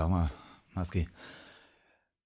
Sag 0.00 0.08
mal, 0.08 0.30
Maski, 0.72 1.04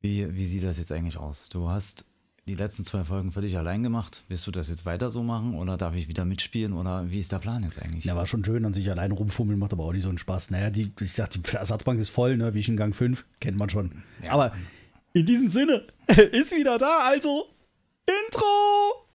wie, 0.01 0.33
wie 0.33 0.47
sieht 0.47 0.63
das 0.63 0.79
jetzt 0.79 0.93
eigentlich 0.93 1.17
aus? 1.17 1.49
Du 1.49 1.69
hast 1.69 2.05
die 2.47 2.55
letzten 2.55 2.85
zwei 2.85 3.03
Folgen 3.03 3.33
für 3.33 3.41
dich 3.41 3.59
allein 3.59 3.83
gemacht. 3.83 4.23
Willst 4.29 4.47
du 4.47 4.53
das 4.53 4.69
jetzt 4.69 4.87
weiter 4.87 5.11
so 5.11 5.25
machen 5.25 5.57
oder 5.57 5.77
darf 5.77 5.97
ich 5.97 6.07
wieder 6.07 6.25
mitspielen 6.25 6.73
oder 6.73 7.11
wie 7.11 7.19
ist 7.19 7.33
der 7.33 7.41
Plan 7.41 7.65
jetzt 7.65 7.83
eigentlich? 7.83 8.05
Ja, 8.05 8.15
war 8.15 8.29
schon 8.29 8.45
schön, 8.45 8.65
an 8.65 8.75
sich 8.75 8.89
alleine 8.93 9.15
rumfummeln, 9.15 9.59
macht 9.59 9.73
aber 9.73 9.83
auch 9.83 9.93
nicht 9.93 10.05
so 10.05 10.09
einen 10.09 10.19
Spaß. 10.19 10.53
Naja, 10.53 10.71
die, 10.71 10.93
ich 11.01 11.15
dachte, 11.15 11.41
die 11.41 11.51
Ersatzbank 11.53 11.99
ist 11.99 12.11
voll, 12.11 12.37
ne? 12.37 12.55
Wie 12.55 12.61
ich 12.61 12.69
in 12.69 12.77
Gang 12.77 12.95
5, 12.95 13.25
kennt 13.41 13.59
man 13.59 13.69
schon. 13.71 14.05
Ja. 14.23 14.31
Aber 14.31 14.53
in 15.13 15.27
diesem 15.27 15.49
Sinne, 15.49 15.83
ist 16.07 16.55
wieder 16.55 16.79
da, 16.79 17.01
also 17.01 17.47
Intro! 18.07 19.09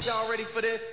Y'all 0.00 0.28
ready 0.28 0.42
for 0.42 0.60
this? 0.60 0.92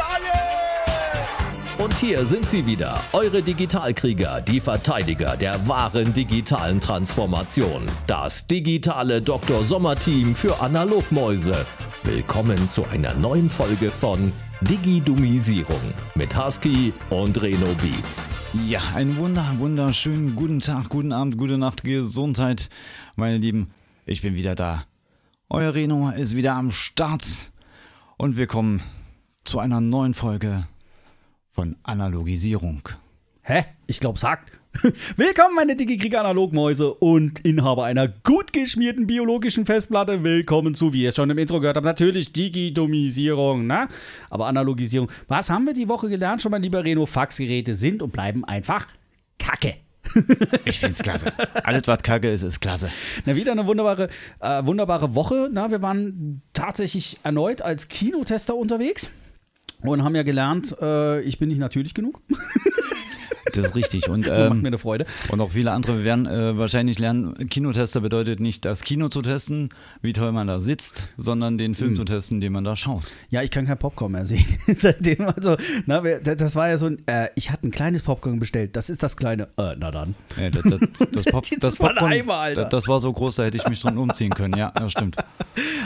Für 0.00 0.06
alle! 0.06 1.84
Und 1.84 1.94
hier 1.94 2.26
sind 2.26 2.48
sie 2.48 2.66
wieder, 2.66 3.00
eure 3.12 3.42
Digitalkrieger, 3.42 4.42
die 4.42 4.60
Verteidiger 4.60 5.36
der 5.36 5.66
wahren 5.66 6.12
digitalen 6.12 6.80
Transformation. 6.80 7.86
Das 8.06 8.46
digitale 8.46 9.22
Dr. 9.22 9.64
Sommer-Team 9.64 10.34
für 10.34 10.60
Analogmäuse. 10.60 11.66
Willkommen 12.04 12.70
zu 12.70 12.84
einer 12.92 13.14
neuen 13.14 13.48
Folge 13.48 13.90
von 13.90 14.32
Digidumisierung 14.62 15.80
mit 16.14 16.36
Husky 16.36 16.92
und 17.08 17.40
Reno 17.40 17.74
Beats. 17.80 18.28
Ja, 18.66 18.80
einen 18.94 19.16
wunder, 19.16 19.54
wunderschönen 19.58 20.36
guten 20.36 20.60
Tag, 20.60 20.90
guten 20.90 21.12
Abend, 21.12 21.38
gute 21.38 21.56
Nacht, 21.56 21.82
Gesundheit, 21.82 22.68
meine 23.16 23.38
Lieben. 23.38 23.70
Ich 24.04 24.20
bin 24.20 24.34
wieder 24.34 24.54
da. 24.54 24.84
Euer 25.48 25.74
Reno 25.74 26.10
ist 26.10 26.36
wieder 26.36 26.54
am 26.54 26.70
Start 26.70 27.50
und 28.18 28.36
wir 28.36 28.46
kommen 28.46 28.82
zu 29.44 29.58
einer 29.58 29.80
neuen 29.80 30.14
Folge 30.14 30.62
von 31.48 31.76
Analogisierung. 31.82 32.82
Hä? 33.42 33.64
Ich 33.86 33.98
glaub, 34.00 34.18
sagt. 34.18 34.52
Willkommen, 35.16 35.56
meine 35.56 35.74
Digi-Krieger 35.74 36.20
Analogmäuse 36.20 36.94
und 36.94 37.40
Inhaber 37.40 37.84
einer 37.84 38.06
gut 38.06 38.52
geschmierten 38.52 39.06
biologischen 39.06 39.66
Festplatte. 39.66 40.22
Willkommen 40.22 40.74
zu, 40.74 40.92
wie 40.92 41.02
ihr 41.02 41.08
es 41.08 41.16
schon 41.16 41.30
im 41.30 41.38
Intro 41.38 41.58
gehört 41.58 41.76
habt, 41.76 41.86
natürlich 41.86 42.32
Digidomisierung, 42.32 43.66
ne? 43.66 43.88
Aber 44.28 44.46
Analogisierung. 44.46 45.10
Was 45.26 45.50
haben 45.50 45.66
wir 45.66 45.74
die 45.74 45.88
Woche 45.88 46.08
gelernt? 46.08 46.42
Schon 46.42 46.52
mal, 46.52 46.60
lieber 46.60 46.84
Reno, 46.84 47.06
Faxgeräte 47.06 47.74
sind 47.74 48.02
und 48.02 48.12
bleiben 48.12 48.44
einfach 48.44 48.86
Kacke. 49.38 49.74
Ich 50.64 50.78
find's 50.78 51.02
klasse. 51.02 51.32
Alles, 51.64 51.86
was 51.86 52.02
kacke 52.02 52.30
ist, 52.30 52.42
ist 52.42 52.60
klasse. 52.60 52.90
Na, 53.26 53.36
wieder 53.36 53.52
eine 53.52 53.66
wunderbare, 53.66 54.08
äh, 54.40 54.64
wunderbare 54.64 55.14
Woche. 55.14 55.48
Na, 55.52 55.70
wir 55.70 55.82
waren 55.82 56.42
tatsächlich 56.52 57.18
erneut 57.22 57.62
als 57.62 57.88
Kinotester 57.88 58.54
unterwegs 58.54 59.10
und 59.82 60.04
haben 60.04 60.14
ja 60.14 60.22
gelernt, 60.22 60.76
äh, 60.80 61.20
ich 61.22 61.38
bin 61.38 61.48
nicht 61.48 61.58
natürlich 61.58 61.94
genug. 61.94 62.20
Das 63.62 63.70
ist 63.72 63.76
richtig. 63.76 64.08
Und, 64.08 64.26
Macht 64.26 64.38
mir 64.38 64.46
ähm, 64.46 64.66
eine 64.66 64.78
Freude. 64.78 65.06
und 65.28 65.40
auch 65.40 65.50
viele 65.50 65.72
andere 65.72 66.04
werden 66.04 66.26
äh, 66.26 66.56
wahrscheinlich 66.56 66.98
lernen, 66.98 67.48
Kinotester 67.48 68.00
bedeutet 68.00 68.40
nicht 68.40 68.64
das 68.64 68.82
Kino 68.82 69.08
zu 69.08 69.22
testen, 69.22 69.68
wie 70.02 70.12
toll 70.12 70.32
man 70.32 70.46
da 70.46 70.60
sitzt, 70.60 71.08
sondern 71.16 71.58
den 71.58 71.74
Film 71.74 71.96
zu 71.96 72.04
testen, 72.04 72.40
den 72.40 72.52
man 72.52 72.64
da 72.64 72.76
schaut. 72.76 73.14
Ja, 73.30 73.42
ich 73.42 73.50
kann 73.50 73.66
kein 73.66 73.78
Popcorn 73.78 74.12
mehr 74.12 74.24
sehen. 74.24 74.44
Seitdem, 74.74 75.28
also, 75.28 75.56
na, 75.86 76.00
das 76.00 76.54
war 76.56 76.68
ja 76.68 76.78
so 76.78 76.86
ein, 76.86 76.98
äh, 77.06 77.28
ich 77.34 77.50
hatte 77.50 77.66
ein 77.66 77.70
kleines 77.70 78.02
Popcorn 78.02 78.38
bestellt. 78.38 78.76
Das 78.76 78.90
ist 78.90 79.02
das 79.02 79.16
kleine. 79.16 79.44
Äh, 79.56 79.76
na 79.78 79.90
dann. 79.90 80.14
Ja, 80.40 80.50
das, 80.50 80.62
das, 80.62 81.10
das, 81.10 81.24
Pop, 81.30 81.44
Das 81.60 81.76
Popcorn, 81.76 82.12
Eimer. 82.12 82.54
Das, 82.54 82.88
war 82.88 83.00
so 83.00 83.12
groß, 83.12 83.36
da 83.36 83.44
hätte 83.44 83.56
ich 83.56 83.68
mich 83.68 83.80
drin 83.80 83.98
umziehen 83.98 84.30
können. 84.30 84.54
Ja, 84.56 84.70
das 84.70 84.92
stimmt. 84.92 85.16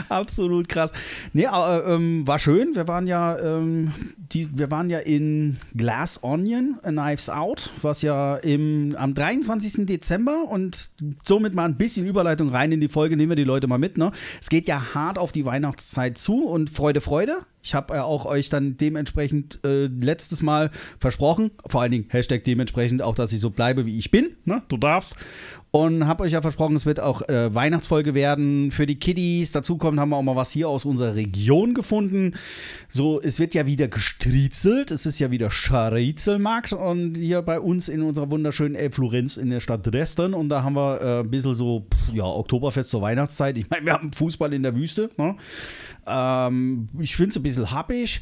Absolut 0.09 0.69
krass. 0.69 0.91
Nee, 1.33 1.47
aber, 1.47 1.85
ähm, 1.87 2.25
war 2.27 2.39
schön. 2.39 2.75
Wir 2.75 2.87
waren 2.87 3.07
ja, 3.07 3.37
ähm, 3.39 3.93
die, 4.31 4.47
wir 4.57 4.71
waren 4.71 4.89
ja 4.89 4.99
in 4.99 5.57
Glass 5.75 6.23
Onion, 6.23 6.77
A 6.83 6.91
Knives 6.91 7.29
Out, 7.29 7.64
was 7.81 8.01
ja 8.01 8.35
im, 8.37 8.95
am 8.97 9.13
23. 9.13 9.85
Dezember 9.85 10.45
und 10.49 10.91
somit 11.23 11.53
mal 11.53 11.65
ein 11.65 11.77
bisschen 11.77 12.05
Überleitung 12.05 12.49
rein 12.49 12.71
in 12.71 12.81
die 12.81 12.87
Folge, 12.87 13.17
nehmen 13.17 13.31
wir 13.31 13.35
die 13.35 13.43
Leute 13.43 13.67
mal 13.67 13.77
mit. 13.77 13.97
Ne? 13.97 14.11
Es 14.41 14.49
geht 14.49 14.67
ja 14.67 14.93
hart 14.93 15.17
auf 15.17 15.31
die 15.31 15.45
Weihnachtszeit 15.45 16.17
zu 16.17 16.45
und 16.45 16.69
Freude, 16.69 17.01
Freude. 17.01 17.37
Ich 17.61 17.73
habe 17.73 17.95
äh, 17.95 17.99
auch 17.99 18.25
euch 18.25 18.49
dann 18.49 18.77
dementsprechend 18.77 19.59
äh, 19.65 19.87
letztes 19.87 20.41
Mal 20.41 20.69
versprochen, 20.99 21.51
vor 21.65 21.81
allen 21.81 21.91
Dingen 21.91 22.05
Hashtag 22.09 22.43
dementsprechend 22.43 23.01
auch, 23.01 23.15
dass 23.15 23.33
ich 23.33 23.39
so 23.39 23.49
bleibe, 23.49 23.85
wie 23.85 23.97
ich 23.97 24.11
bin. 24.11 24.35
Ne? 24.45 24.61
Du 24.67 24.77
darfst. 24.77 25.15
Und 25.75 26.07
habe 26.07 26.23
euch 26.23 26.31
ja 26.31 26.41
versprochen, 26.41 26.77
es 26.77 26.85
wird 26.85 27.01
auch 27.01 27.21
äh, 27.27 27.53
Weihnachtsfolge 27.53 28.13
werden 28.13 28.71
für 28.71 28.85
die 28.85 28.97
Kiddies. 28.97 29.51
Dazu 29.51 29.77
kommt, 29.77 29.99
haben 29.99 30.07
wir 30.07 30.15
auch 30.15 30.23
mal 30.23 30.37
was 30.37 30.51
hier 30.51 30.69
aus 30.69 30.85
unserer 30.85 31.15
Region 31.15 31.73
gefunden. 31.73 32.35
So, 32.87 33.21
es 33.21 33.41
wird 33.41 33.53
ja 33.55 33.67
wieder 33.67 33.89
gestriezelt. 33.89 34.89
Es 34.89 35.05
ist 35.05 35.19
ja 35.19 35.31
wieder 35.31 35.51
Scharizelmarkt. 35.51 36.71
Und 36.71 37.15
hier 37.15 37.41
bei 37.41 37.59
uns 37.59 37.89
in 37.89 38.03
unserer 38.03 38.31
wunderschönen 38.31 38.75
Elbflorenz 38.75 39.35
in 39.35 39.49
der 39.49 39.59
Stadt 39.59 39.85
Dresden. 39.85 40.33
Und 40.33 40.47
da 40.47 40.63
haben 40.63 40.77
wir 40.77 41.01
äh, 41.01 41.19
ein 41.19 41.29
bisschen 41.29 41.55
so, 41.55 41.87
ja, 42.13 42.23
Oktoberfest 42.23 42.89
zur 42.89 43.01
Weihnachtszeit. 43.01 43.57
Ich 43.57 43.69
meine, 43.69 43.85
wir 43.85 43.91
haben 43.91 44.13
Fußball 44.13 44.53
in 44.53 44.63
der 44.63 44.77
Wüste. 44.77 45.09
Ne? 45.17 45.35
Ähm, 46.07 46.87
ich 47.01 47.17
finde 47.17 47.31
es 47.31 47.35
ein 47.35 47.43
bisschen 47.43 47.69
happig. 47.71 48.21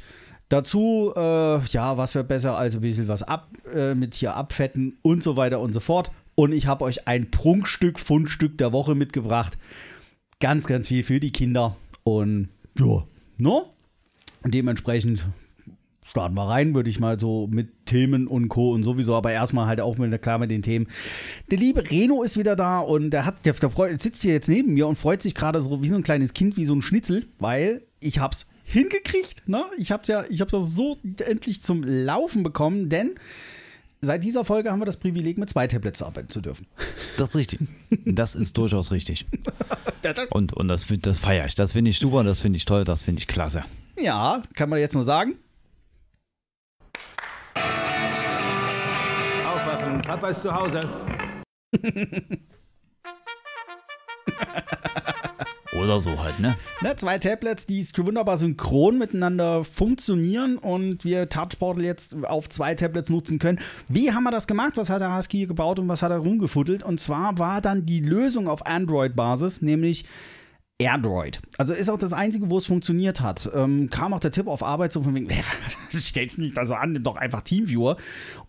Dazu, 0.50 1.14
äh, 1.16 1.60
ja, 1.68 1.98
was 1.98 2.16
wäre 2.16 2.26
besser 2.26 2.58
als 2.58 2.74
ein 2.74 2.82
bisschen 2.82 3.08
was 3.08 3.22
ab, 3.22 3.50
äh, 3.72 3.94
mit 3.94 4.16
hier 4.16 4.36
abfetten 4.36 4.98
und 5.04 5.22
so 5.22 5.38
weiter 5.38 5.60
und 5.60 5.72
so 5.74 5.80
fort. 5.80 6.10
Und 6.36 6.52
ich 6.52 6.68
habe 6.68 6.86
euch 6.86 7.08
ein 7.08 7.32
Prunkstück, 7.32 8.00
Fundstück 8.00 8.58
der 8.58 8.72
Woche 8.72 8.96
mitgebracht. 8.96 9.58
Ganz, 10.40 10.66
ganz 10.66 10.88
viel 10.88 11.04
für 11.04 11.20
die 11.20 11.32
Kinder. 11.32 11.76
Und 12.04 12.50
ja, 12.78 13.06
ne? 13.38 13.64
Dementsprechend 14.46 15.26
starten 16.14 16.36
wir 16.36 16.48
rein, 16.48 16.76
würde 16.76 16.92
ich 16.92 17.00
mal 17.00 17.20
so 17.20 17.48
mit 17.48 17.88
Themen 17.88 18.28
und 18.28 18.48
Co. 18.50 18.72
und 18.72 18.84
sowieso, 18.84 19.16
aber 19.16 19.32
erstmal 19.32 19.66
halt 19.66 19.82
auch 19.82 19.98
mit, 19.98 20.22
klar 20.22 20.38
mit 20.38 20.52
den 20.52 20.62
Themen. 20.62 20.86
Der 21.50 21.58
liebe 21.58 21.90
Reno 21.90 22.22
ist 22.22 22.38
wieder 22.38 22.56
da 22.56 22.82
und 22.82 23.10
der 23.10 23.26
hat, 23.26 23.46
der, 23.46 23.54
der 23.54 23.72
freut, 23.72 24.00
sitzt 24.00 24.22
hier 24.22 24.34
jetzt 24.34 24.48
neben 24.48 24.74
mir 24.74 24.86
und 24.86 24.96
freut 24.96 25.24
sich 25.24 25.34
gerade 25.34 25.60
so 25.60 25.82
wie 25.82 25.88
so 25.88 25.96
ein 25.96 26.04
kleines 26.04 26.36
Kind, 26.36 26.56
wie 26.56 26.66
so 26.66 26.76
ein 26.76 26.84
Schnitzel, 26.84 27.26
weil 27.40 27.82
ich 28.00 28.20
hab's 28.20 28.46
hingekriegt, 28.64 29.48
ne? 29.48 29.66
Ich 29.78 29.92
hab's 29.92 30.08
ja, 30.08 30.24
ich 30.30 30.40
hab's 30.42 30.52
ja 30.52 30.62
so 30.62 30.98
endlich 31.26 31.64
zum 31.64 31.84
Laufen 31.84 32.44
bekommen, 32.44 32.90
denn 32.90 33.16
seit 34.04 34.24
dieser 34.24 34.46
Folge 34.46 34.72
haben 34.72 34.80
wir 34.80 34.86
das 34.86 34.98
Privileg, 34.98 35.38
mit 35.38 35.50
zwei 35.50 35.68
Tablets 35.68 36.02
arbeiten 36.02 36.30
zu 36.30 36.42
dürfen. 36.42 36.68
Das 37.18 37.30
ist 37.30 37.36
richtig. 37.36 37.60
Das 38.06 38.36
ist 38.36 38.58
durchaus 38.58 38.92
richtig. 38.92 39.26
Und, 40.30 40.54
und 40.54 40.68
das, 40.68 40.86
das 41.02 41.20
feiere 41.20 41.46
ich. 41.46 41.56
Das 41.56 41.74
finde 41.74 41.92
ich 41.92 42.00
super, 42.00 42.24
das 42.24 42.40
finde 42.40 42.58
ich 42.58 42.66
toll, 42.66 42.84
das 42.84 43.02
finde 43.02 43.20
ich 43.20 43.28
klasse. 43.28 43.64
Ja, 44.00 44.44
kann 44.54 44.70
man 44.70 44.80
jetzt 44.80 44.96
nur 44.96 45.04
sagen. 45.04 45.36
Aufwachen, 49.46 50.02
Papa 50.02 50.28
ist 50.30 50.42
zu 50.42 50.54
Hause. 50.54 50.82
Oder 55.82 56.00
so 56.00 56.20
halt, 56.20 56.40
ne? 56.40 56.56
Ne, 56.82 56.96
zwei 56.98 57.18
Tablets, 57.18 57.66
die 57.66 57.84
wunderbar 57.98 58.38
synchron 58.38 58.98
miteinander 58.98 59.64
funktionieren 59.64 60.58
und 60.58 61.04
wir 61.04 61.30
Touchportal 61.30 61.84
jetzt 61.84 62.16
auf 62.26 62.48
zwei 62.50 62.76
Tablets 62.76 63.10
nutzen 63.10 63.40
können. 63.40 63.60
Wie 63.88 64.12
haben 64.12 64.24
wir 64.24 64.32
das 64.32 64.48
gemacht? 64.48 64.74
Was 64.76 64.90
hat 64.90 65.02
der 65.02 65.16
Husky 65.18 65.48
gebaut 65.48 65.80
und 65.80 65.88
was 65.88 66.04
hat 66.04 66.12
er 66.12 66.18
rumgefuttelt? 66.18 66.84
Und 66.84 67.00
zwar 67.00 67.40
war 67.40 67.62
dann 67.62 67.86
die 67.86 68.02
Lösung 68.02 68.48
auf 68.48 68.66
Android-Basis, 68.66 69.62
nämlich 69.62 70.06
AirDroid. 70.80 71.42
Also 71.58 71.74
ist 71.74 71.90
auch 71.90 71.98
das 71.98 72.14
Einzige, 72.14 72.50
wo 72.50 72.58
es 72.58 72.68
funktioniert 72.68 73.22
hat. 73.22 73.50
Ähm, 73.54 73.90
kam 73.90 74.14
auch 74.14 74.20
der 74.20 74.32
Tipp 74.32 74.48
auf 74.48 74.64
Arbeit 74.64 74.92
so 74.92 75.02
von 75.02 75.16
wegen, 75.16 75.30
stell's 75.90 76.38
nicht 76.38 76.58
da 76.58 76.66
so 76.66 76.76
an, 76.76 76.94
nimm 76.94 77.04
doch 77.04 77.16
einfach 77.16 77.42
Teamviewer. 77.42 77.98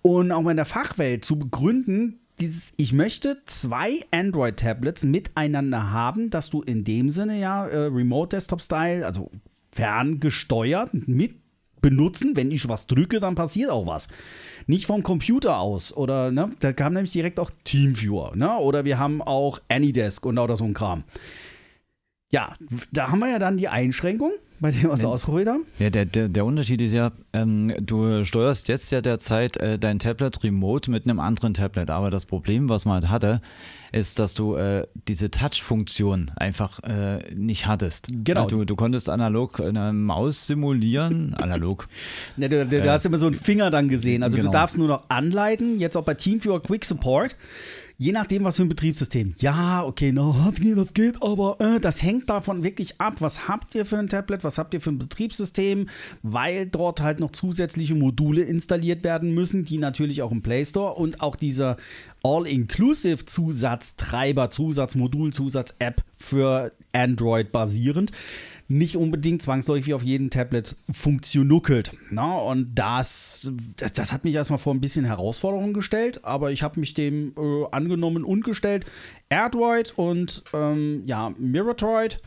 Und 0.02 0.32
auch 0.32 0.46
in 0.48 0.56
der 0.56 0.66
Fachwelt 0.66 1.24
zu 1.24 1.38
begründen, 1.38 2.23
dieses, 2.41 2.72
ich 2.77 2.93
möchte 2.93 3.43
zwei 3.47 4.00
Android-Tablets 4.11 5.05
miteinander 5.05 5.91
haben, 5.91 6.31
dass 6.31 6.50
du 6.50 6.62
in 6.62 6.84
dem 6.84 7.11
Sinne 7.11 7.39
ja 7.39 7.66
äh, 7.66 7.86
Remote-Desktop-Style, 7.86 9.07
also 9.07 9.31
ferngesteuert 9.71 10.91
mit 10.92 11.36
benutzen. 11.84 12.34
Wenn 12.34 12.51
ich 12.51 12.66
was 12.69 12.86
drücke, 12.86 13.21
dann 13.21 13.34
passiert 13.34 13.71
auch 13.71 13.86
was. 13.86 14.09
Nicht 14.66 14.86
vom 14.86 15.03
Computer 15.03 15.59
aus. 15.59 15.95
Oder, 15.95 16.31
ne, 16.31 16.51
da 16.60 16.72
kam 16.72 16.95
nämlich 16.95 17.13
direkt 17.13 17.39
auch 17.39 17.51
Teamviewer, 17.65 18.34
ne? 18.34 18.57
Oder 18.57 18.87
wir 18.87 18.98
haben 18.98 19.21
auch 19.21 19.60
Anydesk 19.69 20.25
und 20.25 20.37
lauter 20.37 20.57
so 20.57 20.65
ein 20.65 20.72
Kram. 20.72 21.04
Ja, 22.33 22.54
da 22.91 23.10
haben 23.10 23.19
wir 23.19 23.28
ja 23.28 23.39
dann 23.39 23.59
die 23.59 23.69
Einschränkung, 23.69 24.33
bei 24.65 24.71
dem 24.71 24.84
wir 24.84 24.93
es 24.95 25.05
ausprobiert 25.05 25.47
haben. 25.47 25.66
Ja, 25.78 25.91
der, 25.91 26.07
der, 26.07 26.31
der 26.31 26.47
Unterschied 26.47 26.81
ist 26.81 26.95
ja, 26.95 27.13
ähm, 27.34 27.71
du 27.83 28.25
steuerst 28.25 28.69
jetzt 28.69 28.91
ja 28.93 29.03
derzeit 29.03 29.59
äh, 29.59 29.78
dein 29.78 29.99
Tablet 29.99 30.43
remote 30.43 30.91
mit 30.91 31.05
einem 31.05 31.21
anderen 31.21 31.53
Tablet. 31.53 31.91
Aber 31.91 32.11
das 32.11 32.25
Problem, 32.25 32.71
was 32.71 32.87
man 32.87 32.95
halt 32.95 33.11
hatte, 33.11 33.41
ist, 33.93 34.19
dass 34.19 34.33
du 34.33 34.57
äh, 34.57 34.87
diese 35.07 35.31
Touch-Funktion 35.31 36.31
einfach 36.37 36.83
äh, 36.83 37.19
nicht 37.34 37.66
hattest. 37.66 38.09
Genau. 38.11 38.41
Ja, 38.41 38.47
du, 38.47 38.65
du 38.65 38.75
konntest 38.75 39.11
analog 39.11 39.61
eine 39.61 39.93
Maus 39.93 40.47
simulieren, 40.47 41.34
analog. 41.39 41.87
Ja, 42.39 42.49
du, 42.49 42.65
du, 42.65 42.81
du 42.81 42.91
hast 42.91 43.05
immer 43.05 43.19
so 43.19 43.27
einen 43.27 43.34
Finger 43.34 43.69
dann 43.69 43.91
gesehen. 43.91 44.22
Also 44.22 44.39
Genau. 44.39 44.49
du 44.51 44.53
darfst 44.57 44.78
nur 44.78 44.89
noch 44.89 45.11
anleiten, 45.11 45.78
jetzt 45.78 45.95
auch 45.95 46.05
bei 46.05 46.15
TeamViewer 46.15 46.63
Quick 46.63 46.87
Support. 46.87 47.37
Je 47.96 48.10
nachdem, 48.10 48.42
was 48.42 48.56
für 48.56 48.62
ein 48.62 48.68
Betriebssystem. 48.68 49.34
Ja, 49.38 49.84
okay, 49.84 50.10
na, 50.12 50.52
das 50.74 50.94
geht, 50.94 51.22
aber 51.22 51.60
äh, 51.60 51.78
das 51.78 52.02
hängt 52.02 52.28
davon 52.28 52.64
wirklich 52.64 53.00
ab. 53.00 53.20
Was 53.20 53.46
habt 53.46 53.72
ihr 53.76 53.86
für 53.86 53.98
ein 53.98 54.08
Tablet? 54.08 54.42
Was 54.42 54.58
habt 54.58 54.74
ihr 54.74 54.80
für 54.80 54.91
ein 54.91 54.98
Betriebssystem? 54.98 55.88
Weil 56.22 56.66
dort 56.66 57.00
halt 57.00 57.20
noch 57.20 57.30
zusätzliche 57.30 57.94
Module 57.94 58.42
installiert 58.42 59.04
werden 59.04 59.32
müssen, 59.32 59.64
die 59.64 59.78
natürlich 59.78 60.22
auch 60.22 60.32
im 60.32 60.42
Play 60.42 60.64
Store 60.64 60.94
und 60.94 61.20
auch 61.20 61.36
dieser 61.36 61.76
All-Inclusive 62.24 63.26
Zusatztreiber, 63.26 64.50
Zusatzmodul, 64.50 65.32
Zusatz-App 65.32 66.03
für 66.18 66.72
Android 66.92 67.53
basierend 67.53 68.10
nicht 68.68 68.97
unbedingt 68.97 69.42
zwangsläufig 69.42 69.92
auf 69.94 70.03
jedem 70.03 70.30
Tablet 70.30 70.76
funktionuckelt. 70.91 71.97
Na, 72.10 72.36
und 72.38 72.74
das, 72.74 73.53
das 73.76 74.12
hat 74.12 74.24
mich 74.24 74.34
erstmal 74.34 74.59
vor 74.59 74.74
ein 74.74 74.80
bisschen 74.80 75.04
Herausforderungen 75.04 75.74
gestellt, 75.74 76.24
aber 76.24 76.50
ich 76.50 76.62
habe 76.62 76.80
mich 76.80 76.94
dem 76.94 77.34
äh, 77.36 77.65
angenommen 77.71 78.24
und 78.24 78.42
gestellt. 78.42 78.86
AirDroid 79.28 79.92
und 79.97 80.44
ähm, 80.54 81.03
ja, 81.06 81.34
MirrorDroid, 81.38 82.20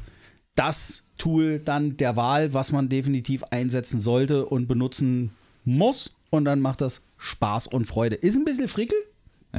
das 0.55 1.03
Tool 1.17 1.59
dann 1.59 1.97
der 1.97 2.15
Wahl, 2.15 2.53
was 2.53 2.71
man 2.71 2.89
definitiv 2.89 3.43
einsetzen 3.45 4.00
sollte 4.00 4.45
und 4.45 4.67
benutzen 4.67 5.31
muss. 5.65 6.13
Und 6.29 6.45
dann 6.45 6.59
macht 6.59 6.81
das 6.81 7.01
Spaß 7.17 7.67
und 7.67 7.85
Freude. 7.85 8.15
Ist 8.15 8.35
ein 8.35 8.45
bisschen 8.45 8.67
frickel, 8.67 8.97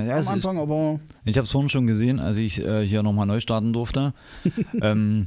Ja, 0.06 0.14
am 0.14 0.20
ist- 0.20 0.28
Anfang, 0.28 0.58
aber 0.58 1.00
Ich 1.24 1.36
habe 1.36 1.44
es 1.46 1.52
vorhin 1.52 1.68
schon 1.68 1.86
gesehen, 1.86 2.20
als 2.20 2.36
ich 2.36 2.64
äh, 2.64 2.86
hier 2.86 3.02
nochmal 3.02 3.26
neu 3.26 3.40
starten 3.40 3.72
durfte. 3.72 4.12
ähm, 4.82 5.26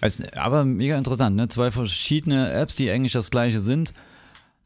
als, 0.00 0.22
aber 0.36 0.64
mega 0.64 0.96
interessant, 0.98 1.36
ne? 1.36 1.48
Zwei 1.48 1.70
verschiedene 1.70 2.50
Apps, 2.52 2.76
die 2.76 2.90
eigentlich 2.90 3.12
das 3.12 3.30
gleiche 3.30 3.60
sind. 3.60 3.94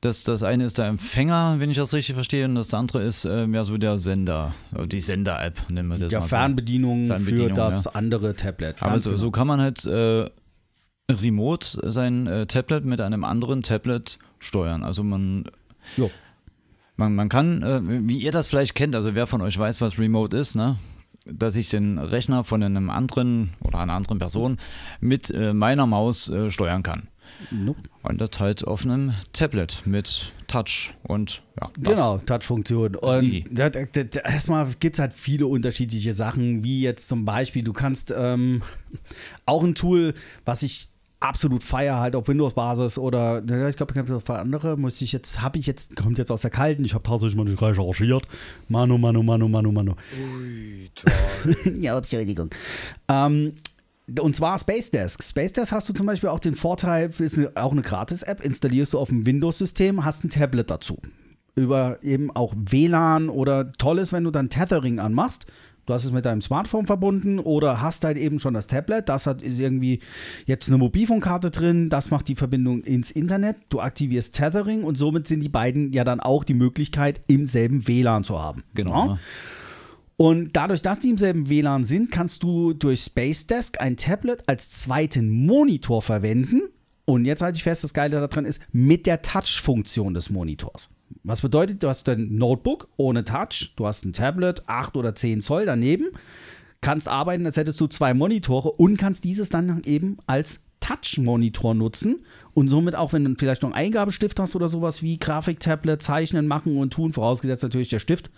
Das, 0.00 0.24
das 0.24 0.42
eine 0.42 0.64
ist 0.64 0.78
der 0.78 0.86
Empfänger, 0.86 1.56
wenn 1.58 1.70
ich 1.70 1.76
das 1.76 1.92
richtig 1.92 2.14
verstehe, 2.14 2.46
und 2.46 2.54
das 2.54 2.72
andere 2.72 3.02
ist 3.02 3.26
äh, 3.26 3.46
mehr 3.46 3.64
so 3.66 3.76
der 3.76 3.98
Sender. 3.98 4.54
Also 4.72 4.86
Die 4.86 5.00
Sender-App, 5.00 5.68
nennen 5.68 5.88
wir 5.88 5.98
das 5.98 6.10
ja, 6.10 6.20
mal. 6.20 6.26
Fernbedienung, 6.26 7.08
Fernbedienung, 7.08 7.48
für 7.50 7.54
das 7.54 7.86
andere 7.86 8.34
Tablet. 8.34 8.82
Aber 8.82 8.98
so, 8.98 9.10
genau. 9.10 9.20
so 9.20 9.30
kann 9.30 9.46
man 9.46 9.60
halt 9.60 9.84
äh, 9.84 10.24
remote 11.10 11.90
sein 11.90 12.26
äh, 12.26 12.46
Tablet 12.46 12.84
mit 12.86 13.00
einem 13.00 13.24
anderen 13.24 13.62
Tablet 13.62 14.18
steuern. 14.38 14.82
Also 14.84 15.02
man, 15.02 15.44
Jo. 15.96 16.10
Man, 17.00 17.14
man 17.14 17.28
kann, 17.28 17.62
äh, 17.62 17.80
wie 17.82 18.18
ihr 18.18 18.30
das 18.30 18.46
vielleicht 18.46 18.76
kennt, 18.76 18.94
also 18.94 19.14
wer 19.16 19.26
von 19.26 19.40
euch 19.40 19.58
weiß, 19.58 19.80
was 19.80 19.98
Remote 19.98 20.36
ist, 20.36 20.54
ne? 20.54 20.76
dass 21.26 21.56
ich 21.56 21.68
den 21.68 21.98
Rechner 21.98 22.44
von 22.44 22.62
einem 22.62 22.90
anderen 22.90 23.54
oder 23.64 23.78
einer 23.78 23.94
anderen 23.94 24.18
Person 24.18 24.58
mit 25.00 25.30
äh, 25.30 25.52
meiner 25.52 25.86
Maus 25.86 26.28
äh, 26.28 26.50
steuern 26.50 26.82
kann. 26.82 27.08
Nope. 27.50 27.80
Und 28.02 28.20
das 28.20 28.38
halt 28.38 28.66
auf 28.66 28.84
einem 28.84 29.14
Tablet 29.32 29.82
mit 29.86 30.32
Touch 30.46 30.94
und 31.02 31.42
ja. 31.60 31.70
das. 31.78 31.94
Genau, 31.94 32.18
Touch-Funktion. 32.18 32.96
Und 32.96 33.58
erstmal 34.24 34.66
gibt 34.78 34.96
es 34.96 35.00
halt 35.00 35.14
viele 35.14 35.46
unterschiedliche 35.46 36.12
Sachen, 36.12 36.64
wie 36.64 36.82
jetzt 36.82 37.08
zum 37.08 37.24
Beispiel, 37.24 37.62
du 37.62 37.72
kannst 37.72 38.12
ähm, 38.14 38.62
auch 39.46 39.62
ein 39.62 39.74
Tool, 39.74 40.14
was 40.44 40.62
ich 40.62 40.89
absolut 41.20 41.62
feier, 41.62 41.98
halt 42.00 42.16
auf 42.16 42.26
Windows-Basis 42.28 42.96
oder 42.98 43.42
ja, 43.46 43.68
ich 43.68 43.76
glaube, 43.76 43.92
ich 43.92 43.98
habe 43.98 44.20
für 44.20 44.38
andere, 44.38 44.76
muss 44.78 45.00
ich 45.02 45.12
jetzt, 45.12 45.42
habe 45.42 45.58
ich 45.58 45.66
jetzt, 45.66 45.94
kommt 45.96 46.16
jetzt 46.18 46.30
aus 46.30 46.40
der 46.40 46.50
Kalten, 46.50 46.84
ich 46.84 46.94
habe 46.94 47.04
tatsächlich 47.04 47.36
mal 47.36 47.44
nicht 47.44 47.60
recherchiert. 47.60 48.26
Manu, 48.68 48.96
Manu, 48.96 49.22
Manu, 49.22 49.46
Manu, 49.48 49.70
Manu. 49.70 49.94
ja, 51.80 51.96
Entschuldigung. 51.96 52.50
Ähm, 53.08 53.52
und 54.18 54.34
zwar 54.34 54.58
Space 54.58 54.90
Desk. 54.90 55.22
Space 55.22 55.52
Desk 55.52 55.72
hast 55.72 55.88
du 55.88 55.92
zum 55.92 56.06
Beispiel 56.06 56.30
auch 56.30 56.40
den 56.40 56.54
Vorteil, 56.54 57.10
ist 57.18 57.38
eine- 57.38 57.52
auch 57.54 57.72
eine 57.72 57.82
Gratis-App, 57.82 58.44
installierst 58.44 58.94
du 58.94 58.98
auf 58.98 59.08
dem 59.08 59.24
Windows-System, 59.26 60.04
hast 60.04 60.24
ein 60.24 60.30
Tablet 60.30 60.70
dazu. 60.70 60.98
Über 61.54 61.98
eben 62.02 62.30
auch 62.34 62.54
WLAN 62.56 63.28
oder 63.28 63.72
toll 63.74 63.98
ist, 63.98 64.12
wenn 64.12 64.24
du 64.24 64.30
dann 64.30 64.48
Tethering 64.48 64.98
anmachst. 64.98 65.46
Du 65.86 65.94
hast 65.94 66.04
es 66.04 66.12
mit 66.12 66.24
deinem 66.24 66.40
Smartphone 66.40 66.86
verbunden 66.86 67.38
oder 67.38 67.80
hast 67.80 68.04
halt 68.04 68.16
eben 68.16 68.38
schon 68.38 68.54
das 68.54 68.66
Tablet. 68.66 69.08
Das 69.08 69.26
hat 69.26 69.42
ist 69.42 69.58
irgendwie 69.58 70.00
jetzt 70.46 70.68
eine 70.68 70.78
Mobilfunkkarte 70.78 71.50
drin. 71.50 71.88
Das 71.88 72.10
macht 72.10 72.28
die 72.28 72.36
Verbindung 72.36 72.82
ins 72.82 73.10
Internet. 73.10 73.56
Du 73.68 73.80
aktivierst 73.80 74.34
Tethering 74.34 74.84
und 74.84 74.96
somit 74.96 75.26
sind 75.26 75.40
die 75.40 75.48
beiden 75.48 75.92
ja 75.92 76.04
dann 76.04 76.20
auch 76.20 76.44
die 76.44 76.54
Möglichkeit, 76.54 77.20
im 77.26 77.46
selben 77.46 77.88
WLAN 77.88 78.24
zu 78.24 78.40
haben. 78.40 78.62
Genau. 78.74 79.06
Ja? 79.06 79.18
Und 80.16 80.54
dadurch, 80.54 80.82
dass 80.82 80.98
die 80.98 81.08
im 81.08 81.18
selben 81.18 81.48
WLAN 81.48 81.84
sind, 81.84 82.10
kannst 82.10 82.42
du 82.42 82.74
durch 82.74 83.00
Space 83.00 83.46
Desk 83.46 83.80
ein 83.80 83.96
Tablet 83.96 84.42
als 84.46 84.70
zweiten 84.70 85.30
Monitor 85.30 86.02
verwenden. 86.02 86.60
Und 87.06 87.24
jetzt 87.24 87.40
halte 87.40 87.56
ich 87.56 87.62
fest, 87.62 87.84
das 87.84 87.94
Geile 87.94 88.20
daran 88.20 88.44
ist, 88.44 88.60
mit 88.70 89.06
der 89.06 89.22
Touch-Funktion 89.22 90.12
des 90.12 90.28
Monitors. 90.28 90.90
Was 91.22 91.42
bedeutet, 91.42 91.82
du 91.82 91.88
hast 91.88 92.08
dein 92.08 92.34
Notebook 92.36 92.88
ohne 92.96 93.24
Touch, 93.24 93.74
du 93.76 93.86
hast 93.86 94.04
ein 94.04 94.12
Tablet, 94.12 94.68
8 94.68 94.96
oder 94.96 95.14
10 95.14 95.42
Zoll 95.42 95.66
daneben, 95.66 96.08
kannst 96.80 97.08
arbeiten, 97.08 97.46
als 97.46 97.56
hättest 97.56 97.80
du 97.80 97.86
zwei 97.86 98.14
Monitore 98.14 98.72
und 98.72 98.96
kannst 98.96 99.24
dieses 99.24 99.48
dann 99.48 99.82
eben 99.84 100.18
als 100.26 100.62
Touch-Monitor 100.80 101.74
nutzen 101.74 102.24
und 102.54 102.68
somit 102.68 102.94
auch, 102.94 103.12
wenn 103.12 103.24
du 103.24 103.34
vielleicht 103.38 103.62
noch 103.62 103.72
einen 103.72 103.86
Eingabestift 103.86 104.40
hast 104.40 104.56
oder 104.56 104.68
sowas 104.68 105.02
wie 105.02 105.18
Grafiktablet, 105.18 106.02
Zeichnen, 106.02 106.46
Machen 106.46 106.78
und 106.78 106.92
Tun, 106.92 107.12
vorausgesetzt 107.12 107.62
natürlich 107.62 107.90
der 107.90 107.98
Stift, 107.98 108.30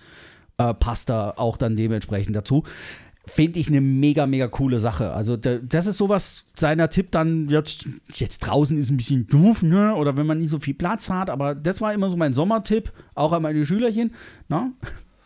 äh, 0.58 0.74
passt 0.74 1.08
da 1.08 1.34
auch 1.36 1.56
dann 1.56 1.76
dementsprechend 1.76 2.36
dazu. 2.36 2.64
Finde 3.24 3.60
ich 3.60 3.68
eine 3.68 3.80
mega, 3.80 4.26
mega 4.26 4.48
coole 4.48 4.80
Sache. 4.80 5.12
Also, 5.12 5.36
da- 5.36 5.58
das 5.58 5.86
ist 5.86 5.96
sowas, 5.98 6.46
seiner 6.56 6.90
Tipp 6.90 7.12
dann, 7.12 7.48
jetzt, 7.48 7.86
jetzt 8.12 8.40
draußen 8.40 8.76
ist 8.76 8.90
ein 8.90 8.96
bisschen 8.96 9.28
doof, 9.28 9.62
ne? 9.62 9.94
Oder 9.94 10.16
wenn 10.16 10.26
man 10.26 10.38
nicht 10.40 10.50
so 10.50 10.58
viel 10.58 10.74
Platz 10.74 11.08
hat, 11.08 11.30
aber 11.30 11.54
das 11.54 11.80
war 11.80 11.94
immer 11.94 12.10
so 12.10 12.16
mein 12.16 12.34
Sommertipp, 12.34 12.92
auch 13.14 13.32
an 13.32 13.42
meine 13.42 13.64
Schülerchen. 13.64 14.12
Na? 14.48 14.72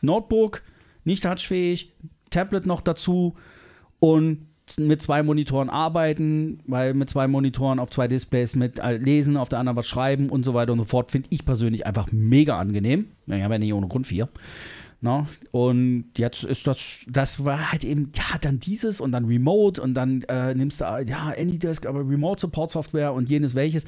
Notebook, 0.02 0.62
nicht 1.04 1.22
touchfähig, 1.24 1.92
Tablet 2.28 2.66
noch 2.66 2.82
dazu 2.82 3.34
und 3.98 4.40
mit 4.78 5.00
zwei 5.00 5.22
Monitoren 5.22 5.70
arbeiten, 5.70 6.58
weil 6.66 6.92
mit 6.92 7.08
zwei 7.08 7.28
Monitoren 7.28 7.78
auf 7.78 7.88
zwei 7.90 8.08
Displays 8.08 8.56
mit 8.56 8.78
äh, 8.80 8.96
lesen, 8.98 9.36
auf 9.36 9.48
der 9.48 9.60
anderen 9.60 9.76
was 9.76 9.86
schreiben 9.86 10.28
und 10.28 10.44
so 10.44 10.54
weiter 10.54 10.72
und 10.72 10.80
so 10.80 10.84
fort, 10.84 11.12
finde 11.12 11.28
ich 11.30 11.44
persönlich 11.44 11.86
einfach 11.86 12.08
mega 12.12 12.58
angenehm. 12.58 13.06
Ich 13.26 13.42
habe 13.42 13.54
ja 13.54 13.58
nicht 13.58 13.72
ohne 13.72 13.86
Grund 13.88 14.06
vier. 14.08 14.28
Na, 15.00 15.26
und 15.50 16.06
jetzt 16.16 16.42
ist 16.42 16.66
das, 16.66 17.04
das 17.06 17.44
war 17.44 17.70
halt 17.70 17.84
eben, 17.84 18.12
ja, 18.14 18.38
dann 18.40 18.58
dieses 18.58 19.00
und 19.00 19.12
dann 19.12 19.26
Remote 19.26 19.80
und 19.80 19.94
dann 19.94 20.22
äh, 20.22 20.54
nimmst 20.54 20.80
du, 20.80 20.84
ja, 20.84 21.32
AnyDesk, 21.36 21.86
aber 21.86 22.00
Remote 22.00 22.40
Support 22.40 22.70
Software 22.70 23.12
und 23.12 23.28
jenes 23.28 23.54
welches. 23.54 23.84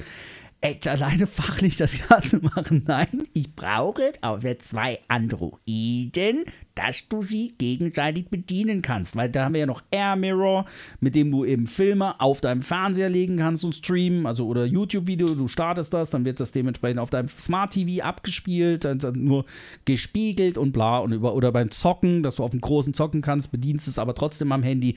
Echt 0.61 0.89
alleine 0.89 1.25
fachlich 1.25 1.77
das 1.77 2.05
Ganze 2.09 2.39
machen? 2.39 2.83
Nein, 2.85 3.27
ich 3.33 3.55
brauche 3.55 4.11
auch 4.21 4.39
zwei 4.61 4.99
Androiden, 5.07 6.43
dass 6.75 7.07
du 7.07 7.21
sie 7.21 7.53
gegenseitig 7.57 8.27
bedienen 8.27 8.81
kannst. 8.81 9.15
Weil 9.15 9.29
da 9.29 9.45
haben 9.45 9.53
wir 9.53 9.61
ja 9.61 9.65
noch 9.65 9.83
Air 9.89 10.17
Mirror, 10.17 10.65
mit 10.99 11.15
dem 11.15 11.31
du 11.31 11.45
eben 11.45 11.65
Filme 11.65 12.19
auf 12.19 12.41
deinem 12.41 12.61
Fernseher 12.61 13.07
legen 13.07 13.37
kannst 13.37 13.63
und 13.63 13.73
streamen, 13.73 14.25
also 14.25 14.47
oder 14.47 14.65
YouTube-Video, 14.65 15.33
du 15.33 15.47
startest 15.47 15.93
das, 15.93 16.09
dann 16.09 16.25
wird 16.25 16.41
das 16.41 16.51
dementsprechend 16.51 16.99
auf 16.99 17.09
deinem 17.09 17.29
Smart 17.29 17.71
TV 17.71 18.03
abgespielt, 18.03 18.83
dann, 18.83 18.99
dann 18.99 19.23
nur 19.23 19.45
gespiegelt 19.85 20.57
und 20.57 20.73
bla 20.73 20.99
und 20.99 21.13
über 21.13 21.35
oder 21.35 21.53
beim 21.53 21.71
Zocken, 21.71 22.21
dass 22.21 22.35
du 22.35 22.43
auf 22.43 22.51
dem 22.51 22.59
großen 22.59 22.93
zocken 22.93 23.21
kannst, 23.21 23.53
bedienst 23.53 23.87
es 23.87 23.97
aber 23.97 24.13
trotzdem 24.13 24.51
am 24.51 24.63
Handy. 24.63 24.95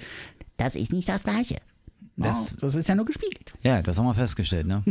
Das 0.57 0.75
ist 0.75 0.93
nicht 0.93 1.09
das 1.09 1.23
Gleiche. 1.23 1.57
Das- 2.17 2.51
Das, 2.53 2.57
das 2.57 2.75
ist 2.75 2.89
ja 2.89 2.95
nur 2.95 3.05
gespiegelt. 3.07 3.53
Ja, 3.63 3.81
das 3.83 3.99
haben 3.99 4.07
wir 4.07 4.15
festgestellt, 4.15 4.67
ne? 4.67 4.83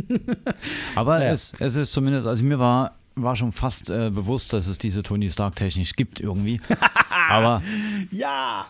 Aber 0.94 1.22
Ja. 1.22 1.32
es, 1.32 1.54
es 1.58 1.76
ist 1.76 1.92
zumindest, 1.92 2.26
also 2.26 2.42
mir 2.44 2.58
war, 2.58 2.96
war 3.14 3.36
schon 3.36 3.52
fast 3.52 3.90
äh, 3.90 4.10
bewusst, 4.10 4.52
dass 4.52 4.66
es 4.66 4.78
diese 4.78 5.02
Tony 5.02 5.30
Stark-Technik 5.30 5.94
gibt 5.96 6.18
irgendwie. 6.20 6.60
aber 7.30 7.62
Ja, 8.10 8.66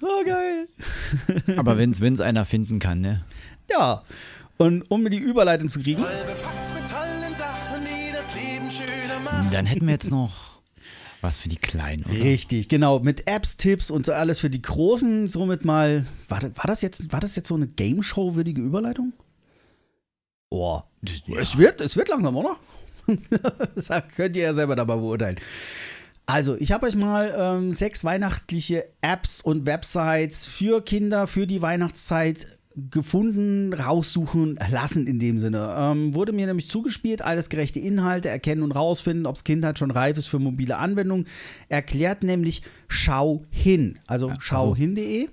oh 0.00 0.24
geil. 0.24 0.68
aber 1.58 1.76
wenn 1.76 1.90
es 1.92 2.20
einer 2.20 2.44
finden 2.44 2.78
kann, 2.78 3.00
ne? 3.00 3.24
Ja, 3.68 4.02
und 4.58 4.82
um 4.90 5.02
mir 5.02 5.10
die 5.10 5.18
Überleitung 5.18 5.68
zu 5.68 5.80
kriegen, 5.80 6.02
Befasst 6.02 6.74
mit 6.74 6.90
tollen 6.90 7.36
Sachen, 7.36 7.84
die 7.84 8.12
das 8.12 8.26
Leben 8.34 8.70
schöner 8.70 9.20
machen. 9.20 9.48
Dann 9.50 9.66
hätten 9.66 9.86
wir 9.86 9.92
jetzt 9.92 10.10
noch 10.10 10.49
was 11.20 11.38
für 11.38 11.48
die 11.48 11.56
Kleinen, 11.56 12.04
oder? 12.04 12.14
Richtig, 12.24 12.68
genau. 12.68 13.00
Mit 13.00 13.26
Apps, 13.26 13.56
Tipps 13.56 13.90
und 13.90 14.06
so 14.06 14.12
alles 14.12 14.40
für 14.40 14.50
die 14.50 14.62
Großen. 14.62 15.28
Somit 15.28 15.64
mal. 15.64 16.06
War, 16.28 16.40
das- 16.40 16.52
war, 16.56 16.64
das, 16.66 16.82
jetzt, 16.82 17.12
war 17.12 17.20
das 17.20 17.36
jetzt 17.36 17.48
so 17.48 17.54
eine 17.54 17.66
Game 17.66 18.02
Show-würdige 18.02 18.60
Überleitung? 18.62 19.12
Boah. 20.50 20.88
Es, 21.38 21.56
wird, 21.56 21.80
es 21.80 21.96
wird 21.96 22.08
langsam, 22.08 22.36
oder? 22.36 22.56
das 23.74 23.90
könnt 24.14 24.36
ihr 24.36 24.42
ja 24.44 24.54
selber 24.54 24.76
dabei 24.76 24.96
beurteilen. 24.96 25.38
Also, 26.26 26.56
ich 26.56 26.70
habe 26.72 26.86
euch 26.86 26.94
mal 26.96 27.34
ähm, 27.36 27.72
sechs 27.72 28.04
weihnachtliche 28.04 28.86
Apps 29.00 29.40
und 29.40 29.66
Websites 29.66 30.46
für 30.46 30.80
Kinder 30.84 31.26
für 31.26 31.46
die 31.46 31.60
Weihnachtszeit 31.62 32.46
gefunden, 32.76 33.74
raussuchen 33.74 34.58
lassen 34.70 35.06
in 35.06 35.18
dem 35.18 35.38
Sinne. 35.38 35.74
Ähm, 35.76 36.14
wurde 36.14 36.32
mir 36.32 36.46
nämlich 36.46 36.70
zugespielt, 36.70 37.22
alles 37.22 37.48
gerechte 37.48 37.80
Inhalte 37.80 38.28
erkennen 38.28 38.62
und 38.62 38.72
rausfinden, 38.72 39.26
ob 39.26 39.34
das 39.34 39.44
Kind 39.44 39.64
halt 39.64 39.78
schon 39.78 39.90
reif 39.90 40.16
ist 40.16 40.28
für 40.28 40.38
mobile 40.38 40.76
Anwendungen. 40.76 41.26
Erklärt 41.68 42.22
nämlich 42.22 42.62
Schau 42.88 43.44
hin. 43.50 43.98
Also 44.06 44.32
schauhin.de. 44.38 45.28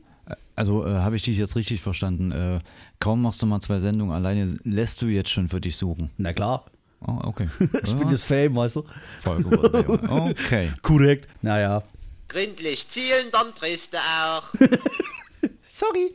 Also 0.56 0.86
äh, 0.86 0.90
habe 0.90 1.16
ich 1.16 1.22
dich 1.22 1.38
jetzt 1.38 1.56
richtig 1.56 1.82
verstanden. 1.82 2.32
Äh, 2.32 2.60
kaum 3.00 3.22
machst 3.22 3.42
du 3.42 3.46
mal 3.46 3.62
zwei 3.62 3.80
Sendungen 3.80 4.14
alleine, 4.14 4.58
lässt 4.64 5.02
du 5.04 5.06
jetzt 5.06 5.30
schon 5.30 5.48
für 5.48 5.62
dich 5.62 5.78
suchen. 5.78 6.10
Na 6.18 6.34
klar. 6.34 6.66
Oh, 7.02 7.20
okay. 7.24 7.48
Ich 7.84 7.94
bin 7.94 8.10
das 8.10 8.24
Fame, 8.24 8.56
weißt 8.56 8.78
du? 8.78 8.84
Voll 9.22 9.44
gut. 9.44 9.74
Okay. 10.10 10.74
Korrekt. 10.82 11.28
Naja. 11.44 11.84
Gründlich 12.28 12.88
zielen, 12.94 13.28
dann 13.32 13.54
triffst 13.54 13.94
du 13.94 13.98
auch. 13.98 14.44
Sorry. 15.62 16.14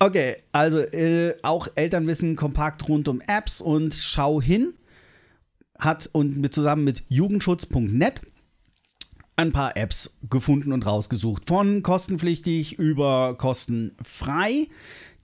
Okay, 0.00 0.36
also 0.52 0.78
äh, 0.78 1.34
auch 1.42 1.68
Elternwissen 1.74 2.36
kompakt 2.36 2.88
rund 2.88 3.08
um 3.08 3.20
Apps 3.20 3.60
und 3.60 3.94
schau 3.94 4.40
hin 4.40 4.74
hat 5.78 6.08
und 6.12 6.36
mit, 6.36 6.54
zusammen 6.54 6.84
mit 6.84 7.04
jugendschutz.net 7.08 8.22
ein 9.36 9.52
paar 9.52 9.76
Apps 9.76 10.16
gefunden 10.28 10.72
und 10.72 10.84
rausgesucht. 10.84 11.44
Von 11.46 11.82
kostenpflichtig 11.82 12.78
über 12.78 13.36
kostenfrei. 13.38 14.68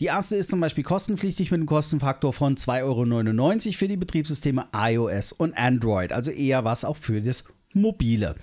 Die 0.00 0.07
erste 0.07 0.37
ist 0.37 0.50
zum 0.50 0.61
Beispiel 0.61 0.85
kostenpflichtig 0.85 1.50
mit 1.50 1.59
einem 1.59 1.66
Kostenfaktor 1.66 2.33
von 2.33 2.57
2,99 2.57 3.66
Euro 3.66 3.73
für 3.73 3.88
die 3.88 3.97
Betriebssysteme 3.97 4.66
iOS 4.73 5.33
und 5.33 5.57
Android. 5.57 6.12
Also 6.12 6.31
eher 6.31 6.64
was 6.64 6.85
auch 6.85 6.97
für 6.97 7.21
das 7.21 7.45
Mobile. 7.73 8.37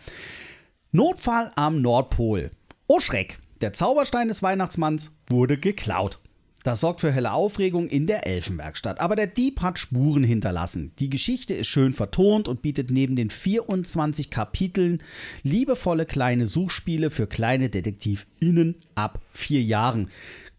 Notfall 0.92 1.52
am 1.56 1.82
Nordpol. 1.82 2.52
Oh 2.88 3.00
Schreck, 3.00 3.40
der 3.62 3.74
Zauberstein 3.74 4.28
des 4.28 4.44
Weihnachtsmanns 4.44 5.12
wurde 5.30 5.58
geklaut. 5.58 6.20
Das 6.64 6.82
sorgt 6.82 7.02
für 7.02 7.12
helle 7.12 7.32
Aufregung 7.32 7.88
in 7.88 8.06
der 8.06 8.28
Elfenwerkstatt. 8.28 9.00
Aber 9.00 9.16
der 9.16 9.28
Dieb 9.28 9.62
hat 9.62 9.80
Spuren 9.80 10.24
hinterlassen. 10.24 10.92
Die 11.00 11.10
Geschichte 11.10 11.56
ist 11.56 11.68
schön 11.68 11.94
vertont 11.94 12.48
und 12.48 12.62
bietet 12.62 12.92
neben 12.92 13.16
den 13.16 13.32
24 13.32 14.30
Kapiteln 14.30 15.02
liebevolle 15.42 16.06
kleine 16.06 16.46
Suchspiele 16.46 17.10
für 17.10 17.26
kleine 17.26 17.70
DetektivInnen 17.70 18.76
ab 18.94 19.20
vier 19.32 19.64
Jahren. 19.64 20.10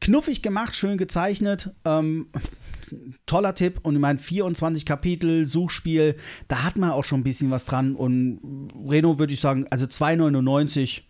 Knuffig 0.00 0.42
gemacht, 0.42 0.74
schön 0.74 0.98
gezeichnet. 0.98 1.70
Ähm, 1.84 2.26
toller 3.26 3.54
Tipp. 3.54 3.78
Und 3.84 3.94
ich 3.94 4.00
meine, 4.00 4.18
24 4.18 4.84
Kapitel, 4.84 5.46
Suchspiel, 5.46 6.16
da 6.48 6.64
hat 6.64 6.76
man 6.76 6.90
auch 6.90 7.04
schon 7.04 7.20
ein 7.20 7.24
bisschen 7.24 7.52
was 7.52 7.64
dran. 7.64 7.94
Und 7.94 8.40
Reno 8.88 9.20
würde 9.20 9.32
ich 9.32 9.40
sagen, 9.40 9.66
also 9.70 9.86
2,99 9.86 11.02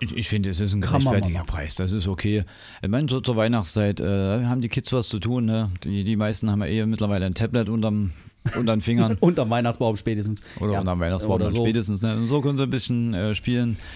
Ich, 0.00 0.16
ich 0.16 0.28
finde, 0.28 0.50
es 0.50 0.60
ist 0.60 0.74
ein 0.74 0.80
machen. 0.80 1.44
Preis. 1.46 1.74
Das 1.74 1.92
ist 1.92 2.06
okay. 2.06 2.44
Ich 2.82 2.88
meine, 2.88 3.08
so 3.08 3.20
zur 3.20 3.36
Weihnachtszeit 3.36 4.00
äh, 4.00 4.44
haben 4.44 4.60
die 4.60 4.68
Kids 4.68 4.92
was 4.92 5.08
zu 5.08 5.18
tun. 5.18 5.44
Ne? 5.44 5.70
Die, 5.82 6.04
die 6.04 6.16
meisten 6.16 6.50
haben 6.50 6.60
ja 6.60 6.66
eh 6.66 6.86
mittlerweile 6.86 7.26
ein 7.26 7.34
Tablet 7.34 7.68
unterm, 7.68 8.12
unter 8.56 8.76
den 8.76 8.80
Fingern. 8.80 9.16
Unterm 9.20 9.50
Weihnachtsbaum 9.50 9.96
spätestens. 9.96 10.40
Oder 10.60 10.74
Ja. 10.74 10.80
unterm 10.80 11.00
Weihnachtsbaum 11.00 11.34
Oder 11.34 11.50
so. 11.50 11.64
spätestens. 11.64 12.00
Ne? 12.02 12.14
Und 12.16 12.28
so 12.28 12.40
können 12.40 12.56
sie 12.56 12.62
ein 12.62 12.70
bisschen 12.70 13.12
äh, 13.14 13.34
spielen. 13.34 13.76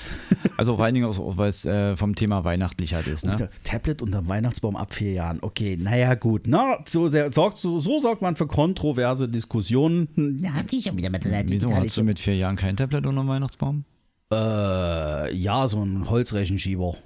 Also 0.58 0.76
vor 0.76 0.84
allen 0.84 0.94
Dingen 0.94 1.06
auch, 1.06 1.36
weil 1.38 1.48
es 1.48 1.64
äh, 1.64 1.96
vom 1.96 2.14
Thema 2.14 2.44
Weihnachtlichkeit 2.44 3.06
ist. 3.06 3.24
Ne? 3.24 3.32
Unter, 3.32 3.48
Tablet 3.64 4.02
unterm 4.02 4.28
Weihnachtsbaum 4.28 4.76
ab 4.76 4.92
vier 4.92 5.12
Jahren. 5.12 5.38
Okay, 5.40 5.76
naja, 5.80 6.14
gut. 6.14 6.42
Na, 6.46 6.78
so, 6.84 7.08
sehr, 7.08 7.32
sorgt, 7.32 7.56
so, 7.56 7.80
so 7.80 7.98
sorgt 8.00 8.22
man 8.22 8.36
für 8.36 8.46
kontroverse 8.46 9.28
Diskussionen. 9.28 10.08
Da 10.42 10.52
hab 10.54 10.72
ich 10.72 10.84
schon 10.84 10.96
wieder 10.96 11.10
mit 11.10 11.24
der 11.24 11.48
Wieso 11.48 11.74
hast 11.74 11.96
du 11.96 12.04
mit 12.04 12.20
vier 12.20 12.36
Jahren 12.36 12.56
kein 12.56 12.76
Tablet 12.76 13.06
unterm 13.06 13.28
Weihnachtsbaum? 13.28 13.84
Äh, 14.32 15.34
ja, 15.34 15.68
so 15.68 15.84
ein 15.84 16.08
Holzrechenschieber. 16.08 16.96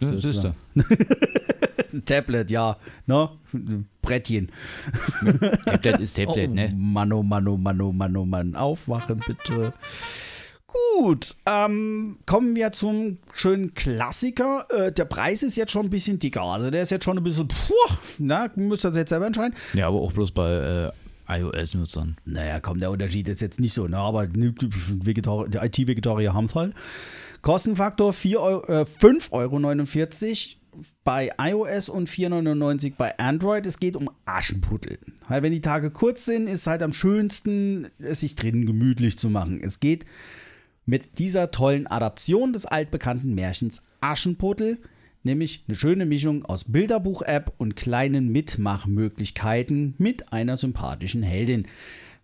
Ja, 0.00 0.16
siehst 0.16 0.44
du. 0.44 0.54
Ein 1.92 2.04
Tablet, 2.04 2.50
ja. 2.50 2.76
Ne? 3.06 3.28
Brettchen. 4.00 4.50
Tablet 5.64 6.00
ist 6.00 6.16
Tablet, 6.16 6.50
oh, 6.50 6.54
ne? 6.54 6.74
Mann, 6.76 7.12
oh 7.12 7.22
Mann, 7.22 7.46
oh 7.48 7.56
Mann, 7.56 7.80
oh 7.80 7.92
Mann, 7.92 8.16
oh 8.16 8.24
Mann. 8.24 8.54
Aufwachen, 8.54 9.20
bitte. 9.26 9.72
Gut, 10.98 11.36
ähm, 11.44 12.18
kommen 12.24 12.56
wir 12.56 12.72
zum 12.72 13.18
schönen 13.34 13.74
Klassiker. 13.74 14.66
Äh, 14.70 14.92
der 14.92 15.04
Preis 15.04 15.42
ist 15.42 15.56
jetzt 15.56 15.72
schon 15.72 15.86
ein 15.86 15.90
bisschen 15.90 16.18
dicker. 16.18 16.42
Also 16.42 16.70
der 16.70 16.82
ist 16.82 16.90
jetzt 16.90 17.04
schon 17.04 17.18
ein 17.18 17.24
bisschen, 17.24 17.48
puh, 17.48 17.94
na, 18.18 18.50
müsst 18.56 18.86
ihr 18.86 18.92
jetzt 18.92 19.10
selber 19.10 19.26
entscheiden. 19.26 19.54
Ja, 19.74 19.88
aber 19.88 20.00
auch 20.00 20.12
bloß 20.12 20.30
bei 20.30 20.50
äh, 20.50 20.92
iOS-Nutzern. 21.38 22.16
Naja, 22.24 22.60
komm, 22.60 22.80
der 22.80 22.90
Unterschied 22.90 23.28
ist 23.28 23.40
jetzt 23.40 23.60
nicht 23.60 23.72
so, 23.72 23.88
ne? 23.88 23.96
aber 23.96 24.24
IT-Vegetarier 24.24 26.34
haben 26.34 26.44
es 26.44 26.54
halt. 26.54 26.74
Kostenfaktor 27.42 28.12
4 28.12 28.40
Euro, 28.40 28.66
äh, 28.66 28.84
5,49 28.84 29.32
Euro 29.32 29.58
bei 31.04 31.30
iOS 31.38 31.88
und 31.88 32.08
4,99 32.08 32.84
Euro 32.84 32.94
bei 32.96 33.18
Android. 33.18 33.66
Es 33.66 33.78
geht 33.78 33.96
um 33.96 34.10
Aschenputtel. 34.24 34.98
Weil 35.28 35.42
wenn 35.42 35.52
die 35.52 35.60
Tage 35.60 35.90
kurz 35.90 36.24
sind, 36.24 36.46
ist 36.46 36.66
halt 36.66 36.82
am 36.82 36.92
schönsten, 36.92 37.88
es 37.98 38.20
sich 38.20 38.36
drinnen 38.36 38.66
gemütlich 38.66 39.18
zu 39.18 39.28
machen. 39.28 39.60
Es 39.62 39.80
geht 39.80 40.06
mit 40.86 41.18
dieser 41.18 41.50
tollen 41.50 41.86
Adaption 41.86 42.52
des 42.52 42.66
altbekannten 42.66 43.34
Märchens 43.34 43.82
Aschenputtel, 44.00 44.78
nämlich 45.24 45.64
eine 45.66 45.76
schöne 45.76 46.06
Mischung 46.06 46.44
aus 46.44 46.64
Bilderbuch-App 46.64 47.52
und 47.58 47.76
kleinen 47.76 48.30
Mitmachmöglichkeiten 48.30 49.94
mit 49.98 50.32
einer 50.32 50.56
sympathischen 50.56 51.22
Heldin. 51.22 51.66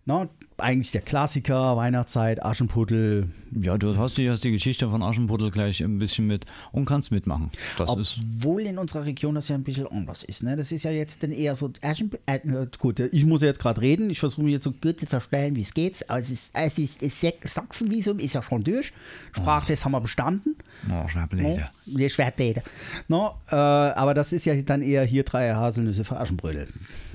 Na, 0.05 0.29
eigentlich 0.57 0.91
der 0.91 1.01
Klassiker, 1.01 1.77
Weihnachtszeit, 1.77 2.43
Aschenputtel. 2.43 3.29
Ja, 3.51 3.77
du 3.77 3.97
hast 3.97 4.17
die, 4.17 4.29
hast 4.29 4.43
die 4.43 4.51
Geschichte 4.51 4.89
von 4.89 5.01
Aschenputtel 5.03 5.51
gleich 5.51 5.83
ein 5.83 5.99
bisschen 5.99 6.27
mit 6.27 6.45
und 6.71 6.85
kannst 6.85 7.11
mitmachen. 7.11 7.51
Das 7.77 7.95
ist. 7.95 8.21
Obwohl 8.23 8.61
in 8.63 8.77
unserer 8.77 9.05
Region 9.05 9.35
das 9.35 9.49
ja 9.49 9.55
ein 9.55 9.63
bisschen 9.63 9.87
anders 9.87 10.23
ist. 10.23 10.43
Ne? 10.43 10.55
Das 10.55 10.71
ist 10.71 10.83
ja 10.83 10.91
jetzt 10.91 11.23
dann 11.23 11.31
eher 11.31 11.55
so 11.55 11.71
Aschen... 11.81 12.11
Äh, 12.25 12.39
gut, 12.79 12.99
ich 12.99 13.25
muss 13.25 13.41
ja 13.41 13.47
jetzt 13.47 13.59
gerade 13.59 13.81
reden. 13.81 14.09
Ich 14.09 14.19
versuche 14.19 14.43
mich 14.43 14.53
jetzt 14.53 14.63
so 14.63 14.71
gut 14.71 14.99
zu 14.99 15.05
verstellen, 15.05 15.55
wie 15.55 15.61
es 15.61 15.73
geht. 15.73 16.05
Es 16.07 16.29
ist, 16.29 16.51
es 16.53 16.77
ist, 16.77 17.01
es 17.01 17.23
ist 17.23 17.35
Sachsenvisum 17.43 18.19
ist 18.19 18.33
ja 18.33 18.41
schon 18.41 18.63
durch. 18.63 18.93
Sprachtest 19.33 19.85
haben 19.85 19.91
wir 19.91 20.01
bestanden. 20.01 20.55
Oh, 20.87 21.07
Schwerblede. 21.07 21.69
No, 21.85 22.09
Schwertbläder. 22.09 22.61
No, 23.07 23.35
äh, 23.49 23.55
aber 23.55 24.13
das 24.13 24.31
ist 24.33 24.45
ja 24.45 24.59
dann 24.61 24.81
eher 24.81 25.03
hier 25.03 25.23
drei 25.23 25.53
Haselnüsse 25.53 26.05
für 26.05 26.19
Aschenbrödel. 26.19 26.67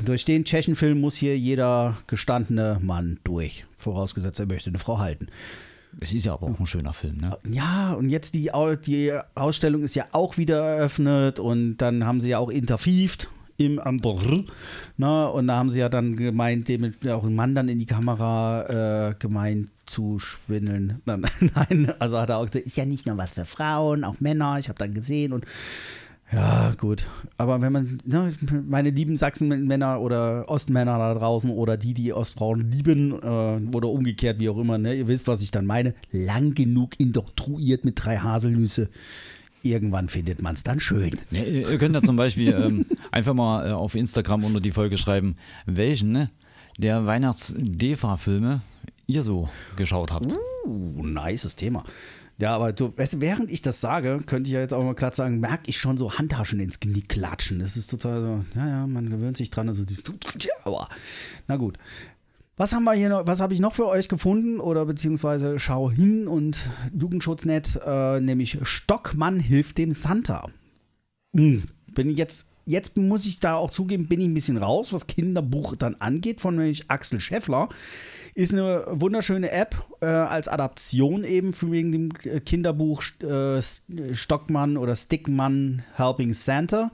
Durch 0.04 0.24
den 0.24 0.44
Tschechenfilm 0.44 1.00
muss 1.00 1.14
hier 1.16 1.38
jeder 1.38 1.96
gestandene 2.06 2.78
Mann 2.82 3.18
durch. 3.24 3.64
Vorausgesetzt, 3.78 4.40
er 4.40 4.46
möchte 4.46 4.70
eine 4.70 4.78
Frau 4.78 4.98
halten. 4.98 5.28
Es 6.00 6.12
ist 6.12 6.26
ja 6.26 6.34
aber 6.34 6.48
auch 6.48 6.58
ein 6.58 6.66
schöner 6.66 6.92
Film, 6.92 7.18
ne? 7.18 7.38
Ja, 7.48 7.92
und 7.92 8.10
jetzt 8.10 8.34
die, 8.34 8.50
die 8.84 9.12
Ausstellung 9.34 9.82
ist 9.84 9.94
ja 9.94 10.06
auch 10.12 10.36
wieder 10.36 10.62
eröffnet 10.64 11.38
und 11.38 11.76
dann 11.78 12.04
haben 12.04 12.20
sie 12.20 12.30
ja 12.30 12.38
auch 12.38 12.50
interviewt 12.50 13.28
im 13.56 13.78
am 13.78 13.98
Brr, 13.98 14.44
na, 14.96 15.26
und 15.26 15.46
da 15.46 15.56
haben 15.56 15.70
sie 15.70 15.80
ja 15.80 15.88
dann 15.88 16.16
gemeint, 16.16 16.68
dem 16.68 16.94
auch 17.08 17.24
ein 17.24 17.34
Mann 17.34 17.54
dann 17.54 17.68
in 17.68 17.78
die 17.78 17.86
Kamera 17.86 19.10
äh, 19.10 19.14
gemeint 19.18 19.70
zu 19.86 20.18
schwindeln. 20.18 21.00
Nein, 21.06 21.92
also 21.98 22.18
hat 22.18 22.30
er 22.30 22.38
auch 22.38 22.46
gesagt, 22.46 22.66
ist 22.66 22.76
ja 22.76 22.84
nicht 22.84 23.06
nur 23.06 23.16
was 23.16 23.32
für 23.32 23.44
Frauen, 23.44 24.04
auch 24.04 24.20
Männer, 24.20 24.58
ich 24.58 24.68
habe 24.68 24.78
dann 24.78 24.94
gesehen 24.94 25.32
und 25.32 25.44
ja, 26.32 26.72
gut. 26.76 27.06
Aber 27.36 27.60
wenn 27.60 27.72
man, 27.72 27.98
ne, 28.04 28.32
meine 28.66 28.90
lieben 28.90 29.16
Sachsenmänner 29.16 30.00
oder 30.00 30.48
Ostmänner 30.48 30.98
da 30.98 31.14
draußen 31.14 31.50
oder 31.50 31.76
die, 31.76 31.94
die 31.94 32.12
Ostfrauen 32.12 32.70
lieben 32.70 33.12
äh, 33.12 33.76
oder 33.76 33.88
umgekehrt, 33.88 34.40
wie 34.40 34.48
auch 34.48 34.58
immer, 34.58 34.78
ne, 34.78 34.94
ihr 34.94 35.06
wisst, 35.06 35.28
was 35.28 35.42
ich 35.42 35.50
dann 35.50 35.66
meine, 35.66 35.94
lang 36.10 36.54
genug 36.54 36.98
indoktroiert 36.98 37.84
mit 37.84 38.04
drei 38.04 38.16
Haselnüsse. 38.16 38.88
Irgendwann 39.64 40.08
findet 40.08 40.42
man 40.42 40.54
es 40.54 40.62
dann 40.62 40.78
schön. 40.78 41.18
Ja, 41.30 41.42
ihr 41.42 41.70
ihr 41.70 41.78
könnt 41.78 41.94
ja 41.94 42.02
zum 42.02 42.16
Beispiel 42.16 42.52
ähm, 42.52 42.86
einfach 43.10 43.34
mal 43.34 43.66
äh, 43.66 43.72
auf 43.72 43.94
Instagram 43.94 44.44
unter 44.44 44.60
die 44.60 44.72
Folge 44.72 44.98
schreiben, 44.98 45.36
welchen 45.64 46.12
ne, 46.12 46.30
der 46.76 47.06
Weihnachts-DEFA-Filme 47.06 48.60
ihr 49.06 49.22
so 49.22 49.48
geschaut 49.76 50.12
habt. 50.12 50.36
Uh, 50.66 51.02
nices 51.02 51.56
Thema. 51.56 51.84
Ja, 52.36 52.54
aber 52.54 52.72
du, 52.72 52.92
weißt 52.96 53.14
du, 53.14 53.20
während 53.20 53.50
ich 53.50 53.62
das 53.62 53.80
sage, 53.80 54.20
könnte 54.26 54.48
ich 54.48 54.54
ja 54.54 54.60
jetzt 54.60 54.74
auch 54.74 54.82
mal 54.82 54.94
glatt 54.94 55.14
sagen, 55.14 55.38
merke 55.38 55.62
ich 55.66 55.78
schon 55.78 55.96
so 55.96 56.18
Handtaschen 56.18 56.58
ins 56.58 56.80
Genick 56.80 57.08
klatschen. 57.08 57.60
Das 57.60 57.76
ist 57.76 57.88
total 57.90 58.20
so, 58.20 58.44
ja, 58.58 58.68
ja, 58.68 58.86
man 58.86 59.08
gewöhnt 59.08 59.36
sich 59.36 59.50
dran. 59.50 59.68
Also, 59.68 59.84
dieses, 59.84 60.04
aua. 60.64 60.88
Na 61.46 61.56
gut. 61.56 61.78
Was 62.56 62.72
haben 62.72 62.84
wir 62.84 62.92
hier 62.92 63.08
noch, 63.08 63.26
was 63.26 63.40
habe 63.40 63.52
ich 63.52 63.60
noch 63.60 63.74
für 63.74 63.88
euch 63.88 64.08
gefunden? 64.08 64.60
Oder 64.60 64.86
beziehungsweise 64.86 65.58
schau 65.58 65.90
hin 65.90 66.28
und 66.28 66.70
Jugendschutznet, 66.96 67.80
äh, 67.84 68.20
nämlich 68.20 68.58
Stockmann 68.62 69.40
hilft 69.40 69.78
dem 69.78 69.90
Santa. 69.90 70.46
Hm, 71.34 71.64
bin 71.92 72.10
ich 72.10 72.16
jetzt, 72.16 72.46
jetzt 72.64 72.96
muss 72.96 73.26
ich 73.26 73.40
da 73.40 73.56
auch 73.56 73.70
zugeben, 73.70 74.06
bin 74.06 74.20
ich 74.20 74.26
ein 74.26 74.34
bisschen 74.34 74.56
raus, 74.56 74.92
was 74.92 75.08
Kinderbuch 75.08 75.74
dann 75.74 75.96
angeht, 75.96 76.40
von 76.40 76.54
nämlich 76.54 76.88
Axel 76.88 77.18
Scheffler. 77.18 77.70
Ist 78.34 78.52
eine 78.52 78.84
wunderschöne 78.88 79.50
App 79.50 79.74
äh, 80.00 80.06
als 80.06 80.46
Adaption 80.46 81.24
eben 81.24 81.52
für 81.52 81.72
wegen 81.72 81.90
dem 81.90 82.12
Kinderbuch 82.12 83.02
äh, 83.20 83.60
Stockmann 84.12 84.76
oder 84.76 84.94
Stickmann 84.94 85.82
Helping 85.94 86.32
Santa. 86.32 86.92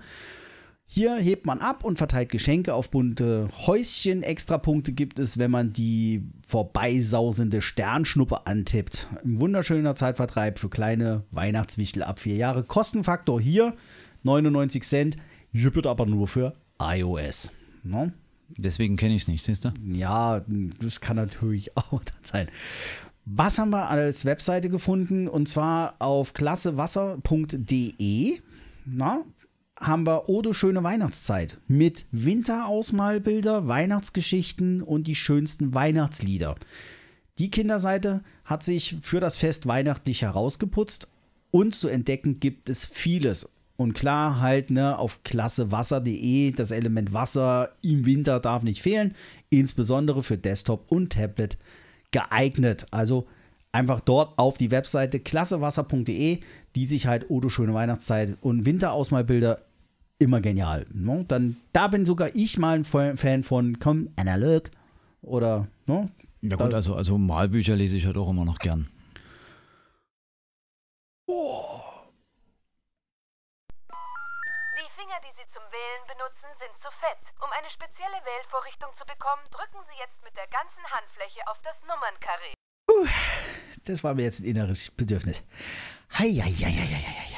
Hier 0.92 1.14
hebt 1.14 1.46
man 1.46 1.60
ab 1.60 1.84
und 1.84 1.98
verteilt 1.98 2.30
Geschenke 2.30 2.74
auf 2.74 2.90
bunte 2.90 3.48
Häuschen. 3.64 4.24
Extrapunkte 4.24 4.90
gibt 4.90 5.20
es, 5.20 5.38
wenn 5.38 5.52
man 5.52 5.72
die 5.72 6.24
vorbeisausende 6.48 7.62
Sternschnuppe 7.62 8.44
antippt. 8.48 9.06
Ein 9.24 9.38
wunderschöner 9.38 9.94
Zeitvertreib 9.94 10.58
für 10.58 10.68
kleine 10.68 11.22
Weihnachtswichtel 11.30 12.02
ab 12.02 12.18
vier 12.18 12.34
Jahre. 12.34 12.64
Kostenfaktor 12.64 13.40
hier 13.40 13.76
99 14.24 14.82
Cent, 14.82 15.16
jippet 15.52 15.86
aber 15.86 16.06
nur 16.06 16.26
für 16.26 16.54
iOS. 16.82 17.52
No? 17.84 18.10
Deswegen 18.48 18.96
kenne 18.96 19.14
ich 19.14 19.22
es 19.22 19.28
nicht, 19.28 19.44
siehst 19.44 19.64
du? 19.64 19.72
Ja, 19.86 20.44
das 20.80 21.00
kann 21.00 21.14
natürlich 21.14 21.76
auch 21.76 22.02
dann 22.02 22.24
sein. 22.24 22.48
Was 23.26 23.60
haben 23.60 23.70
wir 23.70 23.88
als 23.88 24.24
Webseite 24.24 24.68
gefunden? 24.68 25.28
Und 25.28 25.48
zwar 25.48 25.94
auf 26.00 26.32
klassewasser.de. 26.32 28.40
Na, 28.86 29.20
haben 29.80 30.06
wir 30.06 30.28
Ode 30.28 30.54
schöne 30.54 30.82
Weihnachtszeit 30.82 31.58
mit 31.66 32.06
Winterausmalbilder, 32.12 33.66
Weihnachtsgeschichten 33.66 34.82
und 34.82 35.06
die 35.06 35.14
schönsten 35.14 35.74
Weihnachtslieder. 35.74 36.54
Die 37.38 37.50
Kinderseite 37.50 38.22
hat 38.44 38.62
sich 38.62 38.96
für 39.00 39.20
das 39.20 39.36
Fest 39.36 39.66
weihnachtlich 39.66 40.22
herausgeputzt 40.22 41.08
uns 41.50 41.80
zu 41.80 41.88
entdecken 41.88 42.40
gibt 42.40 42.70
es 42.70 42.86
vieles. 42.86 43.50
Und 43.76 43.94
klar, 43.94 44.40
halt, 44.40 44.70
ne, 44.70 44.98
auf 44.98 45.22
klassewasser.de, 45.24 46.52
das 46.52 46.70
Element 46.70 47.12
Wasser 47.12 47.70
im 47.82 48.04
Winter 48.04 48.38
darf 48.38 48.62
nicht 48.62 48.82
fehlen, 48.82 49.14
insbesondere 49.48 50.22
für 50.22 50.36
Desktop 50.36 50.84
und 50.92 51.12
Tablet 51.12 51.56
geeignet. 52.10 52.86
Also 52.90 53.26
einfach 53.72 54.00
dort 54.00 54.38
auf 54.38 54.58
die 54.58 54.70
Webseite 54.70 55.18
klassewasser.de, 55.18 56.40
die 56.76 56.86
sich 56.86 57.06
halt 57.06 57.30
Odo 57.30 57.48
schöne 57.48 57.72
Weihnachtszeit 57.72 58.36
und 58.42 58.66
Winterausmalbilder 58.66 59.62
immer 60.20 60.40
genial. 60.40 60.86
Ne? 60.92 61.24
Dann, 61.26 61.56
da 61.72 61.88
bin 61.88 62.06
sogar 62.06 62.28
ich 62.34 62.58
mal 62.58 62.76
ein 62.76 62.84
Fan 62.84 63.42
von, 63.42 63.80
komm, 63.80 64.10
analog 64.16 64.70
oder, 65.22 65.66
ne? 65.86 66.08
Ja 66.42 66.56
gut, 66.56 66.72
also, 66.72 66.94
also 66.94 67.18
Malbücher 67.18 67.76
lese 67.76 67.98
ich 67.98 68.06
halt 68.06 68.16
auch 68.16 68.30
immer 68.30 68.44
noch 68.44 68.58
gern. 68.58 68.88
Die 71.28 71.34
Finger, 74.96 75.20
die 75.22 75.32
Sie 75.32 75.46
zum 75.48 75.62
Wählen 75.70 76.06
benutzen, 76.08 76.48
sind 76.56 76.76
zu 76.78 76.88
fett. 76.90 77.34
Um 77.40 77.50
eine 77.58 77.68
spezielle 77.68 78.20
Wählvorrichtung 78.24 78.88
zu 78.94 79.04
bekommen, 79.04 79.42
drücken 79.50 79.84
Sie 79.84 79.98
jetzt 80.02 80.22
mit 80.24 80.36
der 80.36 80.46
ganzen 80.48 80.84
Handfläche 80.84 81.40
auf 81.50 81.60
das 81.62 81.82
Nummernkarree. 81.82 82.54
Das 83.84 84.02
war 84.02 84.14
mir 84.14 84.22
jetzt 84.22 84.40
ein 84.40 84.46
inneres 84.46 84.90
Bedürfnis. 84.90 85.42
Hei, 86.18 86.32
hei, 86.32 86.52
hei, 86.52 86.72
hei, 86.72 86.86
hei. 86.86 87.29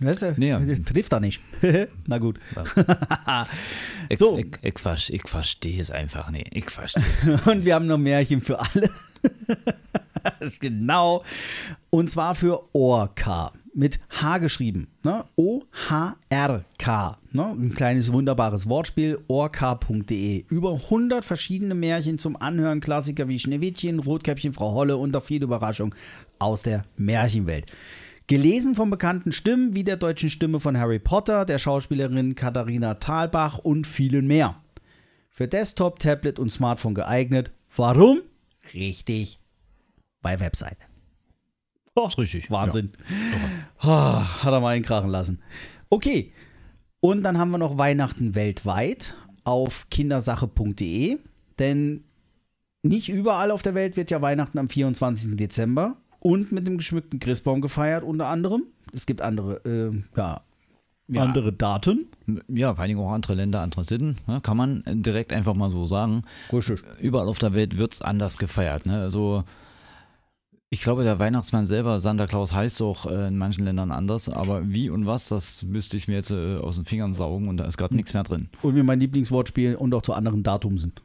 Weißt 0.00 0.22
du, 0.22 0.34
Nee, 0.36 0.48
ja. 0.50 0.60
trifft 0.84 1.12
er 1.12 1.20
nicht. 1.20 1.40
Na 2.06 2.18
gut. 2.18 2.38
Ich, 4.10 4.18
So. 4.18 4.38
ich, 4.38 4.46
ich, 4.62 5.10
ich 5.12 5.22
verstehe 5.28 5.80
es 5.82 5.90
einfach 5.90 6.30
nicht. 6.30 6.48
Ich 6.56 6.70
verstehe. 6.70 7.02
Und 7.44 7.66
wir 7.66 7.74
haben 7.74 7.86
noch 7.86 7.98
Märchen 7.98 8.40
für 8.40 8.58
alle. 8.58 8.88
genau. 10.60 11.24
Und 11.90 12.08
zwar 12.10 12.34
für 12.34 12.62
Orca. 12.74 13.52
Mit 13.74 14.00
H 14.10 14.38
geschrieben. 14.38 14.88
Ne? 15.04 15.24
O-H-R-K. 15.36 17.18
Ne? 17.32 17.44
Ein 17.44 17.74
kleines 17.74 18.12
wunderbares 18.12 18.68
Wortspiel. 18.68 19.18
Orca.de. 19.28 20.46
Über 20.48 20.72
100 20.72 21.24
verschiedene 21.24 21.74
Märchen 21.74 22.18
zum 22.18 22.36
Anhören. 22.40 22.80
Klassiker 22.80 23.28
wie 23.28 23.38
Schneewittchen, 23.38 24.00
Rotkäppchen, 24.00 24.52
Frau 24.52 24.72
Holle 24.72 24.96
und 24.96 25.14
auch 25.16 25.22
viele 25.22 25.44
Überraschungen 25.44 25.94
aus 26.38 26.62
der 26.62 26.84
Märchenwelt. 26.96 27.70
Gelesen 28.28 28.74
von 28.74 28.90
bekannten 28.90 29.32
Stimmen 29.32 29.74
wie 29.74 29.84
der 29.84 29.96
deutschen 29.96 30.28
Stimme 30.28 30.60
von 30.60 30.76
Harry 30.78 30.98
Potter, 30.98 31.46
der 31.46 31.58
Schauspielerin 31.58 32.34
Katharina 32.34 32.96
Thalbach 32.96 33.56
und 33.56 33.86
vielen 33.86 34.26
mehr. 34.26 34.62
Für 35.30 35.48
Desktop, 35.48 35.98
Tablet 35.98 36.38
und 36.38 36.52
Smartphone 36.52 36.94
geeignet. 36.94 37.52
Warum? 37.74 38.20
Richtig. 38.74 39.40
Bei 40.20 40.38
Webseite. 40.40 40.76
Oh, 41.94 42.06
ist 42.06 42.18
richtig. 42.18 42.50
Wahnsinn. 42.50 42.92
Ah, 43.78 44.42
hat 44.44 44.52
er 44.52 44.60
mal 44.60 44.74
einen 44.74 44.84
krachen 44.84 45.08
lassen. 45.08 45.40
Okay. 45.88 46.30
Und 47.00 47.22
dann 47.22 47.38
haben 47.38 47.50
wir 47.50 47.58
noch 47.58 47.78
Weihnachten 47.78 48.34
weltweit 48.34 49.14
auf 49.44 49.88
kindersache.de. 49.88 51.16
Denn 51.58 52.04
nicht 52.82 53.08
überall 53.08 53.50
auf 53.50 53.62
der 53.62 53.74
Welt 53.74 53.96
wird 53.96 54.10
ja 54.10 54.20
Weihnachten 54.20 54.58
am 54.58 54.68
24. 54.68 55.34
Dezember 55.34 55.96
und 56.20 56.52
mit 56.52 56.66
dem 56.66 56.78
geschmückten 56.78 57.20
Christbaum 57.20 57.60
gefeiert, 57.60 58.02
unter 58.04 58.26
anderem. 58.26 58.64
Es 58.92 59.06
gibt 59.06 59.20
andere, 59.22 59.64
äh, 59.64 59.96
ja, 60.16 60.40
Ja. 61.08 61.22
andere 61.22 61.52
Daten. 61.52 62.06
Ja, 62.48 62.74
vor 62.74 62.82
allen 62.82 62.88
Dingen 62.88 63.00
auch 63.00 63.12
andere 63.12 63.34
Länder, 63.34 63.60
andere 63.60 63.84
Sitten. 63.84 64.16
Ne? 64.26 64.40
Kann 64.42 64.56
man 64.56 64.82
direkt 64.86 65.32
einfach 65.32 65.54
mal 65.54 65.70
so 65.70 65.86
sagen. 65.86 66.24
Richtig. 66.52 66.82
Überall 67.00 67.28
auf 67.28 67.38
der 67.38 67.54
Welt 67.54 67.78
wird 67.78 67.92
es 67.94 68.02
anders 68.02 68.36
gefeiert. 68.38 68.84
Ne? 68.86 69.00
Also 69.00 69.44
ich 70.70 70.82
glaube, 70.82 71.02
der 71.02 71.18
Weihnachtsmann 71.18 71.64
selber, 71.64 71.98
Santa 71.98 72.26
Claus, 72.26 72.52
heißt 72.52 72.82
auch 72.82 73.06
äh, 73.06 73.28
in 73.28 73.38
manchen 73.38 73.64
Ländern 73.64 73.90
anders. 73.90 74.28
Aber 74.28 74.68
wie 74.68 74.90
und 74.90 75.06
was, 75.06 75.28
das 75.30 75.62
müsste 75.62 75.96
ich 75.96 76.08
mir 76.08 76.16
jetzt 76.16 76.30
äh, 76.30 76.56
aus 76.58 76.76
den 76.76 76.84
Fingern 76.84 77.14
saugen 77.14 77.48
und 77.48 77.56
da 77.56 77.64
ist 77.64 77.78
gerade 77.78 77.96
nichts 77.96 78.12
mehr 78.12 78.22
drin. 78.24 78.48
Und 78.60 78.76
wie 78.76 78.82
mein 78.82 79.00
Lieblingswortspiel 79.00 79.76
und 79.76 79.94
auch 79.94 80.02
zu 80.02 80.12
anderen 80.12 80.42
Datum 80.42 80.76
sind. 80.76 81.00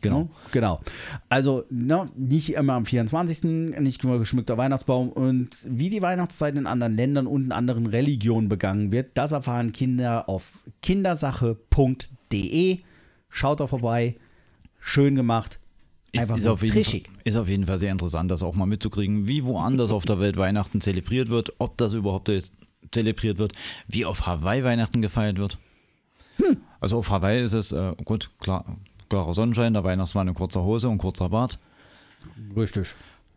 Genau. 0.00 0.20
Ne? 0.20 0.28
Genau. 0.52 0.80
Also 1.28 1.64
ne, 1.70 2.08
nicht 2.16 2.54
immer 2.54 2.74
am 2.74 2.86
24., 2.86 3.44
nicht 3.80 4.04
nur 4.04 4.18
geschmückter 4.18 4.56
Weihnachtsbaum. 4.56 5.08
Und 5.10 5.58
wie 5.64 5.90
die 5.90 6.02
Weihnachtszeit 6.02 6.56
in 6.56 6.66
anderen 6.66 6.94
Ländern 6.94 7.26
und 7.26 7.46
in 7.46 7.52
anderen 7.52 7.86
Religionen 7.86 8.48
begangen 8.48 8.92
wird, 8.92 9.10
das 9.14 9.32
erfahren 9.32 9.72
Kinder 9.72 10.28
auf 10.28 10.50
kindersache.de. 10.82 12.78
Schaut 13.28 13.60
da 13.60 13.66
vorbei. 13.66 14.16
Schön 14.80 15.14
gemacht. 15.16 15.58
Ist, 16.12 16.22
Einfach 16.22 16.38
ist, 16.38 16.46
auf. 16.46 16.60
Fall, 16.60 17.02
ist 17.24 17.36
auf 17.36 17.48
jeden 17.48 17.66
Fall 17.66 17.78
sehr 17.78 17.92
interessant, 17.92 18.30
das 18.30 18.42
auch 18.42 18.54
mal 18.54 18.64
mitzukriegen, 18.64 19.26
wie 19.26 19.44
woanders 19.44 19.90
auf 19.90 20.06
der 20.06 20.18
Welt 20.18 20.38
Weihnachten 20.38 20.80
zelebriert 20.80 21.28
wird, 21.28 21.52
ob 21.58 21.76
das 21.76 21.92
überhaupt 21.92 22.28
jetzt 22.28 22.52
zelebriert 22.90 23.36
wird, 23.38 23.52
wie 23.88 24.06
auf 24.06 24.26
Hawaii 24.26 24.64
Weihnachten 24.64 25.02
gefeiert 25.02 25.36
wird. 25.38 25.58
Also 26.80 26.98
auf 26.98 27.10
Hawaii 27.10 27.42
ist 27.42 27.52
es, 27.52 27.72
äh, 27.72 27.94
gut, 28.04 28.30
klar, 28.38 28.64
klarer 29.08 29.34
Sonnenschein, 29.34 29.72
der 29.72 29.84
Weihnachtsmann 29.84 30.28
in 30.28 30.34
kurzer 30.34 30.62
Hose 30.62 30.88
und 30.88 30.98
kurzer 30.98 31.28
Bart. 31.28 31.58
Richtig. 32.56 32.94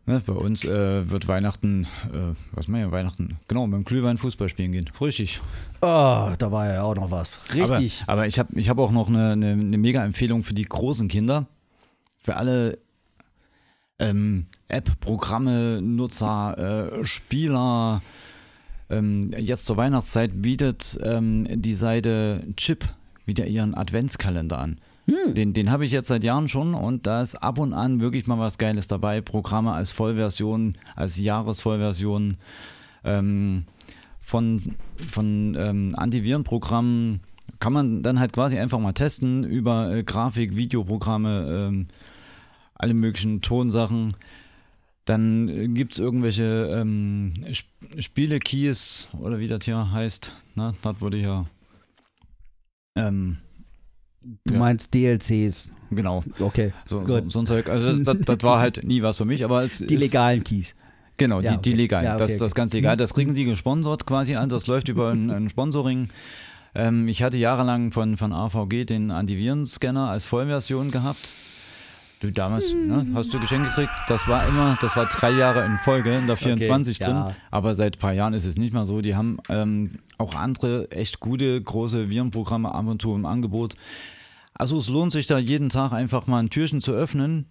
Ne, 0.08 0.22
bei 0.26 0.34
uns 0.34 0.66
äh, 0.66 1.10
wird 1.10 1.28
Weihnachten, 1.28 1.86
äh, 2.12 2.34
was 2.54 2.68
meinen 2.68 2.86
wir, 2.86 2.92
Weihnachten, 2.92 3.38
genau, 3.48 3.68
mit 3.68 3.78
dem 3.78 3.86
Glühwein 3.86 4.18
Fußball 4.18 4.50
spielen 4.50 4.72
gehen. 4.72 4.90
Richtig. 5.00 5.42
Oh, 5.82 6.34
da 6.38 6.52
war 6.52 6.74
ja 6.74 6.82
auch 6.82 6.96
noch 6.96 7.12
was. 7.12 7.40
Richtig. 7.54 8.02
Aber, 8.04 8.14
aber 8.14 8.28
ich 8.28 8.40
habe 8.40 8.60
ich 8.60 8.68
hab 8.68 8.80
auch 8.80 8.92
noch 8.92 9.10
eine, 9.10 9.34
eine, 9.34 9.52
eine 9.52 9.78
Mega-Empfehlung 9.78 10.44
für 10.44 10.56
die 10.56 10.66
großen 10.66 11.08
Kinder. 11.08 11.46
Für 12.18 12.36
alle 12.36 12.80
ähm, 14.00 14.48
App-Programme, 14.70 15.82
Nutzer, 15.82 16.98
äh, 17.02 17.06
Spieler. 17.06 18.02
Ähm, 18.90 19.32
jetzt 19.38 19.68
zur 19.68 19.78
Weihnachtszeit 19.78 20.42
bietet 20.42 21.00
ähm, 21.04 21.48
die 21.62 21.76
Seite 21.76 22.44
Chip 22.58 22.86
wieder 23.26 23.46
ihren 23.46 23.76
Adventskalender 23.76 24.58
an. 24.58 24.82
Den, 25.34 25.54
den 25.54 25.70
habe 25.70 25.86
ich 25.86 25.92
jetzt 25.92 26.08
seit 26.08 26.24
Jahren 26.24 26.48
schon 26.48 26.74
und 26.74 27.08
da 27.08 27.22
ist 27.22 27.36
ab 27.36 27.60
und 27.60 27.74
an 27.74 28.00
wirklich 28.00 28.28
mal 28.28 28.40
was 28.40 28.58
Geiles 28.58 28.88
dabei. 28.88 29.22
Programme 29.22 29.72
als 29.72 29.92
Vollversion, 29.92 30.76
als 30.96 31.18
Jahresvollversion 31.18 32.38
ähm, 33.04 33.66
von, 34.20 34.76
von 35.12 35.56
ähm, 35.58 35.96
Antivirenprogrammen 35.96 37.22
kann 37.60 37.74
man 37.74 38.02
dann 38.04 38.20
halt 38.20 38.34
quasi 38.34 38.58
einfach 38.58 38.80
mal 38.80 38.94
testen 38.94 39.44
über 39.44 39.96
äh, 39.96 40.04
Grafik, 40.04 40.56
Videoprogramme, 40.56 41.68
ähm, 41.70 41.88
alle 42.74 42.94
möglichen 42.94 43.42
Tonsachen. 43.42 44.16
Dann 45.06 45.48
äh, 45.48 45.68
gibt 45.68 45.94
es 45.94 46.00
irgendwelche 46.00 46.70
ähm, 46.72 47.34
Sp 47.46 47.70
Spiele-Keys 47.98 49.10
oder 49.20 49.40
wie 49.40 49.48
das 49.48 49.66
hier 49.66 49.92
heißt. 49.92 50.34
Na, 50.56 50.74
das 50.82 51.02
wurde 51.02 51.18
hier. 51.18 51.46
Ähm, 52.96 53.38
du 54.22 54.54
ja. 54.54 54.60
meinst 54.60 54.94
DLCs. 54.94 55.70
genau. 55.90 56.24
Okay. 56.40 56.74
So, 56.86 57.06
so, 57.06 57.30
so 57.30 57.40
ein 57.40 57.48
Zeug. 57.48 57.70
Also 57.70 57.92
das, 57.92 58.04
das, 58.04 58.26
das 58.26 58.44
war 58.44 58.60
halt 58.60 58.84
nie 58.84 59.02
was 59.02 59.18
für 59.18 59.26
mich, 59.26 59.44
aber 59.44 59.64
es 59.64 59.80
Die 59.80 59.98
legalen 59.98 60.44
Keys. 60.44 60.76
Genau, 61.18 61.40
Ja, 61.40 61.52
die, 61.52 61.62
die 61.62 61.70
okay. 61.72 61.82
legalen. 61.82 62.06
Ja, 62.06 62.16
okay, 62.16 62.24
das, 62.24 62.38
das 62.38 62.52
okay. 62.52 62.62
ganz 62.62 62.74
legal. 62.74 62.98
Das 62.98 63.14
kriegen 63.14 63.34
die 63.34 63.46
gesponsert 63.46 64.06
quasi 64.06 64.36
an. 64.36 64.50
Das 64.50 64.68
läuft 64.68 64.90
über 64.90 65.12
ein, 65.12 65.30
ein 65.30 65.50
Sponsoring. 65.50 66.10
Ähm, 66.74 67.08
ich 67.08 67.22
hatte 67.22 67.38
jahrelang 67.38 67.92
von, 67.92 68.18
von 68.18 68.34
AVG 68.34 68.86
den 68.86 69.12
Antivirenscanner 69.12 70.10
als 70.10 70.26
Vollversion 70.26 70.90
gehabt. 70.90 71.34
Du 72.22 72.32
damals, 72.32 72.72
ne, 72.72 73.08
hast 73.16 73.34
du 73.34 73.40
Geschenk 73.40 73.66
gekriegt. 73.66 73.92
Das 74.08 74.28
war 74.28 74.48
immer, 74.48 74.78
das 74.80 74.96
war 74.96 75.08
drei 75.08 75.32
Jahre 75.32 75.66
in 75.66 75.80
Folge 75.80 76.16
in 76.16 76.28
der 76.28 76.38
24 76.38 77.00
drin. 77.00 77.10
ja. 77.10 77.36
Aber 77.50 77.74
seit 77.74 77.98
ein 77.98 78.00
paar 78.00 78.14
Jahren 78.14 78.36
ist 78.36 78.46
es 78.46 78.58
nicht 78.58 78.74
mehr 78.74 78.86
so. 78.86 79.02
Die 79.02 79.16
haben 79.16 79.40
ähm, 79.50 80.00
auch 80.20 80.36
andere 80.36 80.92
echt 80.92 81.20
gute, 81.20 81.60
große 81.60 82.12
Virenprogramme 82.12 82.76
ab 82.76 82.86
und 82.86 83.02
zu 83.02 83.16
im 83.16 83.26
Angebot. 83.26 83.74
Also 84.54 84.78
es 84.78 84.88
lohnt 84.88 85.12
sich 85.12 85.26
da 85.26 85.40
jeden 85.40 85.70
Tag 85.70 85.94
einfach 85.94 86.28
mal 86.28 86.38
ein 86.38 86.52
Türchen 86.52 86.80
zu 86.80 86.92
öffnen. 86.92 87.48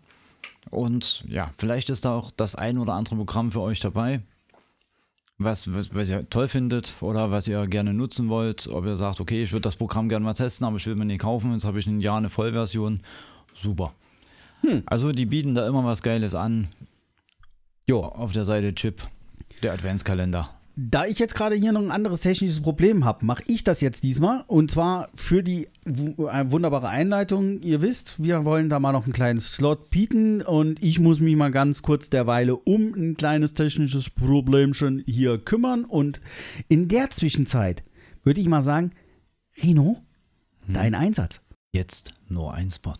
Und 0.70 1.24
ja, 1.28 1.50
vielleicht 1.59 1.90
ist 1.90 2.04
da 2.04 2.14
auch 2.14 2.30
das 2.30 2.54
ein 2.54 2.78
oder 2.78 2.92
andere 2.92 3.16
Programm 3.16 3.50
für 3.50 3.62
euch 3.62 3.80
dabei, 3.80 4.20
was, 5.37 5.72
was, 5.74 5.92
was 5.92 6.11
ihr 6.11 6.30
toll 6.30 6.46
findet 6.46 6.92
oder 7.00 7.33
was 7.33 7.48
ihr 7.48 7.66
gerne 7.66 7.92
nutzen 7.92 8.28
wollt. 8.28 8.68
Ob 8.68 8.85
ihr 8.87 8.96
sagt, 8.96 9.18
okay, 9.18 9.42
ich 9.42 9.50
würde 9.50 9.62
das 9.62 9.74
Programm 9.74 10.09
gerne 10.09 10.24
mal 10.24 10.35
testen, 10.35 10.64
aber 10.64 10.76
ich 10.76 10.87
will 10.87 10.94
mir 10.94 11.06
nicht 11.06 11.22
kaufen. 11.22 11.52
Jetzt 11.54 11.64
habe 11.64 11.80
ich 11.80 11.88
ein 11.88 11.98
Jahr 11.98 12.18
eine 12.18 12.30
Vollversion. 12.30 13.00
Super. 13.52 13.92
Also 14.87 15.12
die 15.12 15.27
bieten 15.27 15.55
da 15.55 15.66
immer 15.66 15.85
was 15.85 16.03
Geiles 16.03 16.35
an. 16.35 16.68
Jo, 17.88 18.01
auf 18.01 18.33
der 18.33 18.44
Seite 18.44 18.75
Chip, 18.75 19.03
der 19.62 19.73
Adventskalender. 19.73 20.51
Da 20.77 21.05
ich 21.05 21.18
jetzt 21.18 21.35
gerade 21.35 21.57
hier 21.57 21.73
noch 21.73 21.83
ein 21.83 21.90
anderes 21.90 22.23
technisches 22.23 22.62
Problem 22.62 23.05
habe, 23.05 23.27
mache 23.27 23.42
ich 23.46 23.64
das 23.64 23.81
jetzt 23.81 24.03
diesmal. 24.03 24.44
Und 24.46 24.70
zwar 24.70 25.11
für 25.14 25.42
die 25.42 25.66
äh, 25.85 26.44
wunderbare 26.46 26.88
Einleitung. 26.88 27.61
Ihr 27.61 27.83
wisst, 27.83 28.23
wir 28.23 28.44
wollen 28.44 28.70
da 28.70 28.81
mal 28.81 28.92
noch 28.92 29.05
einen 29.05 29.12
kleinen 29.12 29.40
Slot 29.40 29.90
bieten. 29.90 30.40
Und 30.40 30.83
ich 30.83 30.99
muss 30.99 31.20
mich 31.20 31.37
mal 31.37 31.51
ganz 31.51 31.83
kurz 31.83 32.09
derweile 32.09 32.57
um 32.57 32.94
ein 32.94 33.16
kleines 33.16 33.53
technisches 33.53 34.09
Problemchen 34.09 35.03
hier 35.07 35.37
kümmern. 35.38 35.85
Und 35.85 36.23
in 36.68 36.88
der 36.88 37.11
Zwischenzeit 37.11 37.83
würde 38.23 38.40
ich 38.40 38.49
mal 38.49 38.62
sagen, 38.62 38.92
Reno, 39.62 40.01
dein 40.66 40.94
Einsatz. 40.94 41.40
Jetzt 41.73 42.14
nur 42.29 42.55
ein 42.55 42.70
Spot. 42.70 42.96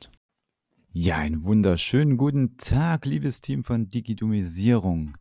Ja, 0.93 1.19
einen 1.19 1.45
wunderschönen 1.45 2.17
guten 2.17 2.57
Tag, 2.57 3.07
liebes 3.07 3.41
Team 3.41 3.63
von 3.63 3.89
Digitomisierung. 3.89 5.17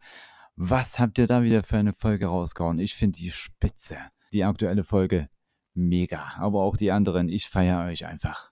Was 0.55 0.97
habt 0.97 1.19
ihr 1.19 1.27
da 1.27 1.43
wieder 1.43 1.61
für 1.61 1.77
eine 1.77 1.93
Folge 1.93 2.25
rausgehauen? 2.25 2.79
Ich 2.79 2.95
finde 2.95 3.19
die 3.19 3.29
spitze. 3.29 3.97
Die 4.33 4.43
aktuelle 4.43 4.83
Folge 4.83 5.29
mega. 5.75 6.31
Aber 6.37 6.63
auch 6.63 6.75
die 6.75 6.91
anderen, 6.91 7.29
ich 7.29 7.49
feiere 7.49 7.85
euch 7.85 8.07
einfach. 8.07 8.51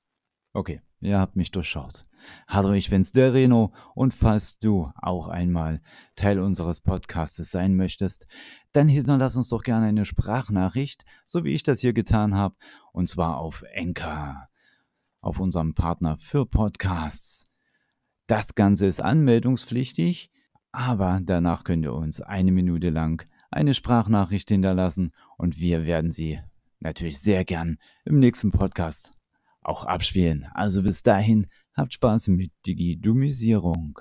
Okay, 0.53 0.83
ihr 0.99 1.17
habt 1.17 1.35
mich 1.35 1.49
durchschaut. 1.49 2.03
Hallo, 2.47 2.73
ich 2.73 2.91
bin's, 2.91 3.13
der 3.13 3.33
Reno. 3.33 3.73
Und 3.95 4.13
falls 4.13 4.59
du 4.59 4.91
auch 5.01 5.27
einmal 5.27 5.81
Teil 6.15 6.39
unseres 6.39 6.81
Podcastes 6.81 7.49
sein 7.49 7.75
möchtest, 7.75 8.27
dann 8.73 8.87
hinterlass 8.87 9.35
uns 9.35 9.49
doch 9.49 9.63
gerne 9.63 9.87
eine 9.87 10.05
Sprachnachricht, 10.05 11.03
so 11.25 11.43
wie 11.43 11.53
ich 11.53 11.63
das 11.63 11.79
hier 11.79 11.93
getan 11.93 12.35
habe. 12.35 12.55
Und 12.91 13.09
zwar 13.09 13.37
auf 13.37 13.63
Enka, 13.73 14.49
auf 15.21 15.39
unserem 15.39 15.73
Partner 15.73 16.17
für 16.17 16.45
Podcasts. 16.45 17.47
Das 18.27 18.55
Ganze 18.55 18.85
ist 18.85 19.01
anmeldungspflichtig, 19.01 20.31
aber 20.71 21.19
danach 21.23 21.63
könnt 21.63 21.85
ihr 21.85 21.93
uns 21.93 22.21
eine 22.21 22.51
Minute 22.51 22.89
lang 22.89 23.25
eine 23.51 23.73
Sprachnachricht 23.73 24.49
hinterlassen 24.49 25.11
und 25.37 25.59
wir 25.59 25.85
werden 25.85 26.11
sie 26.11 26.39
natürlich 26.79 27.19
sehr 27.19 27.45
gern 27.45 27.77
im 28.05 28.19
nächsten 28.19 28.51
Podcast 28.51 29.13
auch 29.61 29.85
abspielen. 29.85 30.47
Also 30.53 30.83
bis 30.83 31.01
dahin, 31.01 31.47
habt 31.73 31.93
Spaß 31.93 32.29
mit 32.29 32.51
Digidumisierung. 32.65 33.99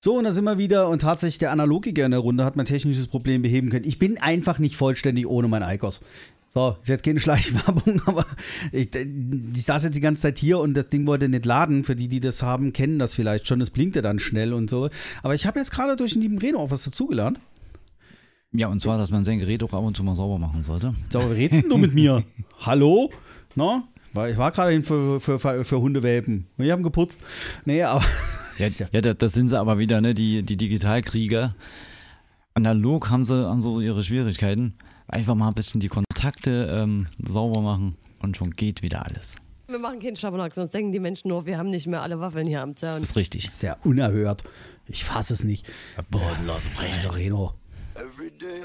So, 0.00 0.16
und 0.16 0.24
da 0.24 0.32
sind 0.32 0.44
wir 0.44 0.58
wieder 0.58 0.88
und 0.88 1.02
tatsächlich 1.02 1.38
der 1.38 1.50
Analogiker 1.50 2.04
in 2.04 2.12
der 2.12 2.20
Runde 2.20 2.44
hat 2.44 2.54
mein 2.54 2.66
technisches 2.66 3.08
Problem 3.08 3.42
beheben 3.42 3.70
können. 3.70 3.84
Ich 3.84 3.98
bin 3.98 4.18
einfach 4.18 4.58
nicht 4.60 4.76
vollständig 4.76 5.26
ohne 5.26 5.48
mein 5.48 5.62
ICOS. 5.62 6.04
So, 6.50 6.76
ist 6.80 6.88
jetzt 6.88 7.04
keine 7.04 7.20
Schleichwerbung, 7.20 8.00
aber 8.06 8.24
ich, 8.72 8.88
ich 8.94 9.62
saß 9.62 9.84
jetzt 9.84 9.94
die 9.96 10.00
ganze 10.00 10.22
Zeit 10.22 10.38
hier 10.38 10.58
und 10.58 10.74
das 10.74 10.88
Ding 10.88 11.06
wollte 11.06 11.28
nicht 11.28 11.44
laden. 11.44 11.84
Für 11.84 11.94
die, 11.94 12.08
die 12.08 12.20
das 12.20 12.42
haben, 12.42 12.72
kennen 12.72 12.98
das 12.98 13.14
vielleicht 13.14 13.46
schon. 13.46 13.60
Es 13.60 13.70
blinkte 13.70 14.00
dann 14.02 14.18
schnell 14.18 14.52
und 14.54 14.70
so. 14.70 14.88
Aber 15.22 15.34
ich 15.34 15.46
habe 15.46 15.58
jetzt 15.58 15.70
gerade 15.70 15.94
durch 15.96 16.14
den 16.14 16.22
lieben 16.22 16.38
Reno 16.38 16.58
auch 16.58 16.70
was 16.70 16.84
dazugelernt. 16.84 17.38
Ja, 18.52 18.68
und 18.68 18.80
zwar, 18.80 18.96
dass 18.96 19.10
man 19.10 19.24
sein 19.24 19.38
Gerät 19.40 19.62
auch 19.62 19.74
ab 19.74 19.84
und 19.84 19.94
zu 19.96 20.02
mal 20.02 20.16
sauber 20.16 20.38
machen 20.38 20.62
sollte. 20.64 20.94
So, 21.10 21.18
was 21.20 21.30
redest 21.30 21.62
denn 21.64 21.68
du 21.70 21.76
mit 21.76 21.92
mir? 21.94 22.24
Hallo? 22.60 23.10
War- 24.14 24.30
Ich 24.30 24.38
war 24.38 24.50
gerade 24.52 24.70
hin 24.70 24.84
für, 24.84 25.20
für, 25.20 25.38
für, 25.38 25.64
für 25.64 25.80
Hundewelpen. 25.80 26.46
Und 26.56 26.64
die 26.64 26.72
haben 26.72 26.82
geputzt. 26.82 27.20
Nee, 27.66 27.82
aber. 27.82 28.02
Ja, 28.56 28.68
ja 28.92 29.00
das, 29.02 29.18
das 29.18 29.32
sind 29.34 29.48
sie 29.48 29.58
aber 29.58 29.78
wieder, 29.78 30.00
ne? 30.00 30.14
Die, 30.14 30.42
die 30.42 30.56
Digitalkrieger. 30.56 31.54
Analog 32.54 33.10
haben 33.10 33.26
sie, 33.26 33.46
haben 33.46 33.60
so 33.60 33.80
ihre 33.80 34.02
Schwierigkeiten. 34.02 34.74
Einfach 35.06 35.34
mal 35.34 35.48
ein 35.48 35.54
bisschen 35.54 35.80
die 35.80 35.88
Kontakte 36.18 36.68
ähm, 36.72 37.06
sauber 37.24 37.60
machen 37.60 37.96
und 38.22 38.36
schon 38.36 38.50
geht 38.50 38.82
wieder 38.82 39.06
alles. 39.06 39.36
Wir 39.68 39.78
machen 39.78 40.00
keinen 40.00 40.16
Schabernack, 40.16 40.52
sonst 40.52 40.74
denken 40.74 40.90
die 40.90 40.98
Menschen 40.98 41.28
nur, 41.28 41.46
wir 41.46 41.58
haben 41.58 41.70
nicht 41.70 41.86
mehr 41.86 42.02
alle 42.02 42.18
Waffeln 42.18 42.48
hier 42.48 42.60
am 42.60 42.74
Zaun. 42.74 42.94
Das 42.94 43.10
ist 43.10 43.16
richtig. 43.16 43.50
Sehr 43.52 43.78
unerhört. 43.84 44.42
Ich 44.88 45.04
fasse 45.04 45.32
es 45.32 45.44
nicht. 45.44 45.64
Bodenlose 46.10 46.70
Also 46.76 47.10
Reno. 47.10 47.54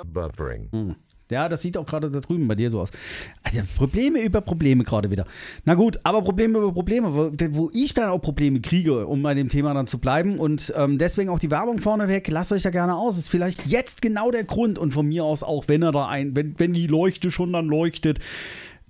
Buffering. 0.04 0.96
Ja, 1.32 1.50
das 1.50 1.62
sieht 1.62 1.78
auch 1.78 1.86
gerade 1.86 2.12
da 2.12 2.20
drüben 2.20 2.48
bei 2.48 2.56
dir 2.56 2.70
so 2.70 2.82
aus. 2.82 2.92
Also 3.44 3.62
Probleme 3.78 4.20
über 4.20 4.42
Probleme 4.42 4.84
gerade 4.84 5.10
wieder. 5.10 5.26
Na 5.66 5.74
gut, 5.74 6.00
aber 6.04 6.22
Probleme 6.22 6.60
über 6.60 6.74
Probleme, 6.74 7.14
wo, 7.14 7.32
wo 7.52 7.72
ich 7.74 7.94
dann 7.94 8.10
auch 8.10 8.20
Probleme 8.20 8.60
kriege, 8.62 9.08
um 9.08 9.24
bei 9.24 9.34
dem 9.34 9.50
Thema 9.50 9.74
dann 9.74 9.88
zu 9.88 10.00
bleiben. 10.00 10.38
Und 10.38 10.74
ähm, 10.76 10.98
deswegen 10.98 11.30
auch 11.30 11.40
die 11.40 11.52
Werbung 11.52 11.80
vorneweg, 11.80 12.28
lasst 12.28 12.52
euch 12.52 12.64
da 12.64 12.70
gerne 12.70 12.96
aus. 12.96 13.18
Ist 13.18 13.30
vielleicht 13.30 13.66
jetzt 13.68 14.02
genau 14.02 14.32
der 14.32 14.44
Grund 14.44 14.78
und 14.78 14.94
von 14.94 15.08
mir 15.08 15.24
aus 15.24 15.44
auch, 15.44 15.68
wenn 15.68 15.82
er 15.82 15.92
da 15.92 16.08
ein, 16.08 16.36
wenn, 16.36 16.56
wenn 16.60 16.74
die 16.74 16.88
Leuchte 16.88 17.32
schon 17.32 17.54
dann 17.54 17.68
leuchtet. 17.68 18.20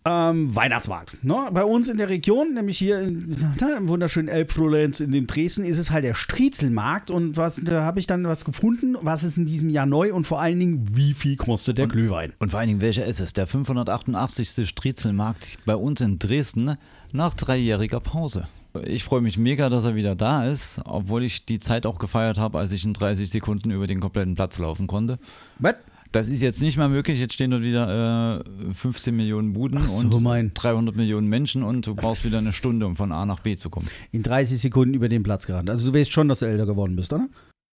Ähm, 0.06 0.54
Weihnachtsmarkt. 0.54 1.24
Ne? 1.24 1.50
Bei 1.54 1.64
uns 1.64 1.88
in 1.88 1.98
der 1.98 2.10
Region, 2.10 2.54
nämlich 2.54 2.78
hier 2.78 3.00
in, 3.00 3.36
na, 3.60 3.78
im 3.78 3.88
wunderschönen 3.88 4.28
Elbflorenz 4.28 5.00
in 5.00 5.12
dem 5.12 5.28
Dresden, 5.28 5.64
ist 5.64 5.78
es 5.78 5.92
halt 5.92 6.04
der 6.04 6.14
Striezelmarkt. 6.14 7.10
Und 7.10 7.38
was, 7.38 7.62
da 7.64 7.84
habe 7.84 8.00
ich 8.00 8.08
dann 8.08 8.26
was 8.26 8.44
gefunden, 8.44 8.98
was 9.02 9.24
ist 9.24 9.38
in 9.38 9.46
diesem 9.46 9.70
Jahr 9.70 9.86
neu 9.86 10.14
und 10.14 10.28
vor 10.28 10.42
allen 10.42 10.60
Dingen, 10.60 10.88
wie 10.92 11.14
viel 11.14 11.38
kostet 11.38 11.78
der 11.78 11.88
Glühwein? 11.88 12.34
Und 12.40 12.52
vor 12.52 12.60
allen 12.60 12.68
Dingen, 12.68 12.82
welcher 12.82 13.06
ist 13.06 13.22
es? 13.22 13.32
Der 13.34 13.48
588. 13.48 14.68
Striezelmarkt 14.68 15.60
bei 15.66 15.76
uns 15.76 16.02
in 16.02 16.20
Dresden 16.20 16.76
nach 17.14 17.34
dreijähriger 17.34 18.02
Pause. 18.02 18.48
Ich 18.86 19.04
freue 19.04 19.22
mich 19.22 19.38
mega, 19.38 19.70
dass 19.70 19.86
er 19.86 19.96
wieder 19.96 20.16
da 20.16 20.48
ist, 20.48 20.82
obwohl 20.86 21.24
ich 21.24 21.46
die 21.46 21.60
Zeit 21.60 21.86
auch 21.86 22.00
gefeiert 22.00 22.40
habe, 22.40 22.58
als 22.58 22.72
ich 22.72 22.84
in 22.84 22.94
30 22.94 23.30
Sekunden 23.30 23.70
über 23.70 23.86
den 23.86 24.00
kompletten 24.00 24.34
Platz 24.36 24.58
laufen 24.58 24.88
konnte. 24.88 25.20
Was? 25.60 25.76
Das 26.14 26.30
ist 26.30 26.44
jetzt 26.44 26.62
nicht 26.62 26.78
mehr 26.78 26.90
möglich. 26.90 27.20
Jetzt 27.20 27.34
stehen 27.34 27.50
dort 27.50 27.64
wieder 27.64 28.46
äh, 28.70 28.74
15 28.76 29.16
Millionen 29.16 29.54
Buden 29.54 29.80
so, 29.88 29.98
und 29.98 30.22
mein. 30.22 30.54
300 30.54 30.96
Millionen 30.96 31.28
Menschen 31.28 31.64
und 31.64 31.88
du 31.88 31.96
brauchst 31.96 32.24
wieder 32.24 32.38
eine 32.38 32.54
Stunde, 32.54 32.86
um 32.86 32.96
von 32.96 33.12
A 33.12 33.26
nach 33.26 33.40
B 33.40 33.58
zu 33.58 33.72
kommen. 33.72 33.88
In 34.12 34.22
30 34.22 34.62
Sekunden 34.62 34.94
über 34.94 35.10
den 35.10 35.24
Platz 35.24 35.48
gerannt. 35.48 35.72
Also 35.72 35.92
du 35.92 35.98
weißt 35.98 36.12
schon, 36.12 36.30
dass 36.30 36.40
du 36.40 36.46
älter 36.46 36.68
geworden 36.68 36.96
bist, 36.96 37.12
oder? 37.14 37.28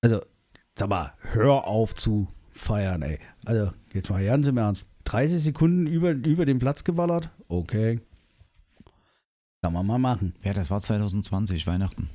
Also, 0.01 0.19
sag 0.77 0.89
mal, 0.89 1.13
hör 1.31 1.65
auf 1.65 1.95
zu 1.95 2.27
feiern, 2.51 3.03
ey. 3.03 3.19
Also, 3.45 3.71
jetzt 3.93 4.09
mal 4.09 4.23
ganz 4.23 4.47
im 4.47 4.57
Ernst. 4.57 4.85
30 5.05 5.41
Sekunden 5.41 5.87
über, 5.87 6.11
über 6.11 6.43
den 6.43 6.59
Platz 6.59 6.83
geballert? 6.83 7.29
Okay. 7.47 8.01
Kann 9.61 9.71
man 9.71 9.87
mal 9.87 9.97
machen. 9.97 10.35
Ja, 10.43 10.51
das 10.51 10.69
war 10.69 10.81
2020, 10.81 11.65
Weihnachten. 11.67 12.09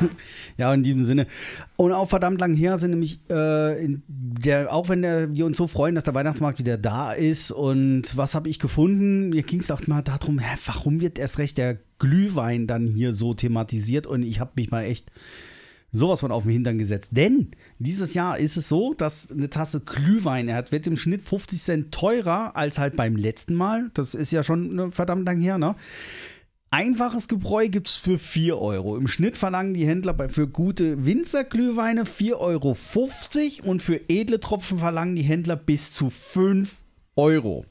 Ja, 0.56 0.74
in 0.74 0.82
diesem 0.82 1.04
Sinne. 1.04 1.26
Und 1.76 1.92
auch 1.92 2.08
verdammt 2.08 2.40
lang 2.40 2.54
her 2.54 2.76
sind 2.76 2.90
nämlich, 2.90 3.20
äh, 3.30 3.96
der, 4.08 4.72
auch 4.72 4.88
wenn 4.90 5.02
der, 5.02 5.32
wir 5.32 5.46
uns 5.46 5.56
so 5.56 5.66
freuen, 5.66 5.94
dass 5.94 6.04
der 6.04 6.14
Weihnachtsmarkt 6.14 6.58
wieder 6.58 6.76
da 6.76 7.12
ist. 7.12 7.50
Und 7.50 8.16
was 8.16 8.34
habe 8.34 8.48
ich 8.48 8.58
gefunden? 8.58 9.30
Mir 9.30 9.42
ging 9.42 9.60
es 9.60 9.70
auch 9.70 9.86
mal 9.86 10.02
darum, 10.02 10.38
hä, 10.38 10.58
warum 10.66 11.00
wird 11.00 11.18
erst 11.18 11.38
recht 11.38 11.56
der 11.56 11.78
Glühwein 11.98 12.66
dann 12.66 12.86
hier 12.86 13.14
so 13.14 13.32
thematisiert? 13.32 14.06
Und 14.06 14.22
ich 14.22 14.38
habe 14.40 14.52
mich 14.56 14.70
mal 14.70 14.82
echt 14.82 15.10
sowas 15.92 16.20
von 16.20 16.32
auf 16.32 16.44
den 16.44 16.52
Hintern 16.52 16.78
gesetzt. 16.78 17.12
Denn 17.16 17.48
dieses 17.78 18.14
Jahr 18.14 18.38
ist 18.38 18.56
es 18.56 18.68
so, 18.68 18.94
dass 18.94 19.30
eine 19.30 19.50
Tasse 19.50 19.80
Glühwein, 19.80 20.48
er 20.48 20.56
hat, 20.56 20.72
wird 20.72 20.86
im 20.86 20.96
Schnitt 20.96 21.22
50 21.22 21.60
Cent 21.60 21.92
teurer 21.92 22.56
als 22.56 22.78
halt 22.78 22.96
beim 22.96 23.16
letzten 23.16 23.54
Mal. 23.54 23.90
Das 23.94 24.14
ist 24.14 24.30
ja 24.32 24.42
schon 24.42 24.74
ne, 24.74 24.90
verdammt 24.92 25.26
lang 25.26 25.40
her, 25.40 25.58
ne? 25.58 25.74
Einfaches 26.72 27.26
Gebräu 27.26 27.68
gibt 27.68 27.88
es 27.88 27.96
für 27.96 28.16
4 28.16 28.56
Euro. 28.58 28.96
Im 28.96 29.08
Schnitt 29.08 29.36
verlangen 29.36 29.74
die 29.74 29.86
Händler 29.86 30.14
bei, 30.14 30.28
für 30.28 30.46
gute 30.46 31.04
Winzerglühweine 31.04 32.04
4,50 32.04 32.34
Euro 33.64 33.70
und 33.70 33.82
für 33.82 34.00
edle 34.08 34.38
Tropfen 34.38 34.78
verlangen 34.78 35.16
die 35.16 35.22
Händler 35.22 35.56
bis 35.56 35.92
zu 35.92 36.10
5 36.10 36.82
Euro. 37.16 37.64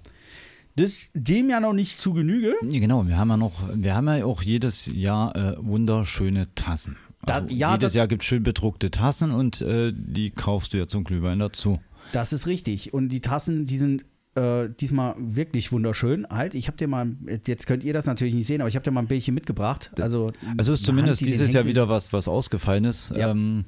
Das 0.76 1.10
dem 1.14 1.50
ja 1.50 1.62
noch 1.62 1.72
nicht 1.74 2.02
zu 2.02 2.14
Genüge. 2.14 2.56
Genau, 2.62 3.08
wir 3.08 3.18
haben 3.18 3.30
ja 3.30 3.38
noch, 3.38 3.54
wir 3.74 3.96
haben 3.96 4.08
ja 4.08 4.26
auch 4.26 4.42
jedes 4.42 4.88
Jahr 4.94 5.34
äh, 5.36 5.56
wunderschöne 5.60 6.54
Tassen. 6.56 6.98
Da- 7.26 7.36
Also 7.36 7.56
ja, 7.56 7.74
jedes 7.74 7.94
Jahr 7.94 8.08
gibt 8.08 8.22
es 8.24 8.28
schön 8.28 8.44
bedruckte 8.44 8.92
Tassen 8.92 9.32
und 9.32 9.62
äh, 9.62 9.94
die 9.96 10.32
kaufst 10.32 10.74
du 10.74 10.78
ja 10.78 10.88
zum 10.88 11.06
Glühwein 11.06 11.40
dazu. 11.40 11.80
Das 12.12 12.34
ist 12.34 12.48
richtig. 12.48 12.94
Und 12.94 13.10
die 13.10 13.22
Tassen, 13.22 13.66
die 13.66 13.78
sind 13.78 14.04
äh, 14.40 14.70
diesmal 14.80 15.16
wirklich 15.18 15.72
wunderschön. 15.72 16.26
Halt, 16.30 16.54
ich 16.54 16.68
habe 16.68 16.78
dir 16.78 16.88
mal, 16.88 17.16
jetzt 17.46 17.68
könnt 17.68 17.84
ihr 17.84 17.94
das 17.94 18.06
natürlich 18.06 18.34
nicht 18.34 18.48
sehen, 18.48 18.62
aber 18.62 18.70
ich 18.70 18.76
habe 18.76 18.84
dir 18.84 18.92
mal 18.92 19.02
ein 19.02 19.08
Bildchen 19.08 19.34
mitgebracht. 19.36 19.92
Also, 20.00 20.32
Also 20.58 20.74
ist 20.74 20.86
zumindest 20.86 21.22
Hand, 21.22 21.28
die 21.28 21.32
den 21.32 21.40
dieses 21.40 21.54
Jahr 21.54 21.66
wieder 21.66 21.90
was, 21.90 22.14
was 22.14 22.28
Ausgefallenes. 22.28 23.12
Ja. 23.16 23.32
Ähm, 23.32 23.66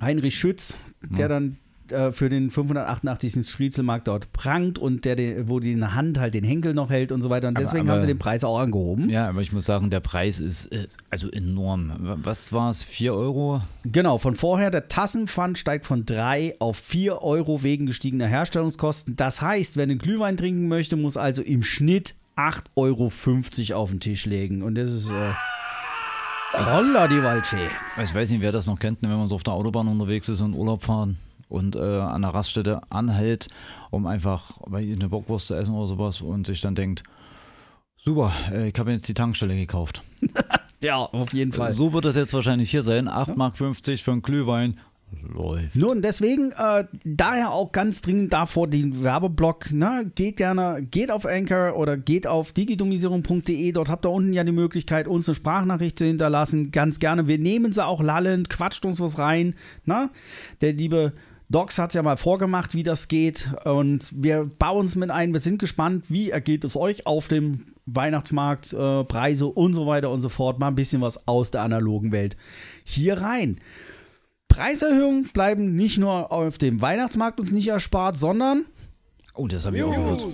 Heinrich 0.00 0.36
Schütz, 0.38 0.76
der 1.02 1.20
Ja. 1.20 1.28
dann 1.28 1.56
äh, 1.92 2.12
für 2.12 2.28
den 2.28 2.50
588. 2.50 3.46
Striezelmarkt 3.48 4.08
dort 4.08 4.32
prangt 4.32 4.78
und 4.78 5.04
der, 5.04 5.16
den- 5.16 5.48
wo 5.48 5.60
die 5.60 5.72
in 5.72 5.80
der 5.80 5.94
Hand 5.94 6.18
halt 6.18 6.34
den 6.34 6.44
Henkel 6.44 6.74
noch 6.74 6.90
hält 6.90 7.12
und 7.12 7.20
so 7.20 7.30
weiter. 7.30 7.48
Und 7.48 7.56
Aber- 7.56 7.64
deswegen 7.64 7.82
aber- 7.88 7.92
haben 7.92 8.00
sie 8.00 8.06
den 8.06 8.18
Preis 8.18 8.44
auch 8.44 8.58
angehoben. 8.58 9.08
ja, 9.10 9.28
aber 9.28 9.40
ich 9.42 9.52
muss 9.52 9.64
sagen, 9.66 9.90
der 9.90 10.00
Preis 10.00 10.40
ist, 10.40 10.66
ist 10.66 10.98
also 11.10 11.30
enorm. 11.30 11.92
Was 12.22 12.52
war 12.52 12.70
es? 12.70 12.82
4 12.84 13.14
Euro? 13.14 13.60
Genau, 13.84 14.18
von 14.18 14.34
vorher, 14.34 14.70
der 14.70 14.88
Tassenpfand 14.88 15.58
steigt 15.58 15.86
von 15.86 16.04
3 16.06 16.56
auf 16.58 16.76
4 16.76 17.22
Euro 17.22 17.62
wegen 17.62 17.86
gestiegener 17.86 18.26
Herstellungskosten. 18.26 19.16
Das 19.16 19.42
heißt, 19.42 19.76
wer 19.76 19.84
einen 19.84 19.98
Glühwein 19.98 20.36
trinken 20.36 20.68
möchte, 20.68 20.96
muss 20.96 21.16
also 21.16 21.42
im 21.42 21.62
Schnitt 21.62 22.14
8,50 22.36 23.72
Euro 23.74 23.80
auf 23.82 23.90
den 23.90 24.00
Tisch 24.00 24.26
legen. 24.26 24.62
Und 24.62 24.76
das 24.76 24.92
ist. 24.92 25.10
Äh, 25.10 25.32
Holla, 26.54 27.08
die 27.08 27.22
Waldfee. 27.22 27.68
Ich 28.02 28.14
weiß 28.14 28.30
nicht, 28.30 28.40
wer 28.40 28.52
das 28.52 28.66
noch 28.66 28.78
kennt, 28.78 29.02
ne, 29.02 29.10
wenn 29.10 29.18
man 29.18 29.28
so 29.28 29.34
auf 29.34 29.42
der 29.42 29.52
Autobahn 29.54 29.86
unterwegs 29.86 30.28
ist 30.30 30.40
und 30.40 30.54
Urlaub 30.54 30.82
fahren 30.82 31.18
und 31.48 31.76
äh, 31.76 31.78
an 31.78 32.22
der 32.22 32.34
Raststätte 32.34 32.80
anhält, 32.90 33.48
um 33.90 34.06
einfach 34.06 34.60
eine 34.70 35.08
Bockwurst 35.08 35.48
zu 35.48 35.54
essen 35.54 35.74
oder 35.74 35.86
sowas 35.86 36.20
und 36.20 36.46
sich 36.46 36.60
dann 36.60 36.74
denkt, 36.74 37.02
super, 37.96 38.32
äh, 38.52 38.68
ich 38.68 38.78
habe 38.78 38.92
jetzt 38.92 39.08
die 39.08 39.14
Tankstelle 39.14 39.56
gekauft. 39.56 40.02
Ja, 40.82 40.98
auf 40.98 41.32
jeden 41.32 41.52
Fall. 41.52 41.72
So 41.72 41.92
wird 41.92 42.04
das 42.04 42.14
jetzt 42.14 42.32
wahrscheinlich 42.32 42.70
hier 42.70 42.82
sein. 42.82 43.08
8,50 43.08 43.36
Mark 43.36 43.56
für 43.56 44.12
einen 44.12 44.22
Glühwein. 44.22 44.74
Läuft. 45.22 45.74
Nun, 45.74 46.02
deswegen 46.02 46.52
äh, 46.52 46.84
daher 47.02 47.52
auch 47.52 47.72
ganz 47.72 48.02
dringend 48.02 48.32
davor 48.32 48.68
den 48.68 49.02
Werbeblock. 49.02 49.72
Ne? 49.72 50.10
Geht 50.14 50.36
gerne, 50.36 50.86
geht 50.90 51.10
auf 51.10 51.24
Anchor 51.24 51.76
oder 51.76 51.96
geht 51.96 52.26
auf 52.26 52.52
digidumisierung.de. 52.52 53.72
Dort 53.72 53.88
habt 53.88 54.04
ihr 54.04 54.10
unten 54.10 54.34
ja 54.34 54.44
die 54.44 54.52
Möglichkeit, 54.52 55.08
uns 55.08 55.26
eine 55.26 55.34
Sprachnachricht 55.34 55.98
zu 55.98 56.04
hinterlassen. 56.04 56.72
Ganz 56.72 56.98
gerne. 56.98 57.26
Wir 57.26 57.38
nehmen 57.38 57.72
sie 57.72 57.84
auch 57.84 58.02
lallend, 58.02 58.50
quatscht 58.50 58.84
uns 58.84 59.00
was 59.00 59.18
rein. 59.18 59.54
Ne? 59.86 60.10
Der 60.60 60.74
liebe 60.74 61.14
Docs 61.50 61.78
hat 61.78 61.94
ja 61.94 62.02
mal 62.02 62.16
vorgemacht, 62.16 62.74
wie 62.74 62.82
das 62.82 63.08
geht. 63.08 63.50
Und 63.64 64.10
wir 64.14 64.44
bauen 64.44 64.84
es 64.84 64.96
mit 64.96 65.10
ein. 65.10 65.32
Wir 65.32 65.40
sind 65.40 65.58
gespannt, 65.58 66.10
wie 66.10 66.30
ergeht 66.30 66.64
es 66.64 66.76
euch 66.76 67.06
auf 67.06 67.28
dem 67.28 67.74
Weihnachtsmarkt, 67.86 68.72
äh, 68.74 69.04
Preise 69.04 69.46
und 69.46 69.74
so 69.74 69.86
weiter 69.86 70.10
und 70.10 70.20
so 70.20 70.28
fort. 70.28 70.58
Mal 70.58 70.68
ein 70.68 70.74
bisschen 70.74 71.00
was 71.00 71.26
aus 71.26 71.50
der 71.50 71.62
analogen 71.62 72.12
Welt 72.12 72.36
hier 72.84 73.18
rein. 73.20 73.60
Preiserhöhungen 74.48 75.30
bleiben 75.32 75.74
nicht 75.74 75.98
nur 75.98 76.32
auf 76.32 76.58
dem 76.58 76.80
Weihnachtsmarkt 76.80 77.40
uns 77.40 77.50
nicht 77.50 77.68
erspart, 77.68 78.18
sondern 78.18 78.66
Oh, 79.38 79.46
das 79.46 79.66
habe 79.66 79.76
ich 79.76 79.84
auch 79.84 79.94
gehört. 79.94 80.24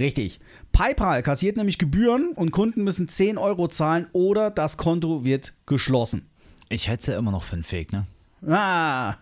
Richtig. 0.00 0.40
PayPal 0.72 1.22
kassiert 1.22 1.56
nämlich 1.56 1.78
Gebühren 1.78 2.32
und 2.34 2.50
Kunden 2.50 2.82
müssen 2.82 3.08
10 3.08 3.38
Euro 3.38 3.68
zahlen 3.68 4.08
oder 4.12 4.50
das 4.50 4.76
Konto 4.78 5.24
wird 5.24 5.54
geschlossen. 5.66 6.28
Ich 6.68 6.88
hätte 6.88 7.00
es 7.02 7.06
ja 7.06 7.16
immer 7.16 7.30
noch 7.30 7.44
für 7.44 7.56
ein 7.56 7.62
Fake, 7.62 7.92
ne? 7.92 8.06
Ah, 8.46 9.16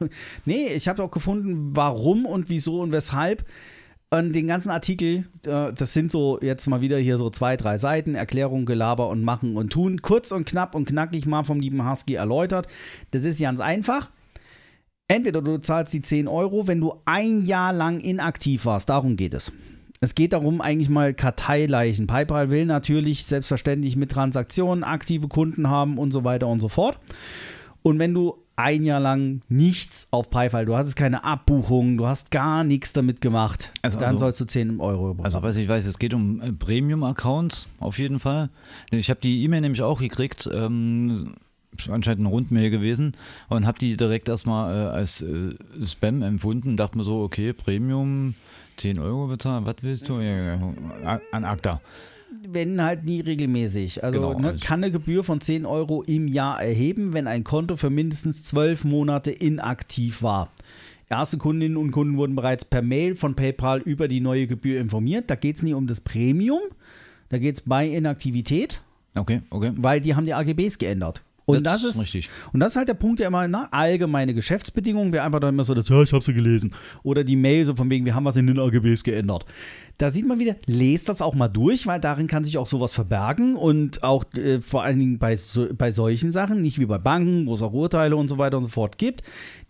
nee, 0.45 0.69
ich 0.69 0.89
habe 0.89 1.03
auch 1.03 1.11
gefunden, 1.11 1.75
warum 1.75 2.27
und 2.27 2.49
wieso 2.49 2.81
und 2.81 2.93
weshalb. 2.93 3.45
Und 4.09 4.35
den 4.35 4.47
ganzen 4.47 4.71
Artikel, 4.71 5.27
äh, 5.47 5.73
das 5.73 5.93
sind 5.93 6.13
so 6.13 6.39
jetzt 6.41 6.67
mal 6.67 6.81
wieder 6.81 6.97
hier 6.99 7.19
so 7.19 7.29
zwei, 7.29 7.57
drei 7.57 7.77
Seiten, 7.77 8.15
Erklärung, 8.15 8.65
Gelaber 8.65 9.09
und 9.09 9.23
Machen 9.25 9.57
und 9.57 9.73
Tun. 9.73 10.01
Kurz 10.01 10.31
und 10.31 10.47
knapp 10.47 10.75
und 10.75 10.87
knackig 10.87 11.27
mal 11.27 11.43
vom 11.43 11.59
lieben 11.59 11.89
Husky 11.89 12.15
erläutert. 12.15 12.69
Das 13.11 13.25
ist 13.25 13.41
ganz 13.41 13.61
einfach. 13.61 14.11
Entweder 15.09 15.43
du 15.43 15.59
zahlst 15.59 15.93
die 15.93 16.03
10 16.03 16.29
Euro, 16.29 16.67
wenn 16.67 16.81
du 16.81 16.95
ein 17.05 17.45
Jahr 17.45 17.73
lang 17.73 18.01
inaktiv 18.01 18.65
warst. 18.65 18.89
Darum 18.89 19.17
geht 19.17 19.35
es. 19.35 19.53
Es 20.01 20.15
geht 20.15 20.33
darum, 20.33 20.61
eigentlich 20.61 20.89
mal 20.89 21.15
Karteileichen. 21.15 22.07
PayPal 22.07 22.51
will 22.51 22.67
natürlich 22.67 23.25
selbstverständlich 23.25 23.97
mit 23.97 24.11
Transaktionen 24.11 24.85
aktive 24.85 25.29
Kunden 25.29 25.69
haben 25.69 25.99
und 25.99 26.13
so 26.13 26.23
weiter 26.23 26.49
und 26.49 26.61
so 26.61 26.69
fort. 26.69 26.99
Und 27.83 27.99
wenn 27.99 28.15
du 28.15 28.37
ein 28.57 28.85
Jahr 28.85 29.01
lang 29.01 29.43
nichts 29.49 30.09
auf 30.11 30.31
PayPal, 30.31 30.65
du 30.65 30.77
hattest 30.77 30.97
keine 30.97 31.25
Abbuchung, 31.25 31.99
du 31.99 32.07
hast 32.07 32.31
gar 32.31 32.65
nichts 32.65 32.93
damit 32.95 33.21
gemacht, 33.21 33.73
Also- 33.83 33.99
dann 33.99 34.15
also- 34.15 34.25
sollst 34.25 34.41
du 34.41 34.45
10 34.47 34.81
Euro 34.81 35.09
bekommen. 35.09 35.25
Also, 35.25 35.43
was 35.43 35.57
ich 35.57 35.69
weiß, 35.69 35.87
es 35.87 35.99
geht 35.99 36.15
um 36.15 36.41
äh, 36.41 36.53
Premium-Accounts 36.53 37.67
auf 37.81 37.99
jeden 37.99 38.19
Fall. 38.19 38.49
Ich 38.91 39.11
habe 39.11 39.21
die 39.21 39.45
E-Mail 39.45 39.61
nämlich 39.61 39.83
auch 39.83 40.01
gekriegt, 40.01 40.49
ähm, 40.53 41.35
anscheinend 41.91 42.21
eine 42.21 42.29
Rundmail 42.31 42.71
gewesen 42.71 43.13
und 43.51 43.67
habe 43.67 43.79
die 43.79 43.97
direkt 43.97 44.29
erstmal 44.31 44.75
äh, 44.75 44.89
als 44.91 45.21
äh, 45.21 45.55
Spam 45.85 46.23
empfunden. 46.23 46.79
Dachte 46.79 46.97
mir 46.97 47.05
so, 47.05 47.21
okay, 47.23 47.53
Premium, 47.53 48.35
10 48.79 48.99
Euro 48.99 49.27
bezahlen, 49.27 49.67
was 49.67 49.77
willst 49.83 50.09
du? 50.09 50.21
Ja, 50.21 50.59
an 51.33 51.45
ACTA. 51.45 51.81
Wenn 52.49 52.83
halt 52.83 53.05
nie 53.05 53.21
regelmäßig. 53.21 54.03
Also 54.05 54.21
Genau, 54.21 54.39
ne, 54.39 54.49
also- 54.53 54.65
kann 54.65 54.83
eine 54.83 54.93
Gebühr 54.93 55.25
von 55.25 55.41
10 55.41 55.67
Euro 55.67 56.03
im 56.03 56.29
Jahr 56.29 56.63
erheben, 56.63 57.13
wenn 57.13 57.27
ein 57.27 57.45
Konto 57.45 57.77
für 57.77 57.91
mindestens 57.91 58.43
12 58.45 58.85
Monate 58.85 59.31
inaktiv 59.31 60.23
war. 60.23 60.53
Erste 61.09 61.39
Kundinnen 61.39 61.77
und 61.77 61.93
Kunden 61.93 62.17
wurden 62.17 62.35
bereits 62.35 62.65
per 62.65 62.83
Mail 62.83 63.15
von 63.15 63.35
PayPal 63.35 63.81
über 63.81 64.09
die 64.09 64.21
neue 64.21 64.47
Gebühr 64.47 64.81
informiert. 64.81 65.31
Da 65.31 65.37
geht 65.37 65.57
es 65.57 65.63
nie 65.63 65.75
um 65.75 65.87
das 65.87 66.01
Premium, 66.01 66.61
da 67.29 67.39
geht 67.39 67.55
es 67.57 67.61
bei 67.61 67.87
Inaktivität, 67.89 68.83
Okay, 69.15 69.43
okay. 69.51 69.73
weil 69.77 70.01
die 70.01 70.15
haben 70.17 70.27
die 70.27 70.35
AGBs 70.35 70.79
geändert. 70.79 71.23
Und 71.47 71.65
das, 71.65 71.83
Das 71.83 71.95
ist 71.95 72.03
richtig. 72.03 72.29
Und 72.53 72.59
das 72.61 72.73
ist 72.73 72.77
halt 72.77 72.89
der 72.89 72.95
Punkt, 72.95 73.21
der 73.21 73.29
immer, 73.29 73.47
na, 73.47 73.69
allgemeine 73.71 74.35
Geschäftsbedingungen, 74.35 75.13
wäre 75.13 75.25
einfach 75.25 75.39
dann 75.39 75.55
immer 75.55 75.63
so, 75.63 75.75
das, 75.75 75.89
ja, 75.89 76.03
ich 76.03 76.13
habe 76.13 76.25
sie 76.25 76.35
gelesen. 76.35 76.75
Oder 77.05 77.23
die 77.23 77.37
Mail 77.37 77.65
so 77.65 77.77
von 77.77 77.89
wegen, 77.89 78.05
wir 78.05 78.17
haben 78.17 78.25
was 78.25 78.37
in 78.37 78.49
den 78.49 78.59
AGBs 78.59 79.05
geändert. 79.05 79.47
Da 79.99 80.11
sieht 80.11 80.27
man 80.27 80.41
wieder, 80.41 80.57
lest 80.67 81.09
das 81.09 81.23
auch 81.23 81.35
mal 81.35 81.49
durch, 81.49 81.87
weil 81.87 82.01
darin 82.01 82.27
kann 82.27 82.43
sich 82.43 82.59
auch 82.59 82.67
sowas 82.67 82.93
verbergen 82.93 83.55
und 83.55 84.03
auch 84.03 84.25
äh, 84.35 84.61
vor 84.61 84.83
allen 84.83 84.99
Dingen 84.99 85.19
bei, 85.19 85.37
so, 85.37 85.69
bei 85.73 85.93
solchen 85.93 86.33
Sachen, 86.33 86.63
nicht 86.63 86.81
wie 86.81 86.87
bei 86.87 86.99
Banken, 86.99 87.47
wo 87.47 87.55
es 87.55 87.63
auch 87.63 87.73
Urteile 87.73 88.17
und 88.17 88.27
so 88.29 88.39
weiter 88.39 88.59
und 88.59 88.65
so 88.65 88.71
fort 88.71 88.99
gibt. 88.99 89.23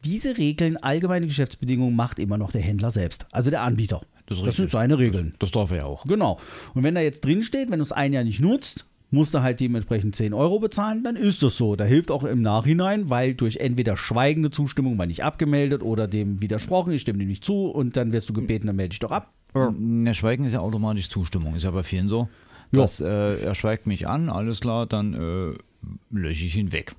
Diese 0.04 0.38
Regeln, 0.38 0.78
allgemeine 0.78 1.26
Geschäftsbedingungen 1.26 1.94
macht 1.94 2.18
immer 2.18 2.38
noch 2.38 2.52
der 2.52 2.62
Händler 2.62 2.90
selbst, 2.90 3.26
also 3.32 3.50
der 3.50 3.62
Anbieter. 3.62 4.00
Das 4.26 4.42
das 4.42 4.56
sind 4.56 4.70
seine 4.70 4.98
Regeln. 4.98 5.34
Das 5.38 5.52
darf 5.52 5.70
er 5.70 5.76
ja 5.76 5.84
auch. 5.84 6.04
Genau. 6.04 6.40
Und 6.74 6.82
wenn 6.82 6.94
da 6.94 7.00
jetzt 7.00 7.24
drin 7.24 7.42
steht, 7.42 7.70
wenn 7.70 7.78
du 7.78 7.84
es 7.84 7.92
ein 7.92 8.12
Jahr 8.12 8.24
nicht 8.24 8.40
nutzt, 8.40 8.86
musst 9.10 9.34
du 9.34 9.42
halt 9.42 9.60
dementsprechend 9.60 10.16
10 10.16 10.34
Euro 10.34 10.58
bezahlen, 10.58 11.04
dann 11.04 11.16
ist 11.16 11.42
das 11.42 11.56
so. 11.56 11.76
Da 11.76 11.84
hilft 11.84 12.10
auch 12.10 12.24
im 12.24 12.42
Nachhinein, 12.42 13.08
weil 13.08 13.34
durch 13.34 13.58
entweder 13.58 13.96
schweigende 13.96 14.50
Zustimmung, 14.50 14.98
weil 14.98 15.06
nicht 15.06 15.24
abgemeldet 15.24 15.82
oder 15.82 16.08
dem 16.08 16.42
widersprochen, 16.42 16.92
ich 16.92 17.02
stimme 17.02 17.18
dem 17.18 17.28
nicht 17.28 17.44
zu 17.44 17.66
und 17.66 17.96
dann 17.96 18.12
wirst 18.12 18.28
du 18.28 18.32
gebeten, 18.32 18.66
dann 18.66 18.76
melde 18.76 18.90
dich 18.90 19.00
doch 19.00 19.12
ab. 19.12 19.32
Ne, 19.78 20.12
Schweigen 20.12 20.44
ist 20.44 20.52
ja 20.52 20.60
automatisch 20.60 21.08
Zustimmung. 21.08 21.54
Ist 21.54 21.62
ja 21.62 21.70
bei 21.70 21.82
vielen 21.82 22.08
so. 22.08 22.28
Dass, 22.72 23.00
äh, 23.00 23.40
er 23.40 23.54
schweigt 23.54 23.86
mich 23.86 24.08
an, 24.08 24.28
alles 24.28 24.60
klar, 24.60 24.86
dann 24.86 25.14
äh, 25.14 25.56
lösche 26.10 26.44
ich 26.44 26.56
ihn 26.56 26.72
weg. 26.72 26.94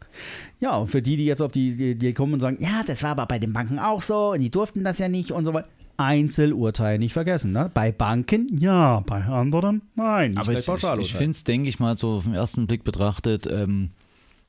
Ja, 0.59 0.77
und 0.77 0.87
für 0.87 1.01
die, 1.01 1.17
die 1.17 1.25
jetzt 1.25 1.41
auf 1.41 1.51
die, 1.51 1.95
die 1.95 2.13
kommen 2.13 2.33
und 2.33 2.39
sagen, 2.39 2.57
ja, 2.59 2.83
das 2.85 3.03
war 3.03 3.11
aber 3.11 3.25
bei 3.25 3.37
den 3.37 3.53
Banken 3.53 3.77
auch 3.77 4.01
so 4.01 4.31
und 4.31 4.39
die 4.39 4.49
durften 4.49 4.83
das 4.83 4.97
ja 4.97 5.09
nicht 5.09 5.31
und 5.31 5.45
so 5.45 5.53
weiter. 5.53 5.67
Einzelurteil 5.97 6.99
nicht 6.99 7.13
vergessen. 7.13 7.51
Ne? 7.51 7.69
Bei 7.73 7.91
Banken 7.91 8.47
ja, 8.57 9.01
bei 9.01 9.23
anderen 9.23 9.81
nein. 9.95 10.37
Aber 10.37 10.53
ich, 10.53 10.67
ich, 10.67 10.83
ich 10.99 11.13
finde 11.13 11.31
es, 11.31 11.43
denke 11.43 11.69
ich 11.69 11.79
mal, 11.79 11.97
so 11.97 12.17
auf 12.17 12.23
den 12.23 12.33
ersten 12.33 12.67
Blick 12.67 12.83
betrachtet, 12.83 13.47
ähm, 13.51 13.89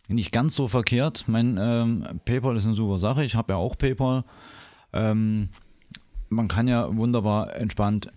nicht 0.09 0.33
ganz 0.33 0.55
so 0.55 0.69
verkehrt. 0.69 1.25
Mein 1.27 1.59
ähm, 1.61 2.07
PayPal 2.25 2.57
ist 2.57 2.65
eine 2.65 2.75
super 2.75 2.99
Sache. 2.99 3.25
Ich 3.25 3.35
habe 3.35 3.53
ja 3.53 3.57
auch 3.57 3.77
PayPal. 3.77 4.25
Ähm, 4.93 5.49
man 6.29 6.49
kann 6.49 6.69
ja 6.69 6.95
wunderbar 6.97 7.57
entspannt 7.57 8.11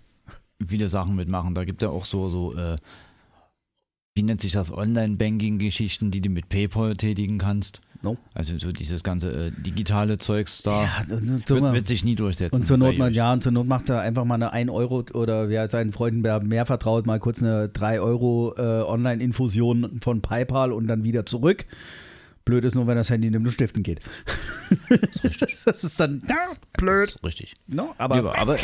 viele 0.66 0.90
Sachen 0.90 1.16
mitmachen. 1.16 1.56
Da 1.56 1.66
gibt 1.66 1.82
ja 1.82 1.90
auch 1.90 2.06
so, 2.06 2.30
so 2.30 2.56
äh, 2.56 2.78
wie 4.16 4.24
nennt 4.24 4.42
sich 4.42 4.52
das, 4.52 4.72
Online-Banking-Geschichten, 4.72 6.12
die 6.12 6.22
du 6.22 6.30
mit 6.30 6.50
PayPal 6.50 6.96
tätigen 6.96 7.38
kannst. 7.38 7.82
No. 8.04 8.18
Also 8.34 8.58
so 8.58 8.72
dieses 8.72 9.04
ganze 9.04 9.48
äh, 9.48 9.52
digitale 9.52 10.18
Zeugs 10.18 10.64
da. 10.64 10.84
Ja, 10.84 11.06
wird, 11.08 11.50
wird 11.50 11.88
sich 11.88 12.04
nie 12.04 12.16
durchsetzen. 12.16 12.56
Und 12.56 12.66
zur 12.66 12.78
Not 12.78 12.98
mal, 12.98 13.14
ja, 13.14 13.32
und 13.32 13.44
zur 13.44 13.52
Not 13.52 13.68
macht 13.68 13.90
er 13.90 14.02
einfach 14.02 14.26
mal 14.26 14.36
eine 14.36 14.52
1 14.52 14.72
Euro 14.72 15.04
oder 15.14 15.50
wer 15.50 15.70
seinen 15.70 15.92
Freunden 15.92 16.22
mehr 16.48 16.66
vertraut, 16.66 17.06
mal 17.06 17.20
kurz 17.20 17.42
eine 17.44 17.70
3 17.70 18.02
Euro 18.02 18.56
äh, 18.58 18.62
Online-Infusion 18.62 20.00
von 20.02 20.22
PayPal 20.22 20.72
und 20.72 20.88
dann 20.88 21.04
wieder 21.04 21.26
zurück. 21.26 21.66
Blöd 22.44 22.66
ist 22.66 22.74
nur, 22.74 22.88
wenn 22.88 22.96
das 22.96 23.10
Handy 23.12 23.30
nimmt 23.30 23.46
und 23.46 23.52
stiften 23.52 23.84
geht. 23.84 24.00
das 24.90 25.84
ist 25.84 26.00
dann 26.00 26.24
ja, 26.28 26.36
blöd. 26.78 27.10
Das 27.10 27.16
ist 27.16 27.24
richtig. 27.24 27.56
No, 27.68 27.94
Aber, 28.00 28.16
aber 28.16 28.38
aber 28.40 28.58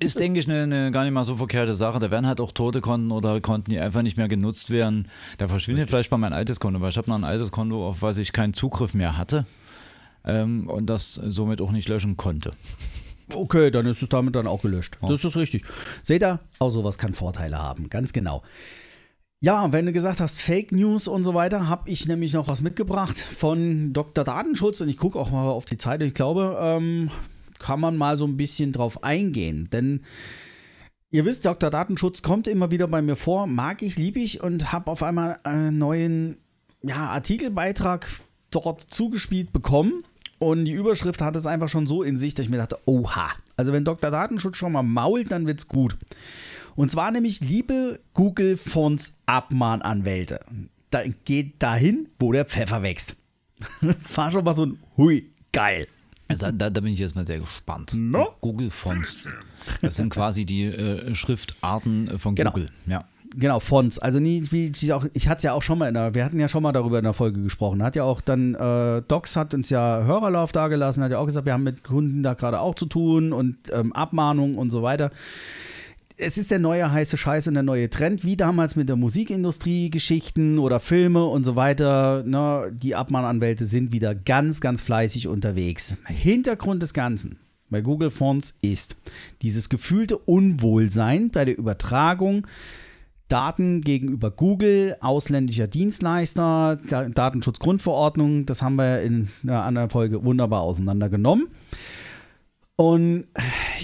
ist, 0.00 0.18
denke 0.18 0.40
ich, 0.40 0.48
eine, 0.48 0.62
eine 0.62 0.90
gar 0.90 1.04
nicht 1.04 1.12
mal 1.12 1.24
so 1.24 1.36
verkehrte 1.36 1.74
Sache. 1.74 1.98
Da 1.98 2.10
werden 2.10 2.26
halt 2.26 2.40
auch 2.40 2.52
tote 2.52 2.80
Konten 2.80 3.10
oder 3.10 3.40
Konten, 3.40 3.70
die 3.70 3.78
einfach 3.78 4.02
nicht 4.02 4.16
mehr 4.16 4.28
genutzt 4.28 4.70
werden. 4.70 5.08
Da 5.38 5.48
verschwindet 5.48 5.88
vielleicht 5.88 6.10
mal 6.10 6.18
mein 6.18 6.32
altes 6.32 6.60
Konto, 6.60 6.80
weil 6.80 6.90
ich 6.90 6.96
habe 6.96 7.08
noch 7.08 7.18
ein 7.18 7.24
altes 7.24 7.50
Konto, 7.52 7.86
auf 7.86 8.02
was 8.02 8.18
ich 8.18 8.32
keinen 8.32 8.54
Zugriff 8.54 8.94
mehr 8.94 9.16
hatte 9.16 9.46
ähm, 10.24 10.68
und 10.68 10.86
das 10.86 11.14
somit 11.14 11.60
auch 11.60 11.72
nicht 11.72 11.88
löschen 11.88 12.16
konnte. 12.16 12.52
okay, 13.34 13.70
dann 13.70 13.86
ist 13.86 14.02
es 14.02 14.08
damit 14.08 14.36
dann 14.36 14.46
auch 14.46 14.62
gelöscht. 14.62 14.98
Das 15.00 15.24
ist 15.24 15.36
richtig. 15.36 15.64
Seht 16.02 16.22
ihr, 16.22 16.40
auch 16.58 16.70
sowas 16.70 16.98
kann 16.98 17.14
Vorteile 17.14 17.58
haben, 17.58 17.88
ganz 17.88 18.12
genau. 18.12 18.42
Ja, 19.44 19.72
wenn 19.72 19.86
du 19.86 19.92
gesagt 19.92 20.20
hast, 20.20 20.40
Fake 20.40 20.70
News 20.70 21.08
und 21.08 21.24
so 21.24 21.34
weiter, 21.34 21.68
habe 21.68 21.90
ich 21.90 22.06
nämlich 22.06 22.32
noch 22.32 22.46
was 22.46 22.62
mitgebracht 22.62 23.18
von 23.18 23.92
Dr. 23.92 24.22
Datenschutz 24.22 24.80
und 24.80 24.88
ich 24.88 24.96
gucke 24.96 25.18
auch 25.18 25.32
mal 25.32 25.48
auf 25.48 25.64
die 25.64 25.78
Zeit 25.78 26.00
ich 26.00 26.14
glaube, 26.14 26.56
ähm, 26.60 27.10
kann 27.62 27.80
man 27.80 27.96
mal 27.96 28.16
so 28.16 28.26
ein 28.26 28.36
bisschen 28.36 28.72
drauf 28.72 29.02
eingehen. 29.02 29.70
Denn 29.72 30.02
ihr 31.10 31.24
wisst, 31.24 31.46
Dr. 31.46 31.70
Datenschutz 31.70 32.22
kommt 32.22 32.48
immer 32.48 32.70
wieder 32.70 32.88
bei 32.88 33.00
mir 33.00 33.16
vor, 33.16 33.46
mag 33.46 33.82
ich, 33.82 33.96
liebe 33.96 34.20
ich 34.20 34.42
und 34.42 34.72
habe 34.72 34.90
auf 34.90 35.02
einmal 35.02 35.38
einen 35.44 35.78
neuen 35.78 36.36
ja, 36.82 37.08
Artikelbeitrag 37.08 38.06
dort 38.50 38.80
zugespielt 38.80 39.52
bekommen. 39.52 40.04
Und 40.38 40.64
die 40.64 40.72
Überschrift 40.72 41.20
hat 41.20 41.36
es 41.36 41.46
einfach 41.46 41.68
schon 41.68 41.86
so 41.86 42.02
in 42.02 42.18
sich, 42.18 42.34
dass 42.34 42.46
ich 42.46 42.50
mir 42.50 42.56
dachte, 42.56 42.78
oha. 42.84 43.30
Also 43.56 43.72
wenn 43.72 43.84
Dr. 43.84 44.10
Datenschutz 44.10 44.56
schon 44.56 44.72
mal 44.72 44.82
mault, 44.82 45.30
dann 45.30 45.46
wird's 45.46 45.68
gut. 45.68 45.96
Und 46.74 46.90
zwar 46.90 47.10
nämlich, 47.10 47.40
liebe 47.40 48.00
Google 48.12 48.56
Fonts 48.56 49.14
Abmahnanwälte. 49.26 50.40
Da 50.90 51.04
geht 51.24 51.62
dahin, 51.62 52.08
wo 52.18 52.32
der 52.32 52.44
Pfeffer 52.44 52.82
wächst. 52.82 53.14
War 54.14 54.32
schon 54.32 54.44
mal 54.44 54.54
so 54.54 54.66
ein 54.66 54.78
Hui, 54.96 55.30
geil. 55.52 55.86
Also 56.32 56.50
da, 56.50 56.70
da 56.70 56.80
bin 56.80 56.92
ich 56.92 56.98
jetzt 56.98 57.14
mal 57.14 57.26
sehr 57.26 57.38
gespannt. 57.40 57.92
No? 57.94 58.28
Google 58.40 58.70
Fonts. 58.70 59.28
Das 59.80 59.96
sind 59.96 60.10
quasi 60.10 60.44
die 60.44 60.64
äh, 60.64 61.14
Schriftarten 61.14 62.18
von 62.18 62.34
Genau. 62.34 62.50
Google. 62.50 62.70
Ja. 62.86 62.98
Genau, 63.34 63.60
Fonts. 63.60 63.98
Also 63.98 64.20
nie, 64.20 64.46
wie 64.50 64.70
ich 64.74 64.92
auch, 64.92 65.06
ich 65.14 65.26
hatte 65.28 65.38
es 65.38 65.42
ja 65.44 65.54
auch 65.54 65.62
schon 65.62 65.78
mal 65.78 65.88
in 65.88 65.94
der, 65.94 66.14
wir 66.14 66.22
hatten 66.24 66.38
ja 66.38 66.48
schon 66.48 66.62
mal 66.62 66.72
darüber 66.72 66.98
in 66.98 67.04
der 67.04 67.14
Folge 67.14 67.40
gesprochen. 67.42 67.82
Hat 67.82 67.96
ja 67.96 68.04
auch 68.04 68.20
dann, 68.20 68.54
äh, 68.54 69.00
Docs 69.08 69.36
hat 69.36 69.54
uns 69.54 69.70
ja 69.70 70.02
Hörerlauf 70.04 70.52
dagelassen, 70.52 71.02
hat 71.02 71.12
ja 71.12 71.18
auch 71.18 71.24
gesagt, 71.26 71.46
wir 71.46 71.54
haben 71.54 71.62
mit 71.62 71.82
Kunden 71.82 72.22
da 72.22 72.34
gerade 72.34 72.60
auch 72.60 72.74
zu 72.74 72.84
tun 72.86 73.32
und 73.32 73.56
ähm, 73.72 73.92
Abmahnungen 73.94 74.58
und 74.58 74.68
so 74.70 74.82
weiter. 74.82 75.10
Es 76.24 76.38
ist 76.38 76.50
der 76.52 76.60
neue 76.60 76.90
heiße 76.90 77.16
Scheiß 77.16 77.48
und 77.48 77.54
der 77.54 77.62
neue 77.64 77.90
Trend, 77.90 78.24
wie 78.24 78.36
damals 78.36 78.76
mit 78.76 78.88
der 78.88 78.96
Musikindustrie, 78.96 79.90
Geschichten 79.90 80.58
oder 80.58 80.78
Filme 80.78 81.24
und 81.26 81.42
so 81.44 81.56
weiter. 81.56 82.22
Ne, 82.24 82.72
die 82.72 82.94
Abmahnanwälte 82.94 83.64
sind 83.64 83.92
wieder 83.92 84.14
ganz, 84.14 84.60
ganz 84.60 84.80
fleißig 84.82 85.26
unterwegs. 85.26 85.96
Hintergrund 86.06 86.82
des 86.82 86.94
Ganzen 86.94 87.38
bei 87.70 87.80
Google 87.80 88.10
Fonts 88.10 88.56
ist 88.62 88.96
dieses 89.42 89.68
gefühlte 89.68 90.16
Unwohlsein 90.16 91.30
bei 91.30 91.44
der 91.44 91.58
Übertragung 91.58 92.46
Daten 93.28 93.80
gegenüber 93.80 94.30
Google, 94.30 94.96
ausländischer 95.00 95.66
Dienstleister, 95.66 96.78
Da- 96.88 97.08
Datenschutzgrundverordnung, 97.08 98.44
das 98.44 98.60
haben 98.60 98.76
wir 98.76 99.00
in 99.00 99.30
einer 99.42 99.64
anderen 99.64 99.88
Folge 99.88 100.22
wunderbar 100.22 100.60
auseinandergenommen. 100.60 101.48
Und 102.76 103.24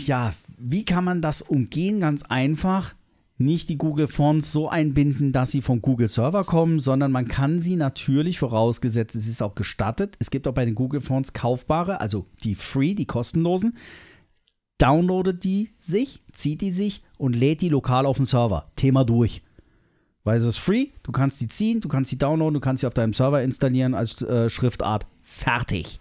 ja, 0.07 0.35
wie 0.59 0.85
kann 0.85 1.05
man 1.05 1.23
das 1.23 1.43
umgehen? 1.43 2.01
Ganz 2.01 2.23
einfach. 2.25 2.95
nicht 3.41 3.69
die 3.69 3.79
Google 3.79 4.09
Fonts 4.09 4.51
so 4.51 4.69
einbinden, 4.69 5.31
dass 5.31 5.53
sie 5.53 5.63
vom 5.63 5.81
Google 5.81 6.09
Server 6.09 6.43
kommen, 6.43 6.81
sondern 6.81 7.13
man 7.13 7.29
kann 7.29 7.61
sie 7.61 7.77
natürlich, 7.77 8.39
vorausgesetzt 8.41 9.15
es 9.15 9.29
ist 9.29 9.43
auch 9.43 9.55
gestattet, 9.55 10.17
es 10.19 10.31
gibt 10.31 10.49
auch 10.49 10.55
bei 10.55 10.65
den 10.65 10.75
Google 10.75 11.01
Fonts 11.01 11.33
kaufbare, 11.33 12.01
also 12.01 12.27
die 12.43 12.57
free, 12.57 12.95
die 12.95 13.07
kostenlosen, 13.07 13.77
downloadet 14.79 15.45
die 15.45 15.71
sich, 15.79 16.23
zieht 16.33 16.61
die 16.61 16.73
sich 16.73 17.03
und 17.17 17.37
lädt 17.37 17.61
die 17.61 17.69
lokal 17.69 18.07
auf 18.07 18.17
den 18.17 18.27
Server. 18.27 18.73
Thema 18.75 19.05
durch. 19.05 19.43
Weil 20.25 20.39
es 20.39 20.45
ist 20.45 20.59
free, 20.59 20.89
du 21.05 21.13
kannst 21.13 21.41
die 21.41 21.49
ziehen, 21.49 21.81
du 21.81 21.89
kannst 21.89 22.11
die 22.11 22.19
downloaden, 22.19 22.55
du 22.55 22.61
kannst 22.61 22.81
sie 22.81 22.87
auf 22.89 22.95
deinem 22.95 23.13
Server 23.13 23.41
installieren 23.43 23.95
als 23.95 24.21
äh, 24.23 24.51
Schriftart. 24.51 25.07
Fertig. 25.23 26.01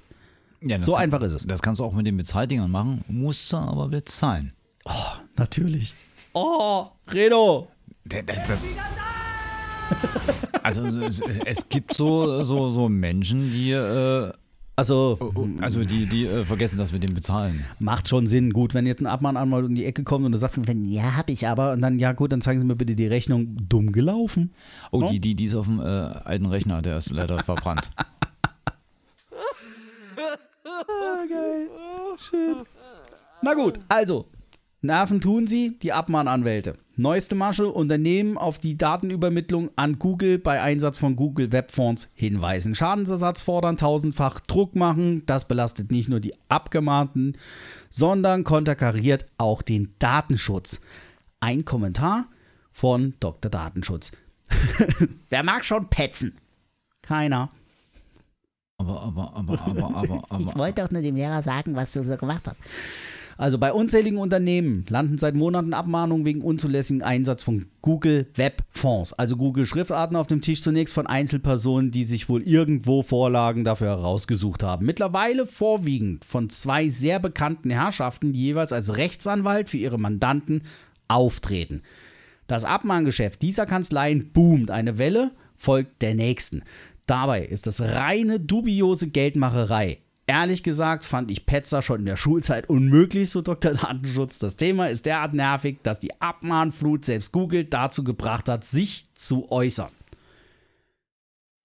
Ja, 0.62 0.82
So 0.82 0.93
kann- 0.93 1.02
einfach 1.04 1.22
ist 1.22 1.34
es. 1.34 1.46
Das 1.48 1.62
kannst 1.62 1.80
du 1.80 1.84
auch 1.86 1.93
mit 1.93 2.06
den 2.08 2.17
Bezahldingern 2.17 2.70
machen, 2.72 3.04
musst 3.08 3.52
du 3.54 3.58
aber 3.58 3.88
bezahlen. 3.89 4.54
Natürlich. 5.38 5.93
Oh, 6.34 6.86
Reno. 7.12 7.67
Der- 8.06 8.24
der- 8.24 8.36
der- 8.36 8.58
Also 10.63 10.86
es, 10.86 11.22
es 11.46 11.70
gibt 11.70 11.93
so, 11.93 12.43
so, 12.43 12.70
so 12.70 12.89
Menschen, 12.89 13.52
die, 13.52 13.72
äh, 13.72 14.32
Also, 14.76 15.17
also 15.62 15.84
die, 15.84 16.06
die 16.06 16.28
äh, 16.28 16.46
vergessen 16.46 16.78
das 16.78 16.91
mit 16.91 17.02
dem 17.08 17.15
Bezahlen. 17.15 17.65
macht 17.80 18.08
schon 18.10 18.28
Sinn. 18.28 18.52
Gut, 18.54 18.74
wenn 18.76 18.86
jetzt 18.86 19.00
ein 19.02 19.08
Abmahnanwalt 19.08 19.65
um 19.65 19.74
die 19.74 19.86
Ecke 19.86 20.04
kommt 20.04 20.26
und 20.26 20.32
du 20.34 20.38
sagst, 20.38 20.60
wenn, 20.67 20.86
ja, 20.86 21.15
hab 21.17 21.30
ich 21.32 21.48
aber. 21.48 21.72
Und 21.74 21.82
dann, 21.82 21.98
ja 22.00 22.12
gut, 22.13 22.32
dann 22.32 22.41
zeigen 22.41 22.60
Sie 22.60 22.65
mir 22.65 22.76
bitte 22.76 22.96
die 22.96 23.08
Rechnung. 23.08 23.58
Dumm 23.67 23.91
gelaufen. 23.91 24.54
Oh, 24.91 25.02
die, 25.10 25.20
die, 25.20 25.34
die 25.36 25.46
ist 25.46 25.56
auf 25.56 25.65
dem 25.65 25.80
äh, 25.80 25.84
alten 25.84 26.46
Rechner, 26.46 26.82
der 26.84 26.98
ist 26.98 27.10
leider 27.12 27.43
verbrannt. 27.43 27.91
Na 33.41 33.53
gut, 33.53 33.79
also, 33.87 34.27
Nerven 34.81 35.21
tun 35.21 35.47
sie, 35.47 35.77
die 35.79 35.91
Abmahnanwälte. 35.91 36.73
Neueste 36.95 37.35
Masche, 37.35 37.67
Unternehmen 37.67 38.37
auf 38.37 38.57
die 38.57 38.77
Datenübermittlung 38.77 39.69
an 39.75 39.99
Google 39.99 40.39
bei 40.39 40.61
Einsatz 40.61 40.97
von 40.97 41.15
Google 41.15 41.51
Webfonds 41.51 42.09
hinweisen. 42.13 42.73
Schadensersatz 42.73 43.41
fordern, 43.41 43.77
tausendfach 43.77 44.39
Druck 44.39 44.75
machen. 44.75 45.23
Das 45.25 45.47
belastet 45.47 45.91
nicht 45.91 46.09
nur 46.09 46.19
die 46.19 46.33
Abgemahnten, 46.49 47.37
sondern 47.89 48.43
konterkariert 48.43 49.25
auch 49.37 49.61
den 49.61 49.93
Datenschutz. 49.99 50.81
Ein 51.39 51.65
Kommentar 51.65 52.25
von 52.71 53.13
Dr. 53.19 53.51
Datenschutz. 53.51 54.11
Wer 55.29 55.43
mag 55.43 55.65
schon 55.65 55.89
petzen? 55.89 56.37
Keiner. 57.01 57.51
Aber, 58.79 59.01
aber, 59.01 59.35
aber, 59.35 59.59
aber, 59.61 59.95
aber, 59.95 60.23
aber. 60.29 60.43
Ich 60.43 60.57
wollte 60.57 60.83
doch 60.83 60.91
nur 60.91 61.01
dem 61.01 61.15
Lehrer 61.15 61.41
sagen, 61.41 61.75
was 61.75 61.93
du 61.93 62.05
so 62.05 62.15
gemacht 62.15 62.43
hast. 62.47 62.61
Also 63.39 63.59
bei 63.59 63.71
unzähligen 63.71 64.17
Unternehmen 64.17 64.85
landen 64.89 65.19
seit 65.19 65.35
Monaten 65.35 65.73
Abmahnungen 65.73 66.25
wegen 66.25 66.41
unzulässigen 66.41 67.03
Einsatz 67.03 67.43
von 67.43 67.67
Google 67.83 68.27
Webfonds, 68.33 69.13
also 69.13 69.37
Google 69.37 69.67
Schriftarten 69.67 70.15
auf 70.15 70.25
dem 70.25 70.41
Tisch 70.41 70.63
zunächst 70.63 70.95
von 70.95 71.05
Einzelpersonen, 71.05 71.91
die 71.91 72.03
sich 72.03 72.29
wohl 72.29 72.41
irgendwo 72.41 73.03
Vorlagen 73.03 73.63
dafür 73.63 73.89
herausgesucht 73.89 74.63
haben. 74.63 74.87
Mittlerweile 74.87 75.45
vorwiegend 75.45 76.25
von 76.25 76.49
zwei 76.49 76.89
sehr 76.89 77.19
bekannten 77.19 77.69
Herrschaften, 77.69 78.33
die 78.33 78.41
jeweils 78.41 78.73
als 78.73 78.97
Rechtsanwalt 78.97 79.69
für 79.69 79.77
ihre 79.77 79.99
Mandanten 79.99 80.63
auftreten. 81.07 81.83
Das 82.47 82.65
Abmahngeschäft 82.65 83.43
dieser 83.43 83.67
Kanzleien 83.67 84.31
boomt. 84.31 84.71
Eine 84.71 84.97
Welle 84.97 85.31
folgt 85.57 86.01
der 86.01 86.15
nächsten. 86.15 86.63
Dabei 87.08 87.46
ist 87.46 87.67
es 87.67 87.82
reine 87.82 88.39
dubiose 88.39 89.08
Geldmacherei. 89.08 90.00
Ehrlich 90.28 90.62
gesagt 90.62 91.06
fand 91.06 91.32
ich 91.32 91.46
Petzer 91.46 91.82
schon 91.82 92.02
in 92.02 92.06
der 92.06 92.17
Schulzeit 92.17 92.70
unmöglich, 92.70 93.30
so 93.30 93.41
Dr. 93.41 93.74
Datenschutz. 93.74 94.39
Das 94.39 94.58
Thema 94.58 94.88
ist 94.88 95.06
derart 95.06 95.34
nervig, 95.34 95.80
dass 95.84 96.02
die 96.02 96.20
Abmahnflut 96.20 97.06
selbst 97.06 97.32
Google 97.32 97.63
dazu 97.63 98.04
gebracht 98.04 98.50
hat, 98.50 98.65
sich 98.65 99.06
zu 99.13 99.50
äußern. 99.50 99.89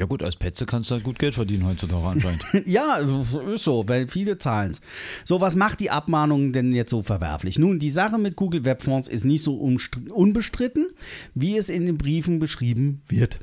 Ja 0.01 0.07
gut, 0.07 0.23
als 0.23 0.37
Petze 0.37 0.65
kannst 0.65 0.91
du 0.91 0.95
halt 0.95 1.05
gut 1.05 1.19
Geld 1.19 1.35
verdienen 1.35 1.67
heutzutage 1.67 2.07
anscheinend. 2.07 2.45
Ja, 2.67 2.97
ist 2.97 3.65
so, 3.65 3.89
weil 3.89 4.07
viele 4.09 4.39
zahlen 4.39 4.71
es. 4.71 4.81
So, 5.25 5.41
was 5.41 5.57
macht 5.57 5.81
die 5.81 5.91
Abmahnung 5.91 6.53
denn 6.53 6.73
jetzt 6.73 6.91
so 6.91 7.03
verwerflich? 7.03 7.59
Nun, 7.59 7.81
die 7.81 7.91
Sache 7.91 8.19
mit 8.19 8.37
Google 8.37 8.65
Webfonds 8.65 9.09
ist 9.09 9.25
nicht 9.25 9.43
so 9.43 9.57
unbestritten, 9.57 10.89
wie 11.35 11.57
es 11.57 11.69
in 11.69 11.87
den 11.87 11.99
Briefen 11.99 12.39
beschrieben 12.39 13.03
wird. 13.09 13.41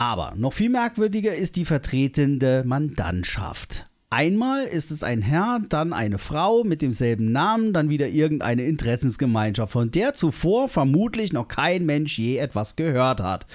Aber 0.00 0.32
noch 0.34 0.54
viel 0.54 0.70
merkwürdiger 0.70 1.34
ist 1.34 1.56
die 1.56 1.66
vertretende 1.66 2.62
Mandantschaft. 2.64 3.86
Einmal 4.08 4.64
ist 4.64 4.90
es 4.90 5.02
ein 5.02 5.20
Herr, 5.20 5.60
dann 5.68 5.92
eine 5.92 6.18
Frau 6.18 6.64
mit 6.64 6.80
demselben 6.80 7.32
Namen, 7.32 7.74
dann 7.74 7.90
wieder 7.90 8.08
irgendeine 8.08 8.62
Interessensgemeinschaft, 8.62 9.72
von 9.72 9.90
der 9.90 10.14
zuvor 10.14 10.70
vermutlich 10.70 11.34
noch 11.34 11.48
kein 11.48 11.84
Mensch 11.84 12.18
je 12.18 12.38
etwas 12.38 12.76
gehört 12.76 13.20
hat. 13.20 13.46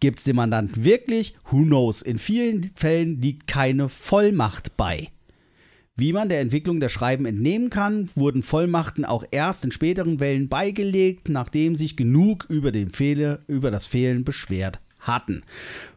Gibt 0.00 0.18
es 0.18 0.24
den 0.24 0.34
Mandanten 0.34 0.82
wirklich? 0.82 1.36
Who 1.52 1.62
knows? 1.62 2.02
In 2.02 2.18
vielen 2.18 2.72
Fällen 2.74 3.22
liegt 3.22 3.46
keine 3.46 3.88
Vollmacht 3.88 4.76
bei. 4.76 5.10
Wie 5.94 6.12
man 6.12 6.28
der 6.28 6.40
Entwicklung 6.40 6.80
der 6.80 6.88
Schreiben 6.88 7.26
entnehmen 7.26 7.70
kann, 7.70 8.10
wurden 8.16 8.42
Vollmachten 8.42 9.04
auch 9.04 9.24
erst 9.30 9.64
in 9.64 9.70
späteren 9.70 10.18
Wellen 10.18 10.48
beigelegt, 10.48 11.28
nachdem 11.28 11.76
sich 11.76 11.96
genug 11.96 12.44
über, 12.48 12.72
Fehle, 12.92 13.44
über 13.46 13.70
das 13.70 13.86
Fehlen 13.86 14.24
beschwert 14.24 14.80
hatten. 15.06 15.42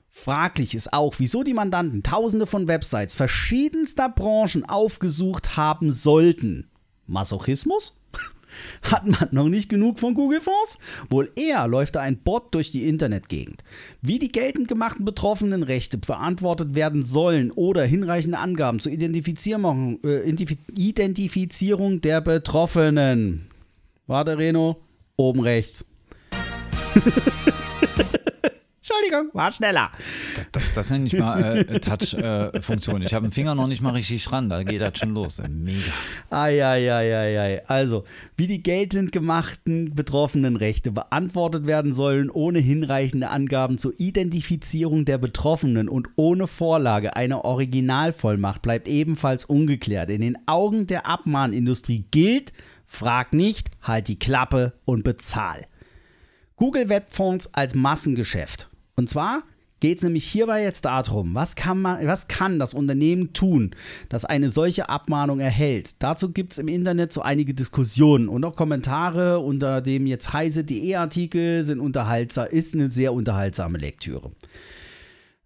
Fraglich 0.10 0.76
ist 0.76 0.92
auch, 0.92 1.16
wieso 1.18 1.44
die 1.44 1.54
Mandanten 1.54 2.04
tausende 2.04 2.46
von 2.46 2.68
Websites 2.68 3.16
verschiedenster 3.16 4.10
Branchen 4.10 4.66
aufgesucht 4.66 5.56
haben 5.56 5.92
sollten. 5.92 6.70
Masochismus? 7.08 7.96
Hat 8.82 9.08
man 9.08 9.30
noch 9.32 9.48
nicht 9.48 9.70
genug 9.70 10.00
von 10.00 10.14
Google 10.16 10.42
Fonds? 10.42 10.78
Wohl 11.10 11.32
eher 11.36 11.68
läuft 11.68 11.96
da 11.96 12.02
ein 12.02 12.18
Bot 12.18 12.54
durch 12.54 12.72
die 12.72 12.88
Internetgegend. 12.88 13.64
Wie 14.02 14.20
die 14.20 14.32
geltend 14.32 14.68
gemachten 14.68 15.06
Betroffenenrechte 15.06 16.00
verantwortet 16.04 16.76
werden 16.76 17.04
sollen 17.04 17.52
oder 17.52 17.86
hinreichende 17.86 18.40
Angaben 18.40 18.80
zur 18.80 18.92
Identifizierung, 18.92 20.00
äh, 20.04 20.30
Identif- 20.30 20.58
Identifizierung 20.76 22.02
der 22.02 22.22
Betroffenen. 22.22 23.48
Warte, 24.08 24.38
Reno, 24.38 24.82
oben 25.16 25.40
rechts. 25.42 25.86
Entschuldigung, 29.00 29.34
war 29.34 29.52
schneller. 29.52 29.92
Das, 30.52 30.74
das 30.74 30.90
nenne 30.90 31.08
ich 31.08 31.18
mal 31.18 31.58
äh, 31.58 31.80
Touch-Funktion. 31.80 33.02
ich 33.02 33.14
habe 33.14 33.28
den 33.28 33.32
Finger 33.32 33.56
noch 33.56 33.68
nicht 33.68 33.82
mal 33.82 33.92
richtig 33.92 34.24
dran, 34.26 34.50
da 34.50 34.64
geht 34.64 34.82
das 34.82 34.98
schon 34.98 35.14
los. 35.14 35.42
Mega. 35.50 35.80
Eieieiei. 36.30 37.68
Also, 37.68 38.04
wie 38.36 38.48
die 38.48 38.62
geltend 38.64 39.12
gemachten 39.12 39.96
Betroffenenrechte 39.96 40.92
beantwortet 40.92 41.66
werden 41.66 41.94
sollen, 41.94 42.30
ohne 42.30 42.60
hinreichende 42.60 43.30
Angaben 43.30 43.78
zur 43.78 43.94
Identifizierung 43.98 45.06
der 45.06 45.18
Betroffenen 45.18 45.90
und 45.90 46.10
ohne 46.16 46.48
Vorlage 46.48 47.16
einer 47.16 47.46
Originalvollmacht 47.46 48.62
bleibt 48.62 48.88
ebenfalls 48.88 49.46
ungeklärt. 49.46 50.10
In 50.10 50.22
den 50.22 50.38
Augen 50.48 50.88
der 50.88 51.06
Abmahnindustrie 51.06 52.06
gilt, 52.12 52.54
frag 52.86 53.34
nicht, 53.34 53.70
halt 53.82 54.08
die 54.08 54.20
Klappe 54.20 54.74
und 54.86 55.04
bezahl. 55.04 55.68
Google 56.60 56.90
Webfonds 56.90 57.54
als 57.54 57.74
Massengeschäft. 57.74 58.69
Und 59.00 59.08
zwar 59.08 59.44
geht 59.80 60.00
es 60.00 60.04
nämlich 60.04 60.26
hierbei 60.26 60.62
jetzt 60.62 60.84
darum, 60.84 61.34
was 61.34 61.56
kann, 61.56 61.82
man, 61.82 62.06
was 62.06 62.28
kann 62.28 62.60
das 62.60 62.74
Unternehmen 62.74 63.32
tun, 63.32 63.74
das 64.10 64.26
eine 64.26 64.50
solche 64.50 64.90
Abmahnung 64.90 65.40
erhält. 65.40 65.96
Dazu 66.00 66.34
gibt 66.34 66.52
es 66.52 66.58
im 66.58 66.68
Internet 66.68 67.14
so 67.14 67.22
einige 67.22 67.54
Diskussionen 67.54 68.28
und 68.28 68.44
auch 68.44 68.58
Kommentare 68.58 69.40
unter 69.40 69.80
dem 69.80 70.06
jetzt 70.06 70.34
heise.de 70.34 70.96
Artikel 70.96 71.64
sind 71.64 71.80
unterhaltsam, 71.80 72.48
ist 72.48 72.76
eine 72.76 72.90
sehr 72.90 73.14
unterhaltsame 73.14 73.78
Lektüre. 73.78 74.32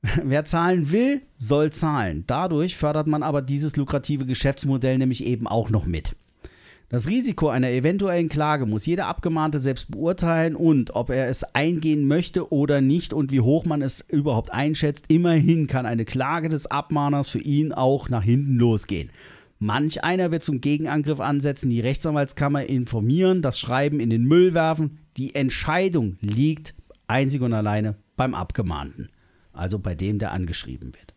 Wer 0.23 0.45
zahlen 0.45 0.91
will, 0.91 1.21
soll 1.37 1.71
zahlen. 1.71 2.23
Dadurch 2.25 2.75
fördert 2.75 3.05
man 3.05 3.21
aber 3.21 3.43
dieses 3.43 3.75
lukrative 3.75 4.25
Geschäftsmodell 4.25 4.97
nämlich 4.97 5.23
eben 5.23 5.45
auch 5.45 5.69
noch 5.69 5.85
mit. 5.85 6.15
Das 6.93 7.07
Risiko 7.07 7.49
einer 7.49 7.71
eventuellen 7.71 8.29
Klage 8.29 8.67
muss 8.67 8.85
jeder 8.85 9.07
Abgemahnte 9.07 9.59
selbst 9.59 9.89
beurteilen 9.89 10.55
und 10.55 10.95
ob 10.95 11.09
er 11.09 11.27
es 11.27 11.43
eingehen 11.55 12.07
möchte 12.07 12.53
oder 12.53 12.81
nicht 12.81 13.13
und 13.13 13.31
wie 13.31 13.39
hoch 13.39 13.65
man 13.65 13.81
es 13.81 14.01
überhaupt 14.01 14.53
einschätzt. 14.53 15.05
Immerhin 15.07 15.65
kann 15.65 15.87
eine 15.87 16.05
Klage 16.05 16.49
des 16.49 16.67
Abmahners 16.67 17.29
für 17.29 17.39
ihn 17.39 17.73
auch 17.73 18.09
nach 18.09 18.21
hinten 18.21 18.57
losgehen. 18.57 19.09
Manch 19.57 20.03
einer 20.03 20.29
wird 20.29 20.43
zum 20.43 20.61
Gegenangriff 20.61 21.19
ansetzen, 21.19 21.71
die 21.71 21.79
Rechtsanwaltskammer 21.79 22.69
informieren, 22.69 23.41
das 23.41 23.57
Schreiben 23.57 23.99
in 23.99 24.11
den 24.11 24.25
Müll 24.25 24.53
werfen. 24.53 24.99
Die 25.17 25.33
Entscheidung 25.33 26.17
liegt 26.21 26.75
einzig 27.07 27.41
und 27.41 27.53
alleine 27.53 27.95
beim 28.17 28.35
Abgemahnten, 28.35 29.09
also 29.51 29.79
bei 29.79 29.95
dem, 29.95 30.19
der 30.19 30.31
angeschrieben 30.31 30.93
wird. 30.93 31.13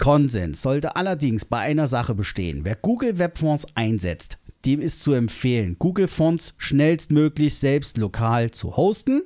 Konsens 0.00 0.62
sollte 0.62 0.96
allerdings 0.96 1.44
bei 1.44 1.58
einer 1.58 1.86
Sache 1.86 2.14
bestehen. 2.14 2.64
Wer 2.64 2.74
Google 2.74 3.18
Webfonds 3.18 3.66
einsetzt, 3.74 4.38
dem 4.64 4.80
ist 4.80 5.02
zu 5.02 5.12
empfehlen, 5.12 5.76
Google 5.78 6.08
Fonts 6.08 6.54
schnellstmöglich 6.58 7.54
selbst 7.54 7.98
lokal 7.98 8.50
zu 8.50 8.76
hosten. 8.76 9.22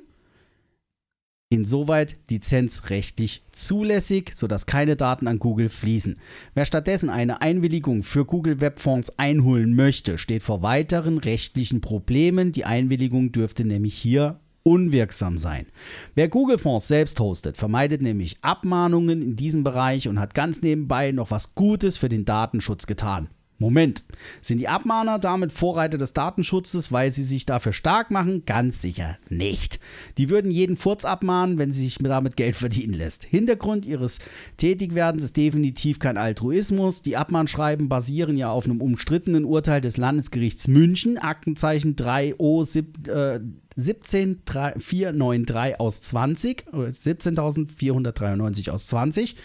Insoweit 1.49 2.17
lizenzrechtlich 2.29 3.43
zulässig, 3.51 4.31
sodass 4.35 4.65
keine 4.65 4.95
Daten 4.95 5.27
an 5.27 5.39
Google 5.39 5.69
fließen. 5.69 6.17
Wer 6.53 6.65
stattdessen 6.65 7.09
eine 7.09 7.41
Einwilligung 7.41 8.03
für 8.03 8.25
Google 8.25 8.61
Webfonds 8.61 9.19
einholen 9.19 9.75
möchte, 9.75 10.17
steht 10.17 10.41
vor 10.41 10.63
weiteren 10.63 11.19
rechtlichen 11.19 11.81
Problemen. 11.81 12.51
Die 12.51 12.65
Einwilligung 12.65 13.31
dürfte 13.31 13.63
nämlich 13.63 13.95
hier 13.95 14.39
unwirksam 14.63 15.37
sein. 15.37 15.67
Wer 16.15 16.27
Google 16.27 16.57
Fonds 16.57 16.87
selbst 16.87 17.19
hostet, 17.19 17.55
vermeidet 17.55 18.01
nämlich 18.01 18.37
Abmahnungen 18.41 19.21
in 19.21 19.35
diesem 19.35 19.63
Bereich 19.63 20.07
und 20.07 20.19
hat 20.19 20.33
ganz 20.33 20.63
nebenbei 20.63 21.11
noch 21.11 21.29
was 21.29 21.53
Gutes 21.53 21.99
für 21.99 22.09
den 22.09 22.25
Datenschutz 22.25 22.87
getan. 22.87 23.29
Moment, 23.57 24.03
sind 24.41 24.59
die 24.59 24.67
Abmahner 24.67 25.17
damit 25.17 25.53
Vorreiter 25.53 25.97
des 25.97 26.11
Datenschutzes, 26.11 26.91
weil 26.91 27.11
sie 27.11 27.23
sich 27.23 27.45
dafür 27.45 27.71
stark 27.71 28.11
machen? 28.11 28.43
Ganz 28.45 28.81
sicher 28.81 29.17
nicht. 29.29 29.79
Die 30.17 30.29
würden 30.29 30.51
jeden 30.51 30.75
Furz 30.75 31.05
abmahnen, 31.05 31.57
wenn 31.57 31.71
sie 31.71 31.85
sich 31.85 31.99
damit 31.99 32.35
Geld 32.35 32.57
verdienen 32.57 32.93
lässt. 32.93 33.23
Hintergrund 33.23 33.85
ihres 33.85 34.19
Tätigwerdens 34.57 35.23
ist 35.23 35.37
definitiv 35.37 35.99
kein 35.99 36.17
Altruismus. 36.17 37.01
Die 37.01 37.15
Abmahnschreiben 37.15 37.87
basieren 37.87 38.35
ja 38.35 38.49
auf 38.49 38.65
einem 38.65 38.81
umstrittenen 38.81 39.45
Urteil 39.45 39.79
des 39.79 39.95
Landesgerichts 39.95 40.67
München, 40.67 41.17
Aktenzeichen 41.17 41.95
3O 41.95 42.83
äh, 43.07 43.39
17493 43.77 45.79
aus 45.79 46.01
20, 46.01 46.65
oder 46.73 46.87
17.493 46.87 48.69
aus 48.69 48.87
20 48.87 49.37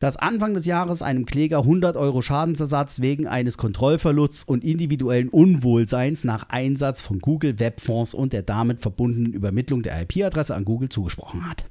dass 0.00 0.16
Anfang 0.16 0.54
des 0.54 0.66
Jahres 0.66 1.02
einem 1.02 1.26
Kläger 1.26 1.58
100 1.58 1.96
Euro 1.96 2.22
Schadensersatz 2.22 3.00
wegen 3.00 3.28
eines 3.28 3.58
Kontrollverlusts 3.58 4.44
und 4.44 4.64
individuellen 4.64 5.28
Unwohlseins 5.28 6.24
nach 6.24 6.48
Einsatz 6.48 7.02
von 7.02 7.20
Google 7.20 7.60
Webfonds 7.60 8.14
und 8.14 8.32
der 8.32 8.42
damit 8.42 8.80
verbundenen 8.80 9.34
Übermittlung 9.34 9.82
der 9.82 10.00
IP-Adresse 10.00 10.54
an 10.54 10.64
Google 10.64 10.88
zugesprochen 10.88 11.46
hat. 11.48 11.66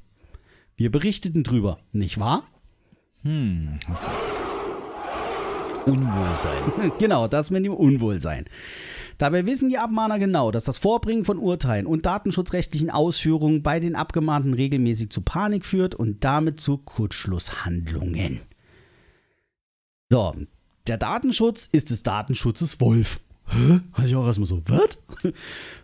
Wir 0.78 0.92
berichteten 0.92 1.44
drüber, 1.44 1.80
nicht 1.92 2.20
wahr? 2.20 2.44
Hm. 3.24 3.80
Unwohlsein. 5.88 6.92
Genau, 7.00 7.28
das 7.28 7.50
mit 7.50 7.66
dem 7.66 7.74
Unwohlsein. 7.74 8.46
Dabei 9.20 9.46
wissen 9.46 9.68
die 9.68 9.78
Abmahner 9.78 10.18
genau, 10.18 10.50
dass 10.50 10.64
das 10.64 10.78
Vorbringen 10.78 11.26
von 11.26 11.40
Urteilen 11.40 11.86
und 11.86 12.06
datenschutzrechtlichen 12.06 12.90
Ausführungen 12.90 13.62
bei 13.62 13.82
den 13.82 13.96
Abgemahnten 13.96 14.54
regelmäßig 14.54 15.10
zu 15.10 15.20
Panik 15.20 15.66
führt 15.66 15.94
und 15.94 16.24
damit 16.24 16.62
zu 16.62 16.78
Kurzschlusshandlungen. 16.78 18.40
So, 20.10 20.34
der 20.88 20.98
Datenschutz 20.98 21.68
ist 21.70 21.90
des 21.90 22.02
Datenschutzes 22.02 22.80
Wolf. 22.80 23.20
Hä? 23.48 23.82
Hatte 23.92 24.08
ich 24.08 24.16
auch 24.16 24.26
erstmal 24.26 24.48
so, 24.48 24.62
was? 24.68 24.98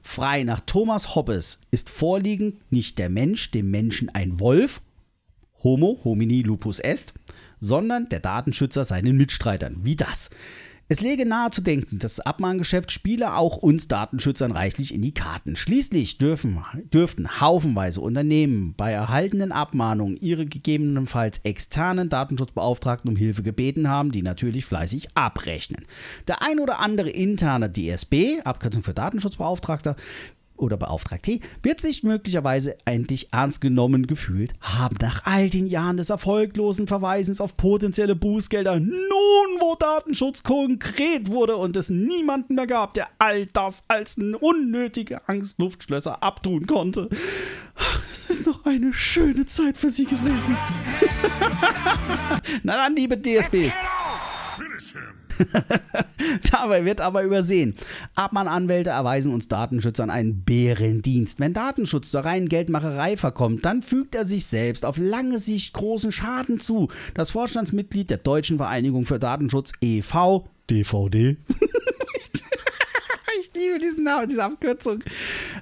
Frei 0.02 0.44
nach 0.44 0.62
Thomas 0.62 1.14
Hobbes 1.14 1.60
ist 1.72 1.90
vorliegend 1.90 2.60
nicht 2.72 2.98
der 3.00 3.10
Mensch 3.10 3.52
dem 3.52 3.70
Menschen 3.70 4.08
ein 4.08 4.40
Wolf, 4.40 4.82
Homo 5.62 6.00
homini 6.06 6.42
lupus 6.42 6.80
est, 6.80 7.14
sondern 7.60 8.08
der 8.08 8.22
Datenschützer 8.22 8.86
seinen 8.86 9.18
Mitstreitern. 9.18 9.80
Wie 9.82 9.98
das? 9.98 10.30
Es 10.88 11.02
läge 11.02 11.26
nahe 11.26 11.50
zu 11.50 11.62
denken, 11.62 11.98
das 11.98 12.20
Abmahngeschäft 12.20 12.92
spiele 12.92 13.34
auch 13.36 13.58
uns 13.58 13.88
Datenschützern 13.88 14.52
reichlich 14.52 14.94
in 14.94 15.02
die 15.02 15.16
Karten. 15.16 15.56
Schließlich 15.56 16.20
dürfen, 16.20 16.64
dürften 16.94 17.42
haufenweise 17.42 18.02
Unternehmen 18.02 18.76
bei 18.78 18.92
erhaltenen 18.92 19.52
Abmahnungen 19.52 20.16
ihre 20.16 20.46
gegebenenfalls 20.46 21.40
externen 21.40 22.10
Datenschutzbeauftragten 22.10 23.10
um 23.10 23.16
Hilfe 23.16 23.42
gebeten 23.42 23.90
haben, 23.90 24.12
die 24.12 24.22
natürlich 24.22 24.66
fleißig 24.66 25.08
abrechnen. 25.16 25.88
Der 26.28 26.44
ein 26.44 26.60
oder 26.60 26.78
andere 26.78 27.10
interne 27.10 27.72
DSB, 27.72 28.42
Abkürzung 28.44 28.84
für 28.84 28.94
Datenschutzbeauftragter, 28.94 29.96
oder 30.58 30.78
Beauftragte 30.78 31.40
wird 31.64 31.82
sich 31.82 32.04
möglicherweise 32.04 32.78
endlich 32.86 33.30
ernst 33.32 33.62
genommen 33.62 34.08
gefühlt 34.08 34.54
haben. 34.62 34.98
Nach 35.02 35.26
all 35.26 35.50
den 35.50 35.68
Jahren 35.68 35.98
des 35.98 36.10
erfolglosen 36.10 36.88
Verweisens 36.88 37.42
auf 37.42 37.58
potenzielle 37.58 38.16
Bußgelder, 38.16 38.80
nun 38.80 39.60
wo 39.60 39.76
Datenschutz 39.76 40.44
konkret 40.44 41.30
wurde 41.30 41.58
und 41.58 41.76
es 41.76 41.90
niemanden 41.90 42.56
mehr 42.56 42.68
gab, 42.68 42.94
der 42.94 43.08
all 43.18 43.46
das 43.48 43.86
als 43.88 44.18
unnötige 44.18 45.28
Angstluftschlösser 45.28 46.24
abtun 46.24 46.66
konnte. 46.66 47.10
Es 48.12 48.26
ist 48.26 48.46
noch 48.46 48.66
eine 48.66 48.94
schöne 48.94 49.46
Zeit 49.46 49.76
für 49.76 49.90
Sie 49.90 50.06
gewesen. 50.06 50.56
Na 52.64 52.78
dann, 52.78 52.96
liebe 52.96 53.18
DSBs. 53.18 53.76
Dabei 56.52 56.86
wird 56.86 57.02
aber 57.02 57.24
übersehen. 57.24 57.76
Abmahnanwälte 58.16 58.92
erweisen 58.92 59.34
uns 59.34 59.48
Datenschützern 59.48 60.10
einen 60.10 60.44
Bärendienst. 60.44 61.40
Wenn 61.40 61.54
Datenschutz 61.54 62.12
zur 62.12 62.22
reinen 62.22 62.50
Geldmacherei 62.50 63.18
verkommt, 63.18 63.66
dann 63.66 63.82
fügt 63.82 64.16
er 64.16 64.26
sich 64.26 64.46
selbst 64.46 64.86
auf 64.86 64.98
lange 64.98 65.40
Sicht 65.40 65.74
großen 65.74 66.12
Schaden 66.12 66.60
zu. 66.60 66.90
Das 67.14 67.32
Vorstandsmitglied 67.32 68.10
der 68.10 68.18
Deutschen 68.18 68.58
Vereinigung 68.58 69.06
für 69.06 69.20
Datenschutz 69.20 69.72
e.V. 69.82 70.48
DVD 70.70 71.38
diesen 74.06 74.18
Namen, 74.18 74.30
diese 74.30 74.44
Abkürzung. 74.44 75.04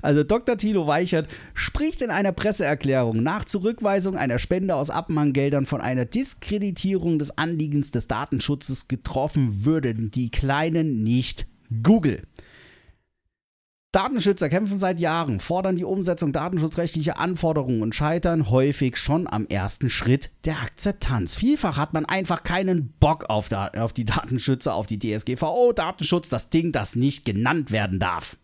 Also 0.01 0.23
Dr. 0.23 0.57
Thilo 0.57 0.87
Weichert 0.87 1.27
spricht 1.53 2.01
in 2.01 2.11
einer 2.11 2.31
Presseerklärung 2.31 3.23
nach 3.23 3.45
Zurückweisung 3.45 4.17
einer 4.17 4.39
Spende 4.39 4.75
aus 4.75 4.89
Abmahngeldern 4.89 5.65
von 5.65 5.81
einer 5.81 6.05
Diskreditierung 6.05 7.19
des 7.19 7.37
Anliegens 7.37 7.91
des 7.91 8.07
Datenschutzes 8.07 8.87
getroffen 8.87 9.65
würden 9.65 10.11
die 10.11 10.29
Kleinen 10.29 11.03
nicht 11.03 11.47
Google. 11.81 12.21
Datenschützer 13.93 14.49
kämpfen 14.49 14.79
seit 14.79 14.99
Jahren, 14.99 15.39
fordern 15.39 15.75
die 15.75 15.83
Umsetzung 15.83 16.31
datenschutzrechtlicher 16.31 17.19
Anforderungen 17.19 17.83
und 17.83 17.93
scheitern 17.93 18.49
häufig 18.49 18.97
schon 18.97 19.27
am 19.27 19.45
ersten 19.45 19.87
Schritt 19.87 20.31
der 20.45 20.59
Akzeptanz. 20.63 21.35
Vielfach 21.35 21.77
hat 21.77 21.93
man 21.93 22.03
einfach 22.07 22.41
keinen 22.41 22.91
Bock 22.99 23.29
auf, 23.29 23.49
da 23.49 23.67
auf 23.67 23.93
die 23.93 24.05
Datenschützer, 24.05 24.73
auf 24.73 24.87
die 24.87 24.97
DSGVO, 24.97 25.73
Datenschutz, 25.73 26.27
das 26.29 26.49
Ding, 26.49 26.71
das 26.71 26.95
nicht 26.95 27.23
genannt 27.23 27.69
werden 27.69 27.99
darf. 27.99 28.35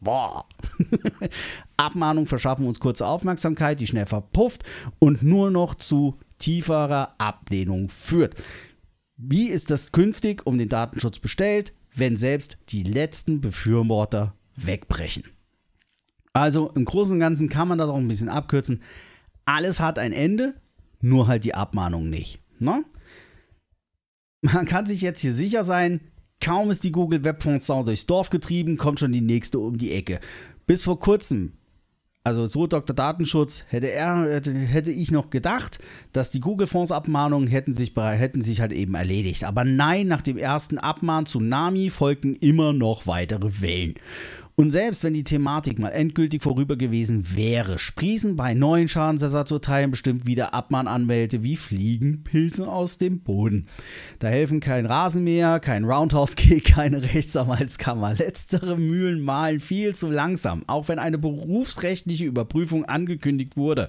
Boah. 0.00 0.44
Abmahnungen 1.76 2.26
verschaffen 2.26 2.66
uns 2.66 2.80
kurze 2.80 3.06
Aufmerksamkeit, 3.06 3.78
die 3.78 3.86
schnell 3.86 4.06
verpufft 4.06 4.64
und 4.98 5.22
nur 5.22 5.52
noch 5.52 5.76
zu 5.76 6.18
tieferer 6.38 7.14
Ablehnung 7.18 7.90
führt. 7.90 8.34
Wie 9.16 9.50
ist 9.50 9.70
das 9.70 9.92
künftig 9.92 10.44
um 10.48 10.58
den 10.58 10.68
Datenschutz 10.68 11.20
bestellt, 11.20 11.72
wenn 11.94 12.16
selbst 12.16 12.58
die 12.70 12.82
letzten 12.82 13.40
Befürworter 13.40 14.34
wegbrechen. 14.56 15.24
Also 16.32 16.70
im 16.74 16.84
Großen 16.84 17.14
und 17.14 17.20
Ganzen 17.20 17.48
kann 17.48 17.68
man 17.68 17.78
das 17.78 17.88
auch 17.88 17.96
ein 17.96 18.08
bisschen 18.08 18.28
abkürzen. 18.28 18.82
Alles 19.44 19.80
hat 19.80 19.98
ein 19.98 20.12
Ende, 20.12 20.54
nur 21.00 21.28
halt 21.28 21.44
die 21.44 21.54
Abmahnung 21.54 22.10
nicht. 22.10 22.40
Ne? 22.58 22.84
Man 24.42 24.66
kann 24.66 24.86
sich 24.86 25.00
jetzt 25.00 25.20
hier 25.20 25.32
sicher 25.32 25.64
sein, 25.64 26.00
kaum 26.40 26.70
ist 26.70 26.84
die 26.84 26.92
Google 26.92 27.24
Webfonds 27.24 27.66
durchs 27.66 28.06
Dorf 28.06 28.30
getrieben, 28.30 28.76
kommt 28.76 29.00
schon 29.00 29.12
die 29.12 29.20
nächste 29.20 29.58
um 29.58 29.78
die 29.78 29.92
Ecke. 29.92 30.20
Bis 30.66 30.82
vor 30.82 30.98
kurzem 31.00 31.52
also 32.26 32.48
so 32.48 32.66
Dr. 32.66 32.96
Datenschutz 32.96 33.62
hätte 33.68 33.88
er, 33.88 34.24
hätte, 34.28 34.52
hätte 34.52 34.90
ich 34.90 35.12
noch 35.12 35.30
gedacht, 35.30 35.78
dass 36.12 36.32
die 36.32 36.40
Google-Fonds-Abmahnungen 36.40 37.46
hätten 37.46 37.76
sich, 37.76 37.94
hätten 37.94 38.40
sich 38.40 38.60
halt 38.60 38.72
eben 38.72 38.96
erledigt. 38.96 39.44
Aber 39.44 39.62
nein, 39.62 40.08
nach 40.08 40.22
dem 40.22 40.36
ersten 40.36 40.78
Abmahn-Tsunami 40.78 41.88
folgten 41.90 42.34
immer 42.34 42.72
noch 42.72 43.06
weitere 43.06 43.62
Wellen. 43.62 43.94
Und 44.58 44.70
selbst 44.70 45.04
wenn 45.04 45.12
die 45.12 45.22
Thematik 45.22 45.78
mal 45.78 45.90
endgültig 45.90 46.42
vorüber 46.42 46.76
gewesen 46.76 47.36
wäre, 47.36 47.78
sprießen 47.78 48.36
bei 48.36 48.54
neuen 48.54 48.88
Schadensersatzurteilen 48.88 49.90
bestimmt 49.90 50.26
wieder 50.26 50.54
Abmahnanwälte 50.54 51.42
wie 51.42 51.56
Fliegenpilze 51.56 52.66
aus 52.66 52.96
dem 52.96 53.20
Boden. 53.20 53.68
Da 54.18 54.28
helfen 54.28 54.60
kein 54.60 54.86
Rasenmäher, 54.86 55.60
kein 55.60 55.84
Roundhouse-Kick, 55.84 56.64
keine 56.74 57.02
Rechtsanwaltskammer. 57.02 58.14
Letztere 58.14 58.78
Mühlen 58.78 59.20
malen 59.20 59.60
viel 59.60 59.94
zu 59.94 60.10
langsam, 60.10 60.64
auch 60.68 60.88
wenn 60.88 60.98
eine 60.98 61.18
berufsrechtliche 61.18 62.24
Überprüfung 62.24 62.86
angekündigt 62.86 63.58
wurde. 63.58 63.88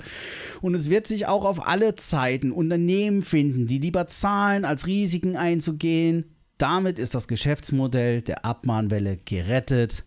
Und 0.60 0.76
es 0.76 0.90
wird 0.90 1.08
sich 1.08 1.28
auch 1.28 1.46
auf 1.46 1.66
alle 1.66 1.96
Zeiten 1.96 2.52
Unternehmen 2.52 3.22
finden, 3.22 3.68
die 3.68 3.80
lieber 3.80 4.08
zahlen, 4.08 4.66
als 4.66 4.86
Risiken 4.86 5.38
einzugehen. 5.38 6.26
Damit 6.58 7.00
ist 7.00 7.16
das 7.16 7.30
Geschäftsmodell 7.30 8.22
der 8.22 8.44
Abmahnwelle 8.44 9.18
gerettet 9.24 10.04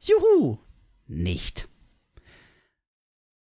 Juhu! 0.00 0.58
Nicht. 1.06 1.68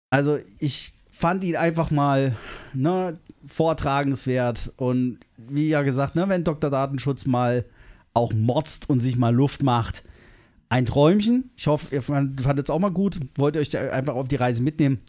Also 0.09 0.39
ich 0.59 0.93
fand 1.09 1.43
ihn 1.43 1.55
einfach 1.55 1.91
mal 1.91 2.35
ne, 2.73 3.19
vortragenswert 3.47 4.73
und 4.77 5.19
wie 5.37 5.69
ja 5.69 5.83
gesagt, 5.83 6.15
ne, 6.15 6.27
wenn 6.29 6.43
Dr. 6.43 6.69
Datenschutz 6.69 7.25
mal 7.25 7.65
auch 8.13 8.33
motzt 8.33 8.89
und 8.89 8.99
sich 8.99 9.17
mal 9.17 9.33
Luft 9.33 9.63
macht, 9.63 10.03
ein 10.69 10.85
Träumchen. 10.85 11.51
Ich 11.55 11.67
hoffe, 11.67 11.93
ihr 11.93 12.01
fandet 12.01 12.65
es 12.65 12.69
auch 12.69 12.79
mal 12.79 12.91
gut. 12.91 13.19
Wollt 13.35 13.55
ihr 13.55 13.61
euch 13.61 13.77
einfach 13.77 14.15
auf 14.15 14.27
die 14.27 14.37
Reise 14.37 14.61
mitnehmen. 14.61 15.01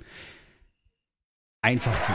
Einfach 1.63 1.95
zu 2.03 2.13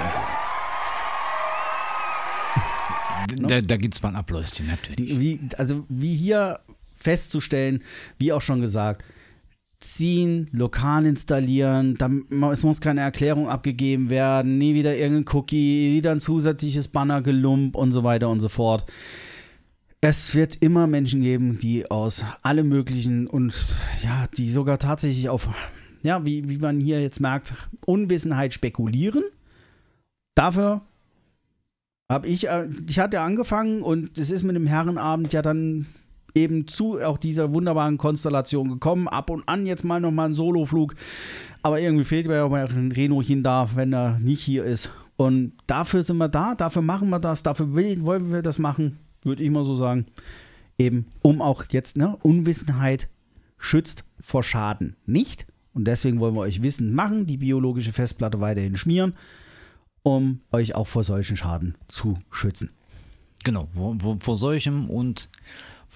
Da, 3.48 3.62
da 3.62 3.78
gibt 3.78 3.96
es 3.96 4.04
mal 4.04 4.10
ein 4.10 4.16
Abläuschen, 4.16 4.68
natürlich. 4.68 5.20
Wie, 5.20 5.40
also 5.58 5.86
wie 5.88 6.16
hier 6.16 6.60
festzustellen, 6.98 7.84
wie 8.18 8.34
auch 8.34 8.42
schon 8.42 8.62
gesagt, 8.62 9.04
ziehen, 9.80 10.50
lokal 10.52 11.06
installieren, 11.06 11.96
dann, 11.98 12.26
es 12.52 12.64
muss 12.64 12.82
keine 12.82 13.02
Erklärung 13.02 13.48
abgegeben 13.48 14.10
werden, 14.10 14.58
nie 14.58 14.74
wieder 14.74 14.96
irgendein 14.96 15.36
Cookie, 15.36 15.94
wieder 15.94 16.12
ein 16.12 16.20
zusätzliches 16.20 16.88
Banner 16.88 17.22
gelump 17.22 17.76
und 17.76 17.92
so 17.92 18.04
weiter 18.04 18.30
und 18.30 18.40
so 18.40 18.50
fort. 18.50 18.86
Es 20.02 20.36
wird 20.36 20.56
immer 20.62 20.88
Menschen 20.88 21.22
geben, 21.22 21.58
die 21.60 21.90
aus 21.90 22.26
allem 22.42 22.70
möglichen 22.70 23.28
und 23.28 23.54
ja, 24.04 24.28
die 24.36 24.50
sogar 24.50 24.80
tatsächlich 24.80 25.30
auf, 25.30 25.50
ja, 26.02 26.26
wie, 26.26 26.50
wie 26.50 26.58
man 26.58 26.80
hier 26.80 27.02
jetzt 27.02 27.20
merkt, 27.20 27.54
Unwissenheit 27.86 28.54
spekulieren. 28.54 29.24
Dafür 30.36 30.82
habe 32.10 32.28
ich, 32.28 32.48
äh, 32.48 32.68
ich 32.88 33.00
hatte 33.00 33.22
angefangen 33.22 33.82
und 33.82 34.18
es 34.18 34.32
ist 34.32 34.44
mit 34.44 34.56
dem 34.56 34.68
Herrenabend 34.68 35.34
ja 35.34 35.42
dann 35.42 35.88
eben 36.38 36.68
zu 36.68 37.00
auch 37.02 37.18
dieser 37.18 37.54
wunderbaren 37.54 37.98
Konstellation 37.98 38.70
gekommen. 38.70 39.08
Ab 39.08 39.30
und 39.30 39.48
an 39.48 39.66
jetzt 39.66 39.84
mal 39.84 40.00
nochmal 40.00 40.30
ein 40.30 40.34
Soloflug. 40.34 40.96
Aber 41.62 41.80
irgendwie 41.82 42.06
fehlt 42.06 42.28
mir 42.28 42.36
ja 42.36 42.48
mal 42.48 42.68
ein 42.68 42.92
Renochen 42.92 43.44
da, 43.44 43.70
wenn 43.76 43.94
er 43.94 44.20
nicht 44.20 44.42
hier 44.42 44.64
ist. 44.64 44.92
Und 45.18 45.54
dafür 45.66 46.04
sind 46.04 46.18
wir 46.18 46.30
da, 46.30 46.54
dafür 46.54 46.84
machen 46.84 47.10
wir 47.10 47.20
das, 47.20 47.42
dafür 47.42 47.74
wollen 47.74 48.32
wir 48.32 48.44
das 48.44 48.60
machen, 48.60 49.00
würde 49.24 49.44
ich 49.44 49.50
mal 49.50 49.66
so 49.66 49.76
sagen. 49.76 50.06
Eben, 50.78 51.08
um 51.24 51.42
auch 51.42 51.66
jetzt, 51.72 51.98
ne, 51.98 52.16
Unwissenheit 52.22 53.10
schützt 53.58 54.06
vor 54.22 54.44
Schaden 54.44 54.96
nicht. 55.08 55.48
Und 55.74 55.86
deswegen 55.86 56.20
wollen 56.20 56.36
wir 56.36 56.42
euch 56.42 56.62
Wissen 56.62 56.94
machen, 56.94 57.26
die 57.26 57.38
biologische 57.38 57.94
Festplatte 57.94 58.40
weiterhin 58.40 58.76
schmieren, 58.76 59.14
um 60.04 60.42
euch 60.52 60.76
auch 60.76 60.88
vor 60.88 61.04
solchen 61.04 61.36
Schaden 61.36 61.76
zu 61.88 62.20
schützen. 62.30 62.70
Genau, 63.44 63.68
vor, 63.74 64.18
vor 64.20 64.36
solchem 64.36 64.90
und 64.90 65.30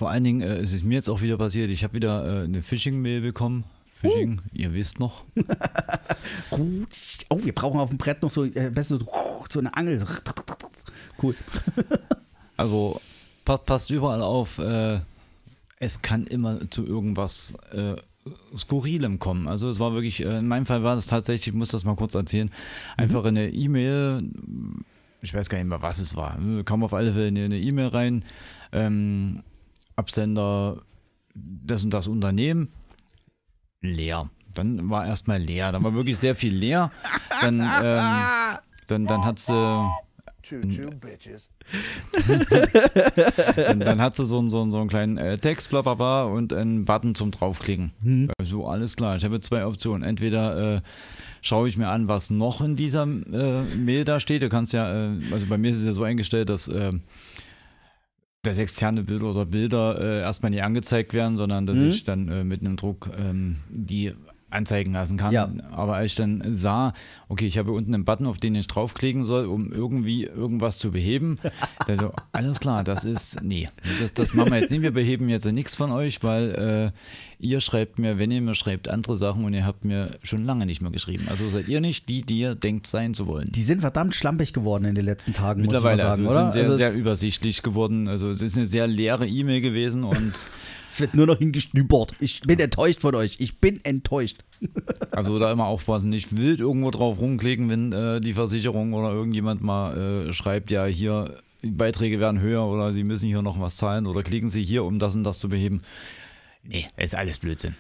vor 0.02 0.10
allen 0.10 0.24
Dingen, 0.24 0.42
äh, 0.42 0.56
es 0.56 0.74
ist 0.74 0.84
mir 0.84 0.96
jetzt 0.96 1.10
auch 1.10 1.22
wieder 1.22 1.38
passiert, 1.38 1.70
ich 1.70 1.84
habe 1.84 1.94
wieder 1.94 2.42
äh, 2.42 2.46
eine 2.46 2.64
Phishing-Mail 2.64 3.22
bekommen. 3.22 3.66
Phishing, 4.00 4.42
ihr 4.52 4.74
wisst 4.74 5.00
noch. 5.00 5.26
Oh, 6.50 7.38
wir 7.44 7.54
brauchen 7.54 7.80
auf 7.80 7.90
dem 7.90 8.00
Brett 8.00 8.24
noch 8.24 8.32
so, 8.32 8.46
äh, 8.46 8.72
besser 8.74 8.98
so, 8.98 9.44
so 9.48 9.60
eine 9.60 9.76
Angel. 9.76 10.04
Cool. 11.22 11.36
Also 12.58 13.00
passt, 13.46 13.66
passt 13.68 13.90
überall 13.92 14.24
auf, 14.24 14.58
äh, 14.58 15.00
es 15.80 16.02
kann 16.02 16.26
immer 16.26 16.70
zu 16.72 16.86
irgendwas 16.86 17.54
äh, 17.72 17.96
Skurrilem 18.58 19.20
kommen. 19.20 19.48
Also 19.48 19.70
es 19.70 19.80
war 19.80 19.94
wirklich, 19.94 20.26
äh, 20.26 20.40
in 20.40 20.48
meinem 20.48 20.66
Fall 20.66 20.84
war 20.84 20.96
es 20.96 21.06
tatsächlich, 21.06 21.50
ich 21.50 21.54
muss 21.54 21.70
das 21.70 21.86
mal 21.86 21.96
kurz 21.96 22.16
erzählen, 22.16 22.50
einfach 22.98 23.24
eine 23.26 23.50
E-Mail, 23.50 24.24
ich 25.22 25.34
weiß 25.34 25.48
gar 25.48 25.60
nicht 25.60 25.68
mehr, 25.68 25.84
was 25.84 26.00
es 26.00 26.16
war, 26.16 26.40
kam 26.66 26.84
auf 26.84 26.94
alle 26.94 27.14
Fälle 27.14 27.28
eine 27.46 27.60
E-Mail 27.60 27.88
rein, 27.88 28.26
ähm, 28.72 29.44
Absender 29.96 30.82
das 31.34 31.84
und 31.84 31.92
das 31.94 32.08
Unternehmen, 32.08 32.70
leer. 33.82 34.30
Dann 34.54 34.90
war 34.90 35.06
erstmal 35.08 35.40
leer, 35.42 35.72
dann 35.72 35.84
war 35.84 35.94
wirklich 35.94 36.18
sehr 36.18 36.36
viel 36.36 36.54
leer. 36.54 36.92
Dann, 37.42 37.60
ähm, 37.62 37.68
dann, 38.88 39.08
dann 39.08 39.24
hat 39.26 39.40
sie 39.40 39.54
dann, 43.56 43.80
dann 43.80 44.02
hat 44.02 44.16
sie 44.16 44.26
so, 44.26 44.40
einen- 44.40 44.50
so, 44.50 44.62
einen- 44.62 44.72
so 44.72 44.80
einen 44.80 44.90
kleinen 44.90 45.18
äh, 45.18 45.38
Text, 45.38 45.70
bla 45.70 45.82
bla 45.82 45.94
bla, 45.94 46.24
und 46.24 46.52
einen 46.54 46.86
Button 46.86 47.16
zum 47.16 47.32
draufklicken. 47.32 47.92
Also 48.38 48.68
alles 48.68 48.96
klar, 48.96 49.16
ich 49.18 49.24
habe 49.24 49.40
zwei 49.40 49.66
Optionen. 49.66 50.04
Entweder 50.04 50.76
äh, 50.78 50.82
schaue 51.42 51.70
ich 51.70 51.78
mir 51.78 51.88
an, 51.90 52.08
was 52.08 52.30
noch 52.30 52.62
in 52.62 52.76
dieser 52.76 53.04
äh, 53.04 53.64
Mail 53.76 54.04
da 54.04 54.20
steht. 54.20 54.42
Du 54.42 54.50
kannst 54.50 54.74
ja, 54.74 55.12
äh, 55.14 55.18
also 55.32 55.46
bei 55.48 55.58
mir 55.58 55.70
ist 55.70 55.78
es 55.78 55.86
ja 55.86 55.94
so 55.94 56.04
eingestellt, 56.04 56.50
dass 56.50 56.68
äh, 56.68 56.92
dass 58.44 58.58
externe 58.58 59.04
Bilder 59.04 59.28
oder 59.28 59.46
Bilder 59.46 60.00
äh, 60.00 60.22
erstmal 60.22 60.50
nicht 60.50 60.64
angezeigt 60.64 61.14
werden, 61.14 61.38
sondern 61.38 61.66
dass 61.66 61.78
Mhm. 61.78 61.88
ich 61.90 62.04
dann 62.04 62.28
äh, 62.30 62.44
mit 62.44 62.62
einem 62.62 62.76
Druck 62.76 63.10
ähm, 63.18 63.58
die 63.70 64.14
anzeigen 64.52 64.94
lassen 64.94 65.18
kann. 65.18 65.32
Ja. 65.32 65.50
Aber 65.72 65.96
als 65.96 66.12
ich 66.12 66.16
dann 66.16 66.44
sah, 66.48 66.94
okay, 67.30 67.48
ich 67.48 67.58
habe 67.58 67.72
unten 67.72 67.94
einen 67.94 68.06
Button, 68.06 68.28
auf 68.28 68.38
den 68.38 68.56
ich 68.56 68.68
draufklicken 68.68 69.26
soll, 69.26 69.46
um 69.46 69.72
irgendwie 69.72 70.26
irgendwas 70.26 70.78
zu 70.78 70.92
beheben, 70.92 71.40
da 71.88 71.96
so, 71.96 72.12
alles 72.32 72.60
klar, 72.60 72.84
das 72.84 73.06
ist, 73.06 73.42
nee, 73.42 73.70
das, 74.00 74.14
das 74.14 74.34
machen 74.34 74.52
wir 74.52 74.60
jetzt 74.60 74.72
nicht. 74.72 74.82
Wir 74.82 74.92
beheben 74.92 75.30
jetzt 75.30 75.46
nichts 75.52 75.76
von 75.76 75.92
euch, 75.92 76.24
weil 76.24 76.92
äh, 76.92 76.92
ihr 77.40 77.62
schreibt 77.62 78.00
mir, 78.00 78.20
wenn 78.20 78.32
ihr 78.32 78.42
mir 78.42 78.56
schreibt, 78.56 78.88
andere 78.88 79.18
Sachen 79.18 79.46
und 79.46 79.54
ihr 79.54 79.66
habt 79.66 79.84
mir 79.84 80.12
schon 80.24 80.46
lange 80.46 80.66
nicht 80.66 80.82
mehr 80.82 80.92
geschrieben. 80.92 81.28
Also 81.30 81.50
seid 81.50 81.68
ihr 81.68 81.82
nicht 81.82 82.08
die, 82.08 82.22
die 82.22 82.40
ihr 82.40 82.56
denkt 82.56 82.88
sein 82.88 83.14
zu 83.14 83.28
wollen. 83.28 83.50
Die 83.52 83.64
sind 83.64 83.82
verdammt 83.82 84.16
schlampig 84.16 84.54
geworden 84.54 84.86
in 84.86 84.96
den 84.96 85.06
letzten 85.06 85.34
Tagen, 85.34 85.62
Mittlerweile, 85.62 86.04
muss 86.04 86.18
ich 86.18 86.24
mal 86.24 86.28
sagen, 86.28 86.28
also, 86.28 86.40
oder? 86.40 86.52
sind 86.52 86.52
sehr, 86.52 86.64
also 86.64 86.76
sehr 86.76 86.94
übersichtlich 86.94 87.64
geworden. 87.64 88.08
Also 88.08 88.30
es 88.30 88.42
ist 88.42 88.58
eine 88.58 88.66
sehr 88.66 88.88
leere 88.88 89.28
E-Mail 89.28 89.62
gewesen 89.62 90.04
und 90.04 90.46
es 90.92 91.00
wird 91.00 91.16
nur 91.16 91.26
noch 91.26 91.38
hingestübert. 91.38 92.14
Ich 92.20 92.42
bin 92.42 92.60
enttäuscht 92.60 93.02
von 93.02 93.16
euch. 93.16 93.38
Ich 93.40 93.60
bin 93.60 93.80
enttäuscht. 93.86 94.44
Also 95.10 95.40
da 95.40 95.52
immer 95.52 95.66
aufpassen, 95.66 96.10
nicht 96.10 96.36
wild 96.36 96.60
irgendwo 96.60 96.92
drauf 96.92 97.20
rumklicken, 97.20 97.70
wenn 97.70 97.94
äh, 97.94 98.20
die 98.20 98.34
Versicherung 98.34 98.94
oder 98.94 99.12
irgendjemand 99.12 99.62
mal 99.62 100.28
äh, 100.28 100.34
schreibt, 100.34 100.70
ja 100.70 100.86
hier, 100.86 101.38
die 101.64 101.72
Beiträge 101.72 102.20
werden 102.20 102.42
höher 102.42 102.66
oder 102.66 102.92
Sie 102.92 103.06
müssen 103.06 103.28
hier 103.28 103.42
noch 103.42 103.60
was 103.60 103.78
zahlen 103.78 104.06
oder 104.06 104.22
klicken 104.22 104.50
Sie 104.50 104.64
hier, 104.64 104.84
um 104.84 105.00
das 105.00 105.16
und 105.16 105.24
das 105.24 105.40
zu 105.40 105.48
beheben. 105.48 105.82
Nee, 106.64 106.88
ist 106.98 107.16
alles 107.16 107.40
Blödsinn. 107.40 107.76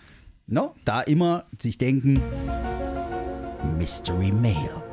No? 0.47 0.73
Da 0.85 1.01
immer 1.01 1.45
sich 1.57 1.77
denken, 1.77 2.19
Mystery 3.77 4.31
Mail. 4.31 4.83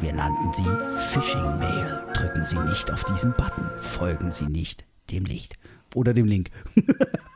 Wir 0.00 0.12
nannten 0.12 0.52
sie 0.52 0.64
Phishing 1.10 1.58
Mail. 1.58 2.02
Drücken 2.14 2.44
Sie 2.44 2.58
nicht 2.58 2.90
auf 2.90 3.04
diesen 3.04 3.32
Button. 3.32 3.70
Folgen 3.78 4.30
Sie 4.30 4.46
nicht 4.46 4.84
dem 5.10 5.24
Licht. 5.24 5.58
Oder 5.94 6.12
dem 6.12 6.26
Link. 6.26 6.50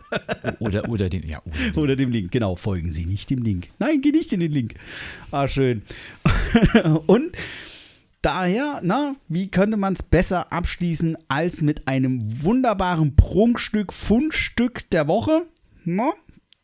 Oder, 0.59 0.89
oder 0.89 1.09
den, 1.09 1.27
ja, 1.29 1.41
oder 1.45 1.57
den. 1.57 1.75
Oder 1.77 1.97
dem 1.97 2.11
Link, 2.13 2.31
genau. 2.31 2.57
Folgen 2.57 2.91
Sie 2.93 3.07
nicht 3.07 3.31
dem 3.31 3.43
Link. 3.43 3.69
Nein, 3.79 4.01
geh 4.01 4.11
nicht 4.11 4.33
in 4.33 4.41
den 4.41 4.53
Link. 4.53 4.75
Ah, 5.31 5.49
schön. 5.49 5.83
Und 7.07 7.33
daher, 8.23 8.81
na, 8.83 9.15
wie 9.29 9.49
könnte 9.49 9.77
man 9.77 9.95
es 9.95 10.03
besser 10.03 10.53
abschließen 10.53 11.17
als 11.29 11.63
mit 11.63 11.89
einem 11.89 12.21
wunderbaren 12.45 13.17
Prunkstück, 13.17 13.93
Fundstück 13.93 14.89
der 14.91 15.09
Woche? 15.09 15.47
Na, 15.85 16.13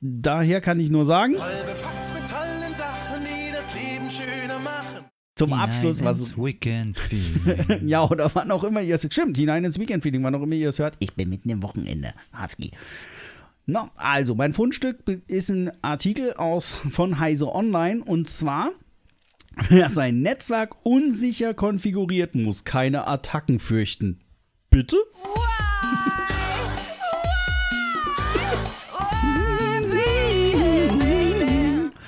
daher 0.01 0.61
kann 0.61 0.81
ich 0.81 0.91
nur 0.91 1.05
sagen, 1.05 1.37
Voll 1.37 1.47
bepackt 1.47 2.15
mit 2.15 2.31
tollen 2.31 2.75
Sachen, 2.77 3.25
die 3.25 3.53
das 3.53 3.67
Leben 3.75 4.11
schöner 4.11 4.59
machen. 4.59 5.05
zum 5.35 5.53
Abschluss, 5.55 6.05
was 6.05 6.19
ins 6.19 6.37
Weekend 6.37 6.99
Feeling. 6.99 7.87
Ja, 7.89 8.05
oder 8.09 8.31
wann 8.35 8.51
auch 8.51 8.65
immer 8.65 8.81
ihr 8.83 8.95
es 8.97 9.07
stimmt, 9.11 9.37
hinein 9.39 9.65
ins 9.65 9.79
Weekend-Feeling, 9.79 10.23
wann 10.23 10.35
auch 10.35 10.43
immer 10.43 10.55
ihr 10.55 10.69
es 10.69 10.79
hört. 10.79 10.97
Ich 10.99 11.15
bin 11.15 11.31
mitten 11.31 11.49
im 11.49 11.63
Wochenende. 11.63 12.13
Husky. 12.39 12.73
Na, 13.69 13.91
also, 13.97 14.37
mein 14.37 14.53
Fundstück 14.53 14.99
ist 15.27 15.49
ein 15.49 15.73
Artikel 15.83 16.35
aus 16.35 16.73
von 16.91 17.19
Heise 17.19 17.53
Online 17.53 18.01
und 18.05 18.31
zwar, 18.31 18.71
wer 19.69 19.91
sein 19.91 20.21
Netzwerk 20.21 20.77
unsicher 20.85 21.53
konfiguriert, 21.53 22.37
muss 22.37 22.63
keine 22.63 23.09
Attacken 23.09 23.59
fürchten. 23.59 24.21
Bitte? 24.71 24.97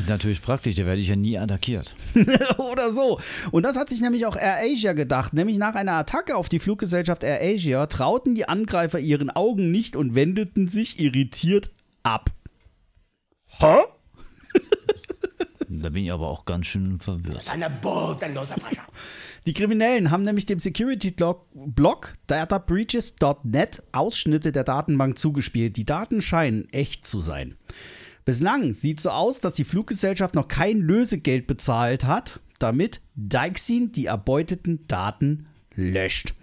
Ist 0.09 0.11
natürlich 0.11 0.43
praktisch, 0.43 0.75
da 0.77 0.87
werde 0.87 1.01
ich 1.01 1.09
ja 1.09 1.17
nie 1.17 1.39
attackiert. 1.39 1.95
Oder 2.59 2.93
so. 2.93 3.21
Und 3.51 3.65
das 3.65 3.77
hat 3.77 3.91
sich 3.91 4.01
nämlich 4.01 4.25
auch 4.25 4.37
AirAsia 4.37 4.95
gedacht. 4.95 5.35
Nämlich 5.35 5.59
nach 5.59 5.75
einer 5.75 5.93
Attacke 5.93 6.35
auf 6.35 6.49
die 6.49 6.61
Fluggesellschaft 6.61 7.25
AirAsia 7.25 7.87
trauten 7.87 8.35
die 8.35 8.49
Angreifer 8.49 8.99
ihren 8.99 9.29
Augen 9.31 9.71
nicht 9.71 9.97
und 9.97 10.15
wendeten 10.15 10.67
sich 10.67 10.99
irritiert 10.99 11.71
ab. 12.03 12.31
Hä? 13.47 13.77
Da 15.71 15.91
bin 15.91 16.07
ich 16.07 16.11
aber 16.11 16.29
auch 16.29 16.47
ganz 16.47 16.67
schön 16.67 16.99
verwirrt. 16.99 17.53
Eine 17.53 17.69
bodenlose 17.69 18.55
Frescher. 18.55 18.87
Die 19.47 19.53
Kriminellen 19.53 20.11
haben 20.11 20.25
nämlich 20.25 20.47
dem 20.47 20.59
Security-Blog 20.59 22.15
databreaches.net 22.27 23.83
Ausschnitte 23.93 24.51
der 24.51 24.65
Datenbank 24.65 25.19
zugespielt. 25.19 25.77
Die 25.77 25.85
Daten 25.85 26.23
scheinen 26.23 26.69
echt 26.71 27.07
zu 27.07 27.21
sein. 27.21 27.59
Bislang 28.29 28.75
sieht 28.75 29.01
so 29.01 29.09
aus, 29.09 29.41
dass 29.41 29.55
die 29.55 29.65
Fluggesellschaft 29.65 30.35
noch 30.35 30.49
kein 30.49 30.81
Lösegeld 30.81 31.47
bezahlt 31.47 32.05
hat, 32.05 32.41
damit 32.59 33.01
Dixin 33.15 33.91
die 33.93 34.05
erbeuteten 34.05 34.87
Daten 34.87 35.47
löscht. 35.75 36.35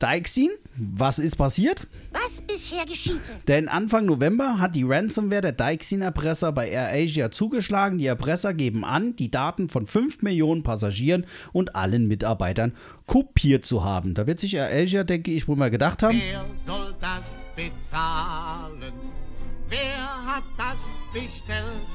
Dixin, 0.00 0.50
was 0.76 1.18
ist 1.18 1.34
passiert? 1.34 1.88
Was 2.12 2.40
bisher 2.40 2.84
geschieht? 2.84 3.20
Denn 3.48 3.66
Anfang 3.68 4.06
November 4.06 4.60
hat 4.60 4.76
die 4.76 4.84
Ransomware 4.84 5.40
der 5.40 5.50
Dixin-Erpresser 5.54 6.52
bei 6.52 6.70
AirAsia 6.70 7.32
zugeschlagen. 7.32 7.98
Die 7.98 8.06
Erpresser 8.06 8.54
geben 8.54 8.84
an, 8.84 9.16
die 9.16 9.32
Daten 9.32 9.68
von 9.68 9.86
5 9.86 10.22
Millionen 10.22 10.62
Passagieren 10.62 11.26
und 11.52 11.74
allen 11.74 12.06
Mitarbeitern 12.06 12.74
kopiert 13.06 13.64
zu 13.64 13.82
haben. 13.82 14.14
Da 14.14 14.28
wird 14.28 14.38
sich 14.38 14.56
AirAsia, 14.56 15.02
denke 15.02 15.32
ich, 15.32 15.48
wohl 15.48 15.56
mal 15.56 15.72
gedacht 15.72 16.04
haben. 16.04 16.20
Wer 16.20 16.46
soll 16.64 16.94
das 17.00 17.44
bezahlen? 17.56 18.92
Wer 19.68 20.26
hat 20.26 20.44
das 20.56 20.78
bestellt? 21.12 21.86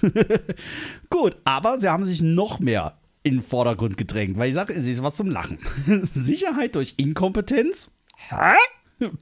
Gut, 1.10 1.36
aber 1.44 1.78
sie 1.78 1.88
haben 1.88 2.04
sich 2.04 2.22
noch 2.22 2.60
mehr 2.60 2.98
in 3.22 3.36
den 3.36 3.42
Vordergrund 3.42 3.96
gedrängt, 3.96 4.38
weil 4.38 4.48
ich 4.48 4.54
sage, 4.54 4.72
es 4.72 4.86
ist 4.86 5.02
was 5.02 5.16
zum 5.16 5.28
Lachen. 5.30 5.58
Sicherheit 6.14 6.74
durch 6.76 6.94
Inkompetenz? 6.96 7.90
Hä? 8.16 8.56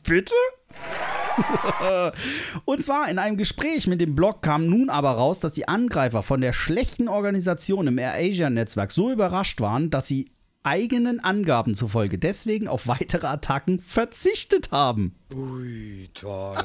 Bitte? 0.02 0.34
Und 2.64 2.84
zwar 2.84 3.08
in 3.08 3.18
einem 3.18 3.36
Gespräch 3.36 3.86
mit 3.86 4.00
dem 4.00 4.14
Blog 4.14 4.42
kam 4.42 4.66
nun 4.66 4.90
aber 4.90 5.12
raus, 5.12 5.40
dass 5.40 5.52
die 5.52 5.68
Angreifer 5.68 6.22
von 6.22 6.40
der 6.40 6.52
schlechten 6.52 7.08
Organisation 7.08 7.86
im 7.86 7.98
AirAsia-Netzwerk 7.98 8.92
so 8.92 9.10
überrascht 9.10 9.60
waren, 9.60 9.90
dass 9.90 10.06
sie 10.06 10.30
eigenen 10.62 11.20
Angaben 11.20 11.74
zufolge 11.74 12.18
deswegen 12.18 12.68
auf 12.68 12.88
weitere 12.88 13.26
Attacken 13.26 13.80
verzichtet 13.80 14.72
haben. 14.72 15.14
Ui, 15.34 16.08
toll. 16.12 16.56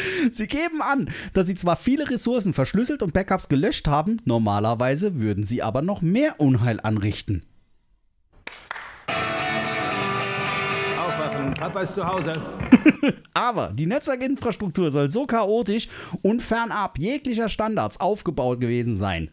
Sie 0.32 0.46
geben 0.46 0.82
an, 0.82 1.10
dass 1.32 1.46
sie 1.46 1.54
zwar 1.54 1.76
viele 1.76 2.08
Ressourcen 2.08 2.52
verschlüsselt 2.52 3.02
und 3.02 3.12
Backups 3.12 3.48
gelöscht 3.48 3.88
haben, 3.88 4.20
normalerweise 4.24 5.20
würden 5.20 5.44
sie 5.44 5.62
aber 5.62 5.82
noch 5.82 6.02
mehr 6.02 6.40
Unheil 6.40 6.80
anrichten. 6.80 7.44
Aufwachen, 10.98 11.54
Papa 11.54 11.80
ist 11.80 11.94
zu 11.94 12.06
Hause. 12.06 12.32
Aber 13.34 13.72
die 13.72 13.86
Netzwerkinfrastruktur 13.86 14.90
soll 14.90 15.10
so 15.10 15.26
chaotisch 15.26 15.88
und 16.22 16.42
fernab 16.42 16.98
jeglicher 16.98 17.48
Standards 17.48 18.00
aufgebaut 18.00 18.60
gewesen 18.60 18.96
sein. 18.96 19.30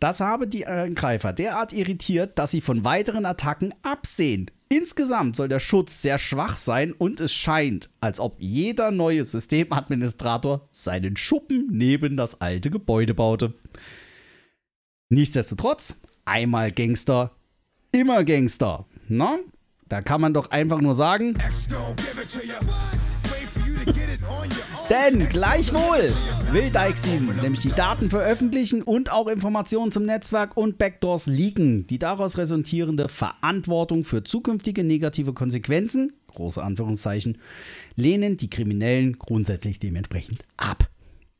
Das 0.00 0.20
habe 0.20 0.46
die 0.46 0.66
Angreifer 0.66 1.32
derart 1.32 1.72
irritiert, 1.72 2.38
dass 2.38 2.50
sie 2.50 2.60
von 2.60 2.84
weiteren 2.84 3.26
Attacken 3.26 3.74
absehen. 3.82 4.50
Insgesamt 4.76 5.36
soll 5.36 5.46
der 5.46 5.60
Schutz 5.60 6.02
sehr 6.02 6.18
schwach 6.18 6.56
sein 6.58 6.92
und 6.92 7.20
es 7.20 7.32
scheint, 7.32 7.90
als 8.00 8.18
ob 8.18 8.34
jeder 8.40 8.90
neue 8.90 9.24
Systemadministrator 9.24 10.68
seinen 10.72 11.16
Schuppen 11.16 11.68
neben 11.70 12.16
das 12.16 12.40
alte 12.40 12.70
Gebäude 12.70 13.14
baute. 13.14 13.54
Nichtsdestotrotz, 15.10 16.00
einmal 16.24 16.72
Gangster, 16.72 17.30
immer 17.92 18.24
Gangster. 18.24 18.84
Na? 19.06 19.38
Da 19.88 20.02
kann 20.02 20.20
man 20.20 20.34
doch 20.34 20.50
einfach 20.50 20.80
nur 20.80 20.96
sagen, 20.96 21.36
denn 24.90 25.28
gleichwohl 25.28 26.12
will 26.52 26.70
Dijksin 26.70 27.26
nämlich 27.42 27.60
die 27.60 27.72
Daten 27.72 28.08
veröffentlichen 28.08 28.82
und 28.82 29.10
auch 29.10 29.28
Informationen 29.28 29.92
zum 29.92 30.04
Netzwerk 30.04 30.56
und 30.56 30.78
Backdoors 30.78 31.26
leaken. 31.26 31.86
Die 31.86 31.98
daraus 31.98 32.38
resultierende 32.38 33.08
Verantwortung 33.08 34.04
für 34.04 34.24
zukünftige 34.24 34.84
negative 34.84 35.32
Konsequenzen, 35.32 36.12
große 36.28 36.62
Anführungszeichen, 36.62 37.38
lehnen 37.96 38.36
die 38.36 38.50
Kriminellen 38.50 39.18
grundsätzlich 39.18 39.78
dementsprechend 39.78 40.44
ab. 40.56 40.88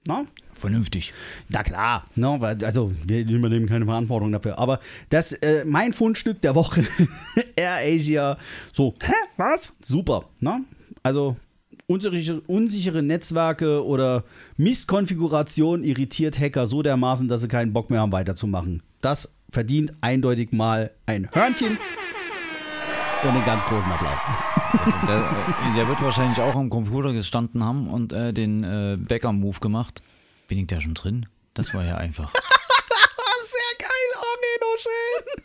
Na? 0.07 0.27
Vernünftig. 0.53 1.13
Na 1.49 1.63
klar, 1.63 2.05
weil, 2.15 2.63
also 2.65 2.93
wir 3.07 3.27
übernehmen 3.27 3.67
keine 3.67 3.87
Verantwortung 3.87 4.33
dafür. 4.33 4.59
Aber 4.59 4.81
das, 5.09 5.33
äh, 5.33 5.65
mein 5.65 5.93
Fundstück 5.93 6.41
der 6.43 6.55
Woche, 6.55 6.85
Air 7.57 7.79
Asia, 7.83 8.39
so, 8.73 8.95
hä, 9.03 9.13
was? 9.37 9.77
Super, 9.83 10.29
ne? 10.41 10.65
Also 11.03 11.37
unsichere, 11.87 13.03
Netzwerke 13.03 13.85
oder 13.85 14.25
Misskonfiguration 14.57 15.85
irritiert 15.85 16.39
Hacker 16.39 16.67
so 16.67 16.83
dermaßen, 16.83 17.29
dass 17.29 17.43
sie 17.43 17.49
keinen 17.49 17.73
Bock 17.73 17.91
mehr 17.91 18.01
haben, 18.01 18.13
weiterzumachen. 18.13 18.83
Das 19.01 19.35
verdient 19.51 19.93
eindeutig 20.01 20.53
mal 20.53 20.91
ein 21.07 21.29
Hörnchen 21.33 21.79
und 23.23 23.29
einen 23.31 23.45
ganz 23.45 23.65
großen 23.65 23.91
Applaus. 23.91 24.21
Der, 25.07 25.17
äh, 25.17 25.77
der 25.77 25.87
wird 25.87 26.03
wahrscheinlich 26.03 26.41
auch 26.41 26.57
am 26.57 26.69
Computer 26.69 27.13
gestanden 27.13 27.63
haben 27.63 27.87
und 27.89 28.13
äh, 28.13 28.33
den 28.33 28.65
äh, 28.65 28.97
Bäcker-Move 28.99 29.61
gemacht. 29.61 30.03
Bin 30.49 30.59
ich 30.59 30.67
da 30.67 30.81
schon 30.81 30.95
drin? 30.95 31.27
Das 31.55 31.73
war 31.75 31.85
ja 31.85 31.97
einfach. 31.97 32.33
Sehr 32.33 33.79
geil, 33.79 33.89
oh 34.17 34.35
Reno, 34.43 34.77
schön. 34.77 35.45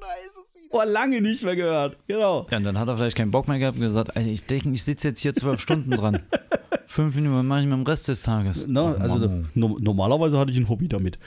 da 0.00 0.59
Oh, 0.72 0.82
lange 0.86 1.20
nicht 1.20 1.42
mehr 1.42 1.56
gehört. 1.56 1.96
Genau. 2.06 2.46
Ja, 2.48 2.58
und 2.58 2.62
dann 2.64 2.78
hat 2.78 2.86
er 2.86 2.96
vielleicht 2.96 3.16
keinen 3.16 3.32
Bock 3.32 3.48
mehr 3.48 3.58
gehabt 3.58 3.76
und 3.76 3.82
gesagt, 3.82 4.16
Alter, 4.16 4.28
ich 4.28 4.44
denke, 4.44 4.70
ich 4.70 4.84
sitze 4.84 5.08
jetzt 5.08 5.20
hier 5.20 5.34
zwölf 5.34 5.60
Stunden 5.60 5.90
dran. 5.90 6.20
Fünf 6.86 7.16
Minuten 7.16 7.46
mache 7.48 7.60
ich 7.60 7.66
mit 7.66 7.74
dem 7.74 7.82
Rest 7.82 8.06
des 8.06 8.22
Tages. 8.22 8.66
Na, 8.68 8.94
Ach, 8.96 9.00
also 9.00 9.18
Mann. 9.18 9.48
no, 9.54 9.78
normalerweise 9.80 10.38
hatte 10.38 10.52
ich 10.52 10.56
ein 10.58 10.68
Hobby 10.68 10.86
damit. 10.86 11.18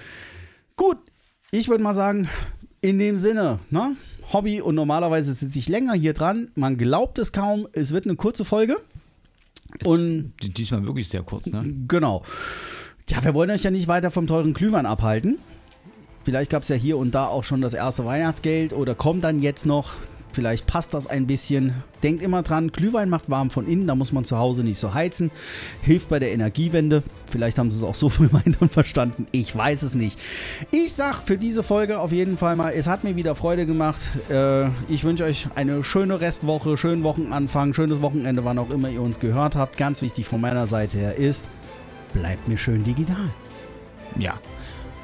Gut, 0.78 0.98
ich 1.52 1.68
würde 1.68 1.84
mal 1.84 1.94
sagen, 1.94 2.30
in 2.80 3.00
dem 3.00 3.18
Sinne, 3.18 3.60
ne? 3.70 3.98
Hobby 4.32 4.62
und 4.62 4.76
normalerweise 4.76 5.34
sitze 5.34 5.60
ich 5.60 5.68
länger 5.68 5.94
hier 5.94 6.14
dran. 6.14 6.50
Man 6.56 6.78
glaubt 6.78 7.20
es 7.20 7.34
kaum, 7.34 7.68
es 7.74 7.92
wird 7.92 8.06
eine 8.06 8.16
kurze 8.16 8.46
Folge. 8.46 8.78
Und 9.84 10.34
Die- 10.42 10.50
Diesmal 10.54 10.86
wirklich 10.86 11.10
sehr 11.10 11.24
kurz, 11.24 11.48
ne? 11.48 11.64
genau. 11.88 12.24
Ja, 13.10 13.24
wir 13.24 13.34
wollen 13.34 13.52
euch 13.52 13.64
ja 13.64 13.72
nicht 13.72 13.88
weiter 13.90 14.10
vom 14.12 14.28
teuren 14.28 14.54
Glühwein 14.54 14.86
abhalten. 14.86 15.38
Vielleicht 16.24 16.50
gab 16.50 16.64
es 16.64 16.70
ja 16.70 16.76
hier 16.76 16.98
und 16.98 17.14
da 17.14 17.28
auch 17.28 17.44
schon 17.44 17.62
das 17.62 17.74
erste 17.74 18.06
Weihnachtsgeld 18.06 18.74
oder 18.74 18.96
kommt 18.96 19.24
dann 19.24 19.42
jetzt 19.42 19.66
noch. 19.66 19.94
Vielleicht 20.34 20.66
passt 20.66 20.96
das 20.96 21.06
ein 21.06 21.28
bisschen. 21.28 21.84
Denkt 22.02 22.24
immer 22.24 22.42
dran, 22.42 22.72
Glühwein 22.72 23.08
macht 23.08 23.30
warm 23.30 23.52
von 23.52 23.68
innen, 23.68 23.86
da 23.86 23.94
muss 23.94 24.12
man 24.12 24.26
zu 24.26 24.40
Hause 24.40 24.64
nicht 24.64 24.80
so 24.80 24.96
heizen. 24.96 25.30
Hilft 25.84 26.10
bei 26.10 26.18
der 26.18 26.32
Energiewende. 26.32 27.04
Vielleicht 27.30 27.60
haben 27.60 27.70
sie 27.70 27.78
es 27.78 27.84
auch 27.84 27.94
so 27.94 28.10
gemeint 28.18 28.60
und 28.60 28.72
verstanden. 28.72 29.28
Ich 29.32 29.56
weiß 29.56 29.84
es 29.84 29.94
nicht. 29.94 30.20
Ich 30.72 30.94
sag 30.94 31.22
für 31.22 31.38
diese 31.38 31.62
Folge 31.62 32.00
auf 32.00 32.12
jeden 32.12 32.38
Fall 32.38 32.56
mal, 32.56 32.74
es 32.74 32.88
hat 32.88 33.04
mir 33.04 33.16
wieder 33.16 33.36
Freude 33.36 33.68
gemacht. 33.68 34.10
Äh, 34.32 34.70
ich 34.90 35.04
wünsche 35.04 35.24
euch 35.24 35.48
eine 35.54 35.84
schöne 35.84 36.20
Restwoche, 36.20 36.78
schönen 36.78 37.04
Wochenanfang, 37.04 37.76
schönes 37.76 38.02
Wochenende, 38.02 38.44
wann 38.44 38.58
auch 38.58 38.72
immer 38.72 38.90
ihr 38.90 39.02
uns 39.02 39.20
gehört 39.20 39.56
habt. 39.56 39.78
Ganz 39.78 40.02
wichtig 40.02 40.26
von 40.26 40.42
meiner 40.42 40.66
Seite 40.66 40.98
her 40.98 41.16
ist, 41.16 41.48
bleibt 42.14 42.48
mir 42.48 42.58
schön 42.58 42.84
digital. 42.84 43.30
Ja. 44.18 44.40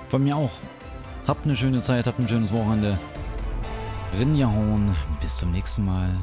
Von 0.09 0.23
mir 0.23 0.35
auch. 0.35 0.51
Habt 1.27 1.45
eine 1.45 1.55
schöne 1.55 1.81
Zeit, 1.81 2.07
habt 2.07 2.19
ein 2.19 2.27
schönes 2.27 2.51
Wochenende. 2.51 2.97
Rinjahauen. 4.17 4.95
Bis 5.21 5.37
zum 5.37 5.51
nächsten 5.51 5.85
Mal. 5.85 6.15